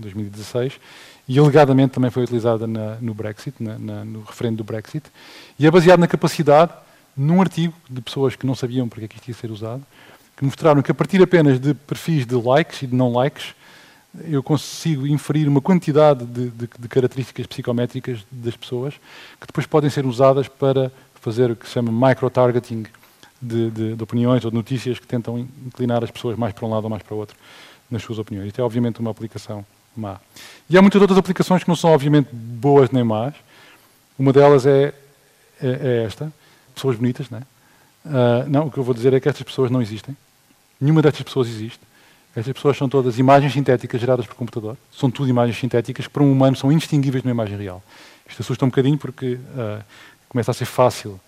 2016 0.00 0.78
e 1.28 1.38
alegadamente 1.38 1.94
também 1.94 2.10
foi 2.10 2.22
utilizada 2.22 2.66
na, 2.66 2.96
no 2.96 3.14
Brexit, 3.14 3.60
na, 3.60 3.78
na, 3.78 4.04
no 4.04 4.22
referendo 4.22 4.58
do 4.58 4.64
Brexit, 4.64 5.06
e 5.58 5.66
é 5.66 5.70
baseado 5.70 5.98
na 5.98 6.06
capacidade, 6.06 6.72
num 7.16 7.40
artigo 7.40 7.74
de 7.88 8.00
pessoas 8.00 8.36
que 8.36 8.46
não 8.46 8.54
sabiam 8.54 8.88
porque 8.88 9.06
é 9.06 9.08
que 9.08 9.16
isto 9.16 9.28
ia 9.28 9.34
ser 9.34 9.50
usado, 9.50 9.84
que 10.36 10.44
mostraram 10.44 10.82
que 10.82 10.90
a 10.90 10.94
partir 10.94 11.22
apenas 11.22 11.58
de 11.58 11.74
perfis 11.74 12.26
de 12.26 12.34
likes 12.36 12.82
e 12.82 12.86
de 12.86 12.94
não 12.94 13.12
likes, 13.12 13.54
eu 14.24 14.42
consigo 14.42 15.06
inferir 15.06 15.48
uma 15.48 15.60
quantidade 15.60 16.24
de, 16.24 16.50
de, 16.50 16.68
de 16.78 16.88
características 16.88 17.46
psicométricas 17.46 18.24
das 18.30 18.56
pessoas 18.56 18.94
que 19.40 19.46
depois 19.46 19.66
podem 19.66 19.90
ser 19.90 20.06
usadas 20.06 20.48
para 20.48 20.92
fazer 21.14 21.50
o 21.50 21.56
que 21.56 21.66
se 21.66 21.72
chama 21.72 21.90
micro-targeting 22.08 22.84
de, 23.40 23.70
de, 23.70 23.96
de, 23.96 24.02
opiniões 24.02 24.44
ou 24.44 24.50
de 24.50 24.56
notícias 24.56 24.98
que 24.98 25.06
tentam 25.06 25.38
inclinar 25.38 26.02
as 26.02 26.10
pessoas 26.10 26.36
mais 26.36 26.52
para 26.52 26.66
um 26.66 26.70
lado 26.70 26.84
ou 26.84 26.90
mais 26.90 27.02
para 27.02 27.14
o 27.14 27.18
outro 27.18 27.36
nas 27.90 28.02
suas 28.02 28.18
opiniões. 28.18 28.48
Isto 28.48 28.60
é 28.60 28.64
obviamente 28.64 29.00
uma 29.00 29.10
aplicação 29.10 29.64
má. 29.96 30.18
E 30.68 30.76
há 30.76 30.82
muitas 30.82 31.00
outras 31.00 31.18
aplicações 31.18 31.62
que 31.62 31.68
não 31.68 31.76
são 31.76 31.90
obviamente 31.90 32.28
boas 32.32 32.90
nem 32.90 33.04
más. 33.04 33.34
Uma 34.18 34.32
delas 34.32 34.66
é, 34.66 34.94
é, 35.60 35.68
é 35.68 36.04
esta, 36.04 36.32
pessoas 36.74 36.96
bonitas, 36.96 37.30
não 37.30 37.38
é? 37.38 37.42
Uh, 38.06 38.48
não, 38.48 38.66
o 38.66 38.70
que 38.70 38.78
eu 38.78 38.84
vou 38.84 38.94
dizer 38.94 39.12
é 39.12 39.20
que 39.20 39.28
estas 39.28 39.42
pessoas 39.42 39.70
não 39.70 39.82
existem. 39.82 40.16
Nenhuma 40.80 41.02
destas 41.02 41.22
pessoas 41.22 41.48
existe. 41.48 41.80
Estas 42.34 42.52
pessoas 42.52 42.76
são 42.76 42.88
todas 42.88 43.18
imagens 43.18 43.52
sintéticas 43.52 44.00
geradas 44.00 44.26
por 44.26 44.34
computador. 44.34 44.76
São 44.92 45.10
tudo 45.10 45.28
imagens 45.28 45.58
sintéticas 45.58 46.06
que 46.06 46.12
para 46.12 46.22
um 46.22 46.30
humano 46.30 46.56
são 46.56 46.70
indistinguíveis 46.70 47.22
de 47.22 47.28
uma 47.28 47.32
imagem 47.32 47.56
real. 47.56 47.82
Isto 48.28 48.42
assusta 48.42 48.64
um 48.64 48.68
bocadinho 48.68 48.98
porque 48.98 49.34
uh, 49.34 49.82
começa 50.28 50.50
a 50.50 50.54
ser 50.54 50.66
fácil 50.66 51.18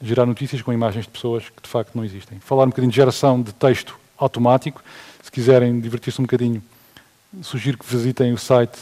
gerar 0.00 0.26
notícias 0.26 0.62
com 0.62 0.72
imagens 0.72 1.04
de 1.04 1.10
pessoas 1.10 1.48
que 1.48 1.62
de 1.62 1.68
facto 1.68 1.94
não 1.94 2.04
existem. 2.04 2.38
Falar 2.40 2.64
um 2.64 2.68
bocadinho 2.68 2.90
de 2.90 2.96
geração 2.96 3.40
de 3.42 3.52
texto 3.52 3.98
automático. 4.16 4.82
Se 5.22 5.30
quiserem 5.30 5.80
divertir-se 5.80 6.20
um 6.20 6.24
bocadinho, 6.24 6.62
sugiro 7.42 7.78
que 7.78 7.86
visitem 7.86 8.32
o 8.32 8.38
site 8.38 8.78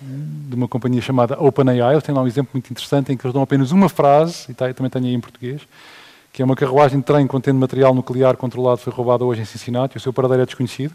de 0.00 0.54
uma 0.54 0.66
companhia 0.66 1.00
chamada 1.00 1.40
OpenAI. 1.40 1.94
Eles 1.94 2.02
têm 2.02 2.14
lá 2.14 2.22
um 2.22 2.26
exemplo 2.26 2.50
muito 2.54 2.70
interessante 2.70 3.12
em 3.12 3.16
que 3.16 3.24
eles 3.24 3.32
dão 3.32 3.42
apenas 3.42 3.70
uma 3.70 3.88
frase, 3.88 4.50
e 4.50 4.54
tá, 4.54 4.72
também 4.72 4.90
tenho 4.90 5.06
aí 5.06 5.14
em 5.14 5.20
português, 5.20 5.62
que 6.32 6.42
é 6.42 6.44
uma 6.44 6.56
carruagem 6.56 6.98
de 6.98 7.04
trem 7.04 7.26
contendo 7.26 7.58
material 7.58 7.94
nuclear 7.94 8.36
controlado 8.36 8.78
foi 8.78 8.92
roubada 8.92 9.24
hoje 9.24 9.42
em 9.42 9.44
Cincinnati, 9.44 9.96
o 9.96 10.00
seu 10.00 10.12
paradeiro 10.12 10.42
é 10.42 10.46
desconhecido, 10.46 10.94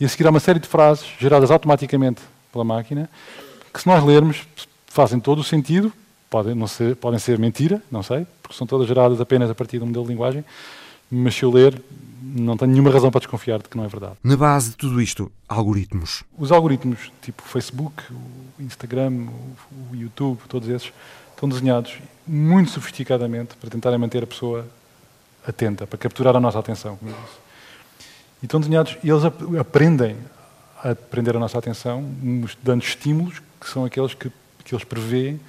e 0.00 0.04
a 0.04 0.08
seguir 0.08 0.26
há 0.26 0.30
uma 0.30 0.40
série 0.40 0.58
de 0.58 0.66
frases 0.66 1.06
geradas 1.20 1.50
automaticamente 1.50 2.22
pela 2.50 2.64
máquina, 2.64 3.08
que 3.72 3.80
se 3.80 3.86
nós 3.86 4.02
lermos 4.02 4.46
fazem 4.86 5.20
todo 5.20 5.40
o 5.40 5.44
sentido, 5.44 5.92
podem, 6.30 6.54
não 6.54 6.66
ser, 6.66 6.96
podem 6.96 7.18
ser 7.18 7.38
mentira, 7.38 7.82
não 7.90 8.02
sei, 8.02 8.26
porque 8.42 8.56
são 8.56 8.66
todas 8.66 8.86
geradas 8.86 9.20
apenas 9.20 9.50
a 9.50 9.54
partir 9.54 9.78
de 9.78 9.84
um 9.84 9.86
modelo 9.86 10.04
de 10.04 10.12
linguagem, 10.12 10.44
mas 11.10 11.34
se 11.34 11.42
eu 11.42 11.50
ler, 11.50 11.80
não 12.22 12.56
tenho 12.56 12.72
nenhuma 12.72 12.90
razão 12.90 13.10
para 13.10 13.20
desconfiar 13.20 13.58
de 13.58 13.68
que 13.68 13.76
não 13.76 13.84
é 13.84 13.88
verdade. 13.88 14.14
Na 14.22 14.36
base 14.36 14.70
de 14.70 14.76
tudo 14.76 15.00
isto, 15.00 15.32
algoritmos. 15.48 16.22
Os 16.36 16.52
algoritmos, 16.52 17.10
tipo 17.22 17.42
o 17.42 17.46
Facebook, 17.46 18.02
o 18.12 18.62
Instagram, 18.62 19.28
o 19.90 19.96
YouTube, 19.96 20.38
todos 20.48 20.68
esses, 20.68 20.92
estão 21.30 21.48
desenhados 21.48 21.98
muito 22.26 22.70
sofisticadamente 22.70 23.56
para 23.56 23.70
tentarem 23.70 23.98
manter 23.98 24.22
a 24.22 24.26
pessoa 24.26 24.66
atenta, 25.46 25.86
para 25.86 25.98
capturar 25.98 26.36
a 26.36 26.40
nossa 26.40 26.58
atenção, 26.58 26.96
como 26.96 27.10
eu 27.10 27.16
disse. 27.16 27.38
E 28.42 28.44
estão 28.44 28.60
desenhados, 28.60 28.98
e 29.02 29.10
eles 29.10 29.24
aprendem 29.58 30.16
a 30.82 30.94
prender 30.94 31.36
a 31.36 31.38
nossa 31.38 31.58
atenção, 31.58 32.04
dando 32.62 32.82
estímulos 32.82 33.40
que 33.60 33.68
são 33.68 33.84
aqueles 33.84 34.14
que, 34.14 34.30
que 34.64 34.74
eles 34.74 34.84
prevêem 34.84 35.40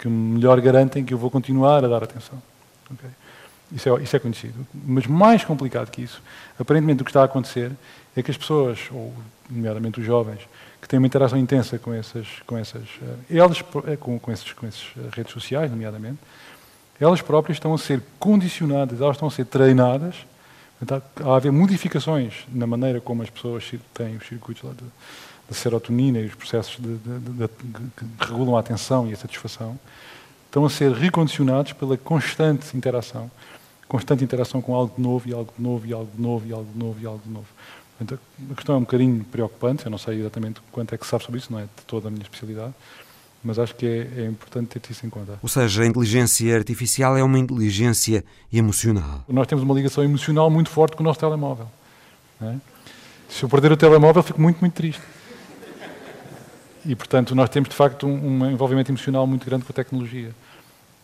que 0.00 0.08
melhor 0.08 0.58
garantem 0.62 1.04
que 1.04 1.12
eu 1.12 1.18
vou 1.18 1.30
continuar 1.30 1.84
a 1.84 1.88
dar 1.88 2.02
atenção. 2.02 2.42
Okay? 2.90 3.10
Isso 3.70 3.88
é, 3.88 4.02
isso 4.02 4.16
é 4.16 4.18
conhecido. 4.18 4.66
Mas 4.72 5.06
mais 5.06 5.44
complicado 5.44 5.90
que 5.90 6.00
isso, 6.00 6.22
aparentemente 6.58 7.02
o 7.02 7.04
que 7.04 7.10
está 7.10 7.20
a 7.20 7.24
acontecer 7.26 7.70
é 8.16 8.22
que 8.22 8.30
as 8.30 8.36
pessoas, 8.36 8.78
ou 8.90 9.12
nomeadamente 9.48 10.00
os 10.00 10.06
jovens, 10.06 10.40
que 10.80 10.88
têm 10.88 10.98
uma 10.98 11.06
interação 11.06 11.38
intensa 11.38 11.78
com 11.78 11.92
essas, 11.92 12.26
com 12.46 12.56
essas, 12.56 12.82
uh, 12.82 13.18
elas, 13.30 13.62
eh, 13.86 13.96
com, 13.96 14.18
com, 14.18 14.32
esses, 14.32 14.50
com 14.54 14.66
essas 14.66 14.86
eh, 14.96 15.00
redes 15.12 15.32
sociais, 15.32 15.70
nomeadamente, 15.70 16.18
elas 16.98 17.20
próprias 17.20 17.56
estão 17.56 17.74
a 17.74 17.78
ser 17.78 18.02
condicionadas, 18.18 19.00
elas 19.00 19.16
estão 19.16 19.28
a 19.28 19.30
ser 19.30 19.44
treinadas, 19.44 20.16
então, 20.82 21.02
a 21.26 21.36
haver 21.36 21.52
modificações 21.52 22.46
na 22.48 22.66
maneira 22.66 23.00
como 23.00 23.22
as 23.22 23.28
pessoas 23.28 23.70
têm 23.92 24.16
os 24.16 24.26
circuitos 24.26 24.62
lá 24.62 24.72
de, 24.72 24.84
de 25.50 25.56
serotonina 25.56 26.20
e 26.20 26.26
os 26.26 26.34
processos 26.34 26.76
de, 26.78 26.96
de, 26.96 27.48
que 27.96 28.04
regulam 28.26 28.56
a 28.56 28.60
atenção 28.60 29.08
e 29.08 29.12
a 29.12 29.16
satisfação, 29.16 29.78
estão 30.46 30.64
a 30.64 30.70
ser 30.70 30.92
recondicionados 30.92 31.72
pela 31.72 31.96
constante 31.96 32.76
interação 32.76 33.30
constante 33.90 34.22
interação 34.22 34.62
com 34.62 34.72
algo 34.72 34.94
de 34.96 35.02
novo 35.02 35.28
e 35.28 35.34
algo 35.34 35.52
de 35.56 35.60
novo 35.60 35.84
e 35.84 35.92
algo 35.92 36.08
de 36.14 36.22
novo 36.22 36.46
e 36.46 36.52
algo 36.52 36.72
de 36.72 36.78
novo 36.78 37.00
e 37.02 37.06
algo 37.06 37.20
de 37.26 37.28
novo. 37.28 37.46
Portanto, 37.98 38.20
a 38.52 38.54
questão 38.54 38.74
é 38.76 38.78
um 38.78 38.82
bocadinho 38.82 39.24
preocupante, 39.24 39.84
eu 39.84 39.90
não 39.90 39.98
sei 39.98 40.20
exatamente 40.20 40.60
quanto 40.70 40.94
é 40.94 40.98
que 40.98 41.04
se 41.04 41.10
sabe 41.10 41.24
sobre 41.24 41.40
isso, 41.40 41.52
não 41.52 41.58
é 41.58 41.64
de 41.64 41.84
toda 41.88 42.06
a 42.06 42.10
minha 42.10 42.22
especialidade, 42.22 42.72
mas 43.42 43.58
acho 43.58 43.74
que 43.74 43.84
é, 43.84 44.22
é 44.22 44.26
importante 44.26 44.78
ter 44.78 44.92
isso 44.92 45.04
em 45.04 45.10
conta. 45.10 45.40
Ou 45.42 45.48
seja, 45.48 45.82
a 45.82 45.86
inteligência 45.86 46.56
artificial 46.56 47.16
é 47.16 47.22
uma 47.22 47.38
inteligência 47.38 48.24
emocional. 48.52 49.24
Nós 49.28 49.48
temos 49.48 49.64
uma 49.64 49.74
ligação 49.74 50.04
emocional 50.04 50.48
muito 50.48 50.70
forte 50.70 50.96
com 50.96 51.02
o 51.02 51.06
nosso 51.06 51.18
telemóvel. 51.18 51.66
É? 52.40 52.54
Se 53.28 53.42
eu 53.42 53.48
perder 53.48 53.72
o 53.72 53.76
telemóvel, 53.76 54.22
fico 54.22 54.40
muito, 54.40 54.60
muito 54.60 54.74
triste. 54.74 55.02
E, 56.86 56.96
portanto, 56.96 57.34
nós 57.34 57.48
temos, 57.48 57.68
de 57.68 57.74
facto, 57.74 58.06
um, 58.06 58.42
um 58.42 58.50
envolvimento 58.50 58.90
emocional 58.90 59.26
muito 59.26 59.44
grande 59.44 59.64
com 59.64 59.72
a 59.72 59.74
tecnologia 59.74 60.32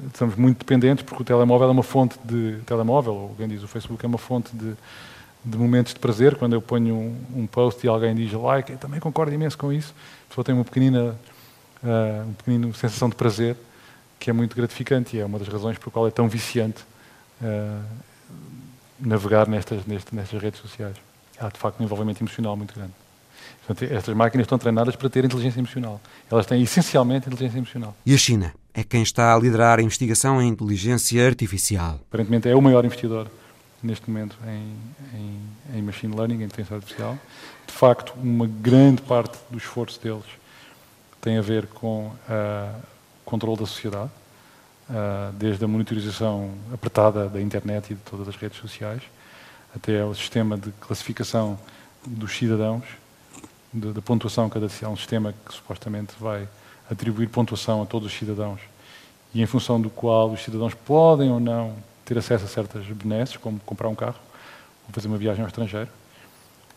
estamos 0.05 0.37
muito 0.37 0.59
dependentes 0.59 1.05
porque 1.05 1.22
o 1.22 1.24
telemóvel 1.24 1.68
é 1.68 1.70
uma 1.70 1.83
fonte 1.83 2.18
de 2.24 2.59
telemóvel, 2.66 3.14
ou 3.14 3.29
alguém 3.29 3.49
diz 3.49 3.62
o 3.62 3.68
Facebook 3.68 4.05
é 4.05 4.09
uma 4.09 4.18
fonte 4.18 4.55
de, 4.55 4.74
de 5.45 5.57
momentos 5.57 5.95
de 5.95 6.01
prazer. 6.01 6.37
Quando 6.37 6.53
eu 6.53 6.62
ponho 6.62 6.95
um, 6.95 7.43
um, 7.43 7.47
post 7.47 7.85
e 7.85 7.89
alguém 7.89 8.14
diz 8.14 8.33
like, 8.33 8.72
eu 8.72 8.79
também 8.79 9.01
concordo 9.01 9.33
imenso 9.33 9.57
com 9.57 9.72
isso. 9.72 9.95
A 10.27 10.29
pessoa 10.29 10.45
tem 10.45 10.55
uma 10.55 10.64
pequenina, 10.64 11.16
uh, 11.83 12.24
uma 12.24 12.35
pequenina 12.35 12.72
sensação 12.74 13.09
de 13.09 13.14
prazer 13.14 13.57
que 14.18 14.31
é 14.31 14.33
muito 14.33 14.57
gratificante 14.57 15.16
e 15.16 15.20
é 15.20 15.24
uma 15.24 15.39
das 15.39 15.49
razões 15.49 15.79
por 15.79 15.91
qual 15.91 16.07
é 16.07 16.11
tão 16.11 16.29
viciante 16.29 16.83
uh, 17.43 17.85
navegar 18.99 19.47
nestas, 19.47 19.85
nestas, 19.87 20.12
nestas 20.12 20.41
redes 20.41 20.61
sociais. 20.61 20.97
Há 21.39 21.49
de 21.49 21.59
facto 21.59 21.81
um 21.81 21.85
envolvimento 21.85 22.22
emocional 22.22 22.57
muito 22.57 22.74
grande. 22.74 22.93
Portanto, 23.67 23.93
estas 23.93 24.14
máquinas 24.14 24.45
estão 24.45 24.59
treinadas 24.59 24.95
para 24.95 25.11
ter 25.11 25.25
inteligência 25.25 25.59
emocional. 25.59 26.01
Elas 26.31 26.47
têm 26.47 26.62
essencialmente 26.62 27.27
inteligência 27.29 27.59
emocional. 27.59 27.97
E 28.07 28.14
a 28.14 28.19
China 28.19 28.55
é 28.73 28.85
quem 28.85 29.03
está 29.03 29.35
a 29.35 29.39
liderar 29.39 29.81
a 29.81 29.83
investigação 29.83 30.41
em 30.41 30.49
inteligência 30.49 31.27
artificial. 31.27 31.99
Aparentemente 32.09 32.49
é 32.49 32.55
o 32.55 32.62
maior 32.62 32.85
investidor 32.85 33.29
neste 33.83 34.09
momento 34.09 34.39
em, 34.47 34.77
em, 35.19 35.79
em 35.79 35.83
machine 35.83 36.14
learning, 36.14 36.43
em 36.43 36.45
inteligência 36.45 36.77
artificial. 36.77 37.19
De 37.67 37.73
facto, 37.73 38.14
uma 38.23 38.47
grande 38.47 39.03
parte 39.03 39.37
do 39.51 39.59
esforço 39.59 40.01
deles 40.01 40.25
tem 41.21 41.39
a 41.39 41.43
ver 41.43 41.67
com 41.67 42.07
o 42.07 42.14
controle 43.25 43.59
da 43.59 43.67
sociedade, 43.67 44.11
uh, 44.89 45.33
desde 45.33 45.64
a 45.64 45.69
monitorização 45.69 46.53
apertada 46.73 47.29
da 47.29 47.41
internet 47.41 47.91
e 47.91 47.95
de 47.97 48.01
todas 48.03 48.29
as 48.29 48.37
redes 48.37 48.61
sociais, 48.61 49.03
até 49.75 50.05
o 50.05 50.14
sistema 50.14 50.57
de 50.57 50.71
classificação 50.81 51.59
dos 52.07 52.37
cidadãos 52.37 52.85
da 53.73 54.01
pontuação 54.01 54.49
cada 54.49 54.67
é 54.67 54.89
um 54.89 54.97
sistema 54.97 55.35
que 55.45 55.55
supostamente 55.55 56.14
vai 56.19 56.49
atribuir 56.91 57.29
pontuação 57.29 57.83
a 57.83 57.87
todos 57.87 58.12
os 58.12 58.19
cidadãos 58.19 58.61
e 59.35 59.43
em 59.43 59.47
função 59.47 59.81
do 59.81 59.91
qual 59.91 60.31
os 60.31 60.43
cidadãos 60.43 60.73
podem 60.75 61.31
ou 61.31 61.41
não 61.41 61.75
ter 62.05 62.17
acesso 62.17 62.45
a 62.45 62.49
certas 62.49 62.87
benesses, 62.87 63.37
como 63.37 63.59
comprar 63.61 63.89
um 63.89 63.95
carro 63.95 64.19
ou 64.87 64.93
fazer 64.93 65.09
uma 65.09 65.19
viagem 65.19 65.43
ao 65.43 65.49
estrangeiro, 65.49 65.91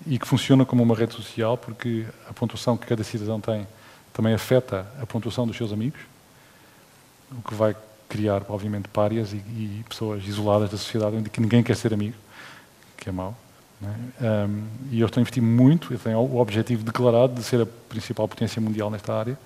e 0.06 0.18
que 0.18 0.28
funciona 0.28 0.66
como 0.66 0.82
uma 0.82 0.96
rede 0.96 1.14
social 1.14 1.58
porque 1.58 2.06
a 2.28 2.34
pontuação 2.34 2.76
que 2.76 2.86
cada 2.86 3.04
cidadão 3.04 3.40
tem 3.40 3.68
também 4.12 4.34
afeta 4.34 4.88
a 5.02 5.06
pontuação 5.06 5.46
dos 5.46 5.56
seus 5.56 5.72
amigos, 5.72 6.02
o 7.32 7.42
que 7.42 7.54
vai 7.54 7.76
criar, 8.10 8.44
obviamente, 8.50 8.90
párias 8.90 9.32
e, 9.32 9.38
e 9.38 9.86
pessoas 9.88 10.26
isoladas 10.28 10.70
da 10.72 10.78
sociedade 10.78 11.16
onde 11.16 11.30
ninguém 11.38 11.62
quer 11.62 11.76
ser 11.76 11.94
amigo, 11.94 12.16
que 12.98 13.08
é 13.08 13.12
mau. 13.12 13.38
Um, 13.82 14.64
e 14.92 15.00
eu 15.00 15.08
estou 15.08 15.20
a 15.20 15.22
investir 15.22 15.42
muito, 15.42 15.94
eu 15.94 16.00
tenho 16.00 16.20
o 16.20 16.38
objetivo 16.40 16.84
declarado 16.84 17.34
de 17.34 17.44
ser 17.44 17.62
a 17.62 17.66
principal 17.66 18.28
potência 18.28 18.62
mundial 18.62 18.90
nesta 18.90 19.14
área. 19.14 19.40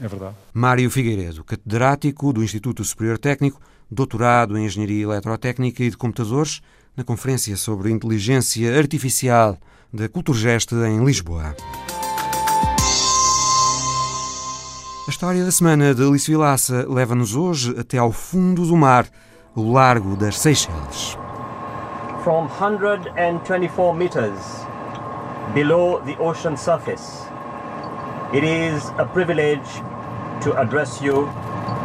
É 0.00 0.08
verdade. 0.08 0.34
Mário 0.52 0.90
Figueiredo, 0.90 1.44
catedrático 1.44 2.32
do 2.32 2.42
Instituto 2.42 2.82
Superior 2.82 3.18
Técnico, 3.18 3.60
doutorado 3.90 4.56
em 4.58 4.66
Engenharia 4.66 5.04
Eletrotécnica 5.04 5.84
e 5.84 5.90
de 5.90 5.96
Computadores, 5.96 6.60
na 6.96 7.04
Conferência 7.04 7.56
sobre 7.56 7.90
Inteligência 7.90 8.76
Artificial 8.76 9.58
da 9.92 10.08
Culturgest 10.08 10.72
em 10.72 11.04
Lisboa. 11.04 11.54
A 15.06 15.10
história 15.10 15.44
da 15.44 15.50
semana 15.50 15.94
de 15.94 16.02
Alice 16.02 16.30
Vilaça 16.30 16.86
leva-nos 16.88 17.36
hoje 17.36 17.74
até 17.78 17.98
ao 17.98 18.10
fundo 18.10 18.66
do 18.66 18.76
mar, 18.76 19.06
o 19.54 19.70
Largo 19.70 20.16
das 20.16 20.38
Seychelles. 20.38 21.23
From 22.24 22.48
124 22.48 23.94
meters 23.94 24.38
below 25.52 26.00
the 26.06 26.16
ocean 26.18 26.56
surface. 26.56 27.22
It 28.32 28.42
is 28.42 28.88
a 28.96 29.04
privilege 29.04 29.68
to 30.40 30.58
address 30.58 31.02
you, 31.02 31.28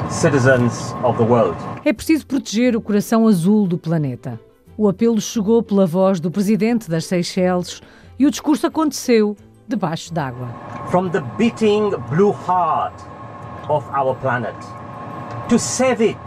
citizens 0.09 0.95
of 1.03 1.17
the 1.17 1.25
world. 1.25 1.57
É 1.83 1.91
preciso 1.91 2.25
proteger 2.25 2.73
o 2.73 2.81
coração 2.81 3.27
azul 3.27 3.67
do 3.67 3.77
planeta. 3.77 4.39
O 4.77 4.87
apelo 4.87 5.19
chegou 5.19 5.61
pela 5.61 5.85
voz 5.85 6.21
do 6.21 6.31
presidente 6.31 6.89
das 6.89 7.03
Seychelles 7.03 7.81
e 8.17 8.25
o 8.25 8.31
discurso 8.31 8.65
aconteceu 8.65 9.35
debaixo 9.67 10.13
d'água. 10.13 10.47
From 10.89 11.09
the 11.09 11.19
beating 11.37 11.89
blue 12.09 12.31
heart 12.47 12.95
of 13.67 13.85
our 13.93 14.15
planet 14.15 14.55
to 15.49 15.59
save 15.59 16.01
it. 16.01 16.17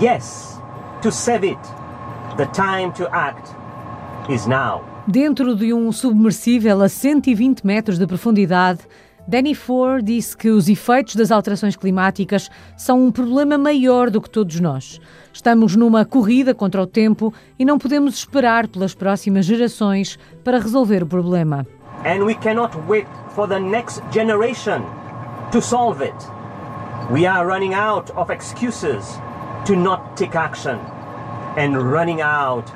Yes, 0.00 0.60
to 1.02 1.10
save 1.10 1.44
it. 1.44 1.83
The 2.36 2.46
time 2.46 2.90
to 2.94 3.06
act 3.12 3.54
is 4.28 4.44
now. 4.44 4.82
Dentro 5.06 5.54
de 5.54 5.72
um 5.72 5.92
submersível 5.92 6.82
a 6.82 6.88
120 6.88 7.64
metros 7.64 7.96
de 7.96 8.08
profundidade, 8.08 8.80
Danny 9.28 9.54
Ford 9.54 10.04
disse 10.04 10.36
que 10.36 10.50
os 10.50 10.68
efeitos 10.68 11.14
das 11.14 11.30
alterações 11.30 11.76
climáticas 11.76 12.50
são 12.76 13.06
um 13.06 13.12
problema 13.12 13.56
maior 13.56 14.10
do 14.10 14.20
que 14.20 14.28
todos 14.28 14.58
nós. 14.58 15.00
Estamos 15.32 15.76
numa 15.76 16.04
corrida 16.04 16.52
contra 16.52 16.82
o 16.82 16.88
tempo 16.88 17.32
e 17.56 17.64
não 17.64 17.78
podemos 17.78 18.14
esperar 18.16 18.66
pelas 18.66 18.96
próximas 18.96 19.46
gerações 19.46 20.18
para 20.42 20.58
resolver 20.58 21.04
o 21.04 21.06
problema. 21.06 21.64
And 22.04 22.24
we 22.24 22.34
cannot 22.34 22.76
wait 22.88 23.06
for 23.28 23.46
the 23.46 23.60
next 23.60 24.02
generation 24.10 24.82
to 25.52 25.62
solve 25.62 26.04
it. 26.04 26.16
We 27.12 27.28
are 27.28 27.46
running 27.46 27.74
out 27.74 28.10
of 28.16 28.32
excuses 28.32 29.20
to 29.66 29.76
not 29.76 30.16
take 30.16 30.36
action 30.36 30.80
and 31.56 31.78
running 31.78 32.20
out 32.20 32.72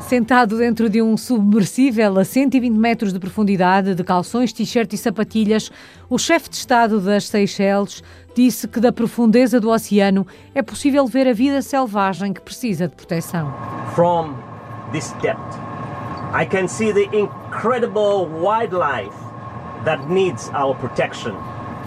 Sentado 0.00 0.58
dentro 0.58 0.88
de 0.90 1.00
um 1.00 1.16
submersível 1.16 2.18
a 2.18 2.24
120 2.24 2.76
metros 2.76 3.12
de 3.12 3.20
profundidade, 3.20 3.94
de 3.94 4.02
calções, 4.02 4.52
t-shirt 4.52 4.92
e 4.92 4.98
sapatilhas, 4.98 5.70
o 6.10 6.18
chefe 6.18 6.50
de 6.50 6.56
Estado 6.56 7.00
das 7.00 7.28
Seychelles 7.28 8.02
disse 8.34 8.66
que 8.66 8.80
da 8.80 8.90
profundeza 8.90 9.60
do 9.60 9.70
oceano 9.70 10.26
é 10.52 10.62
possível 10.62 11.06
ver 11.06 11.28
a 11.28 11.32
vida 11.32 11.62
selvagem 11.62 12.32
que 12.32 12.40
precisa 12.40 12.88
de 12.88 12.96
proteção. 12.96 13.54
From 13.94 14.34
this 14.90 15.14
depth, 15.22 15.56
I 16.34 16.44
can 16.44 16.66
see 16.66 16.92
the 16.92 17.08
incredible 17.16 18.26
wildlife 18.26 19.14
that 19.84 20.08
needs 20.08 20.50
our 20.54 20.74
protection. 20.74 21.36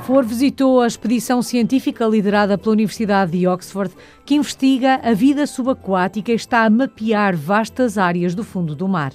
Ford 0.09 0.27
visitou 0.27 0.81
a 0.81 0.87
expedição 0.87 1.39
científica 1.39 2.03
liderada 2.03 2.57
pela 2.57 2.73
Universidade 2.73 3.37
de 3.37 3.45
Oxford, 3.45 3.93
que 4.25 4.33
investiga 4.33 4.99
a 5.03 5.13
vida 5.13 5.45
subaquática 5.45 6.31
e 6.31 6.35
está 6.35 6.65
a 6.65 6.69
mapear 6.71 7.35
vastas 7.35 7.95
áreas 7.95 8.33
do 8.33 8.43
fundo 8.43 8.73
do 8.73 8.87
mar. 8.87 9.13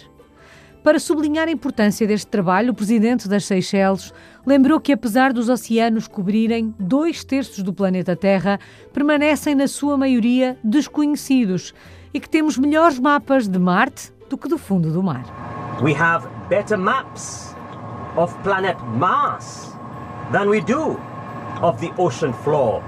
Para 0.85 1.01
sublinhar 1.01 1.49
a 1.49 1.51
importância 1.51 2.07
deste 2.07 2.29
trabalho, 2.29 2.71
o 2.71 2.75
presidente 2.75 3.29
das 3.29 3.45
Seychelles 3.45 4.15
lembrou 4.47 4.79
que, 4.79 4.93
apesar 4.93 5.33
dos 5.33 5.49
oceanos 5.49 6.07
cobrirem 6.07 6.73
dois 6.79 7.25
terços 7.25 7.65
do 7.65 7.73
planeta 7.73 8.15
Terra, 8.15 8.61
permanecem, 8.93 9.57
na 9.57 9.67
sua 9.67 9.97
maioria, 9.97 10.57
desconhecidos 10.63 11.75
e 12.15 12.21
que 12.21 12.31
temos 12.31 12.57
melhores 12.57 13.01
mapas 13.01 13.49
de 13.49 13.59
Marte 13.59 14.13
do 14.31 14.39
que 14.39 14.49
do 14.49 14.57
fundo 14.57 14.93
do 14.93 15.03
mar. 15.03 15.25
We 15.83 15.93
have 15.93 16.29
better 16.49 16.79
maps 16.79 17.53
of 18.17 18.33
planet 18.45 18.79
Mars 18.97 19.74
than 20.33 20.49
we 20.49 20.61
do 20.61 20.99
of 21.63 21.79
the 21.81 21.93
ocean 21.99 22.33
floor. 22.33 22.83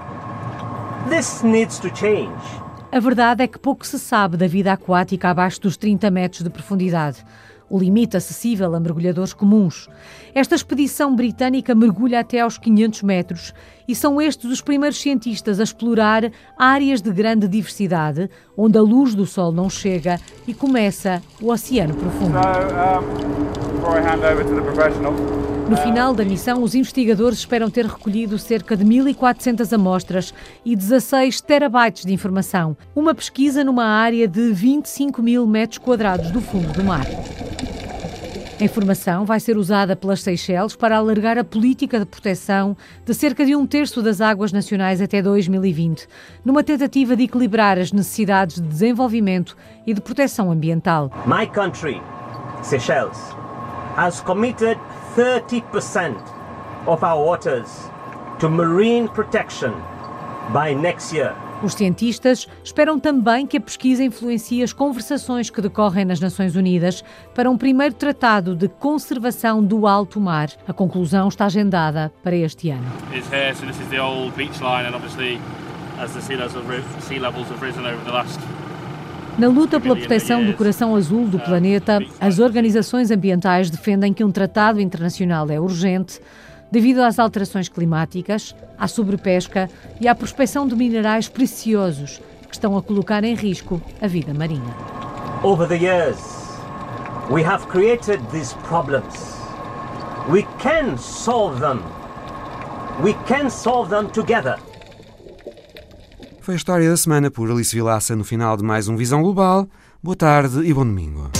This 1.09 1.43
needs 1.43 1.78
to 1.80 1.89
change. 1.95 2.43
A 2.91 3.01
verdade 3.01 3.43
é 3.43 3.47
que 3.47 3.59
pouco 3.59 3.87
se 3.87 3.99
sabe 3.99 4.37
da 4.37 4.47
vida 4.47 4.72
aquática 4.72 5.28
abaixo 5.28 5.61
dos 5.61 5.76
30 5.76 6.11
metros 6.11 6.43
de 6.43 6.51
profundidade, 6.51 7.24
o 7.68 7.78
limite 7.78 8.16
acessível 8.16 8.74
a 8.74 8.80
mergulhadores 8.80 9.32
comuns. 9.32 9.89
Esta 10.34 10.55
expedição 10.55 11.14
britânica 11.14 11.74
mergulha 11.74 12.20
até 12.20 12.41
aos 12.41 12.59
500 12.59 13.03
metros 13.03 13.55
e 13.89 13.95
são 13.95 14.20
estes 14.20 14.51
os 14.51 14.61
primeiros 14.61 15.01
cientistas 15.01 15.61
a 15.61 15.64
explorar 15.64 16.30
áreas 16.59 17.01
de 17.01 17.11
grande 17.11 17.49
diversidade, 17.49 18.28
onde 18.57 18.78
a 18.78 18.82
luz 18.82 19.14
do 19.14 19.26
sol 19.26 19.53
não 19.53 19.68
chega 19.68 20.20
e 20.47 20.55
começa 20.55 21.22
o 21.41 21.51
oceano 21.51 21.95
profundo. 21.95 22.39
No 25.68 25.76
final 25.76 26.14
da 26.14 26.24
missão, 26.24 26.62
os 26.62 26.76
investigadores 26.76 27.39
esperam 27.39 27.68
ter 27.68 27.87
recolhido 27.87 28.39
cerca 28.39 28.76
de 28.76 28.84
1.400 28.84 29.72
amostras 29.72 30.32
e 30.64 30.76
16 30.76 31.41
terabytes 31.41 32.05
de 32.05 32.12
informação, 32.12 32.76
uma 32.95 33.12
pesquisa 33.12 33.64
numa 33.64 33.84
área 33.84 34.28
de 34.28 34.53
25 34.53 35.20
mil 35.20 35.45
metros 35.45 35.78
quadrados 35.78 36.30
do 36.30 36.41
fundo 36.41 36.72
do 36.72 36.84
mar. 36.84 37.07
A 38.59 38.64
informação 38.64 39.26
vai 39.26 39.38
ser 39.38 39.59
usada 39.59 39.94
pelas 39.94 40.22
Seychelles 40.22 40.74
para 40.74 40.96
alargar 40.96 41.36
a 41.36 41.44
política 41.44 41.98
de 41.98 42.07
proteção 42.07 42.74
de 43.04 43.12
cerca 43.12 43.44
de 43.44 43.54
um 43.54 43.66
terço 43.66 44.02
das 44.02 44.22
águas 44.22 44.50
nacionais 44.50 45.02
até 45.02 45.20
2020, 45.20 46.09
numa 46.42 46.64
tentativa 46.64 47.14
de 47.14 47.24
equilibrar 47.24 47.76
as 47.76 47.92
necessidades 47.92 48.57
de 48.57 48.66
desenvolvimento 48.66 49.54
e 49.86 49.92
de 49.92 50.00
proteção 50.00 50.50
ambiental. 50.50 51.11
My 51.26 51.46
country, 51.46 52.00
Seychelles, 52.62 53.18
has 53.94 54.22
committed 54.22 54.78
30% 55.14 56.16
of 56.86 57.04
our 57.04 57.22
waters 57.22 57.90
to 58.38 58.48
marine 58.48 59.07
protection 59.09 59.74
by 60.54 60.74
next 60.74 61.14
year. 61.14 61.45
Os 61.62 61.72
cientistas 61.74 62.46
esperam 62.62 62.98
também 62.98 63.46
que 63.46 63.57
a 63.57 63.61
pesquisa 63.61 64.04
influencie 64.04 64.62
as 64.62 64.72
conversações 64.72 65.48
que 65.48 65.61
decorrem 65.61 66.04
nas 66.04 66.20
Nações 66.20 66.54
Unidas 66.54 67.02
para 67.34 67.50
um 67.50 67.57
primeiro 67.57 67.94
tratado 67.94 68.54
de 68.54 68.68
conservação 68.68 69.64
do 69.64 69.86
alto 69.86 70.20
mar. 70.20 70.50
A 70.68 70.72
conclusão 70.72 71.28
está 71.28 71.46
agendada 71.46 72.12
para 72.22 72.36
este 72.36 72.70
ano. 72.70 72.86
Na 79.38 79.48
luta 79.48 79.78
pela 79.78 79.96
proteção 79.96 80.44
do 80.44 80.54
coração 80.54 80.96
azul 80.96 81.26
do 81.26 81.38
planeta, 81.38 82.00
as 82.18 82.38
organizações 82.38 83.11
ambientais 83.11 83.68
defendem 83.68 84.12
que 84.12 84.24
um 84.24 84.30
tratado 84.30 84.80
internacional 84.80 85.50
é 85.50 85.61
urgente 85.61 86.20
devido 86.70 87.00
às 87.00 87.18
alterações 87.18 87.68
climáticas, 87.68 88.54
à 88.78 88.88
sobrepesca 88.88 89.68
e 90.00 90.08
à 90.08 90.14
prospecção 90.14 90.66
de 90.66 90.74
minerais 90.74 91.28
preciosos 91.28 92.20
que 92.48 92.54
estão 92.54 92.76
a 92.76 92.82
colocar 92.82 93.24
em 93.24 93.34
risco 93.34 93.80
a 94.00 94.06
vida 94.06 94.32
marinha. 94.34 94.74
Over 95.42 95.68
the 95.68 95.76
years, 95.76 96.18
we 97.30 97.44
have 97.44 97.66
created 97.66 98.20
these 98.30 98.54
problems. 98.68 99.36
We 100.28 100.42
can 100.58 100.96
solve 100.96 101.60
them. 101.60 101.80
We 103.02 103.14
can 103.28 103.50
solve 103.50 103.90
them 103.90 104.08
together. 104.08 104.56
Foi 106.40 106.54
a 106.54 106.56
história 106.56 106.88
da 106.88 106.96
semana 106.96 107.30
por 107.30 107.50
Alice 107.50 107.74
Vilaça 107.74 108.14
no 108.14 108.24
final 108.24 108.56
de 108.56 108.62
mais 108.62 108.88
um 108.88 108.96
Visão 108.96 109.22
Global. 109.22 109.68
Boa 110.02 110.16
tarde 110.16 110.60
e 110.60 110.72
bom 110.72 110.84
domingo. 110.84 111.30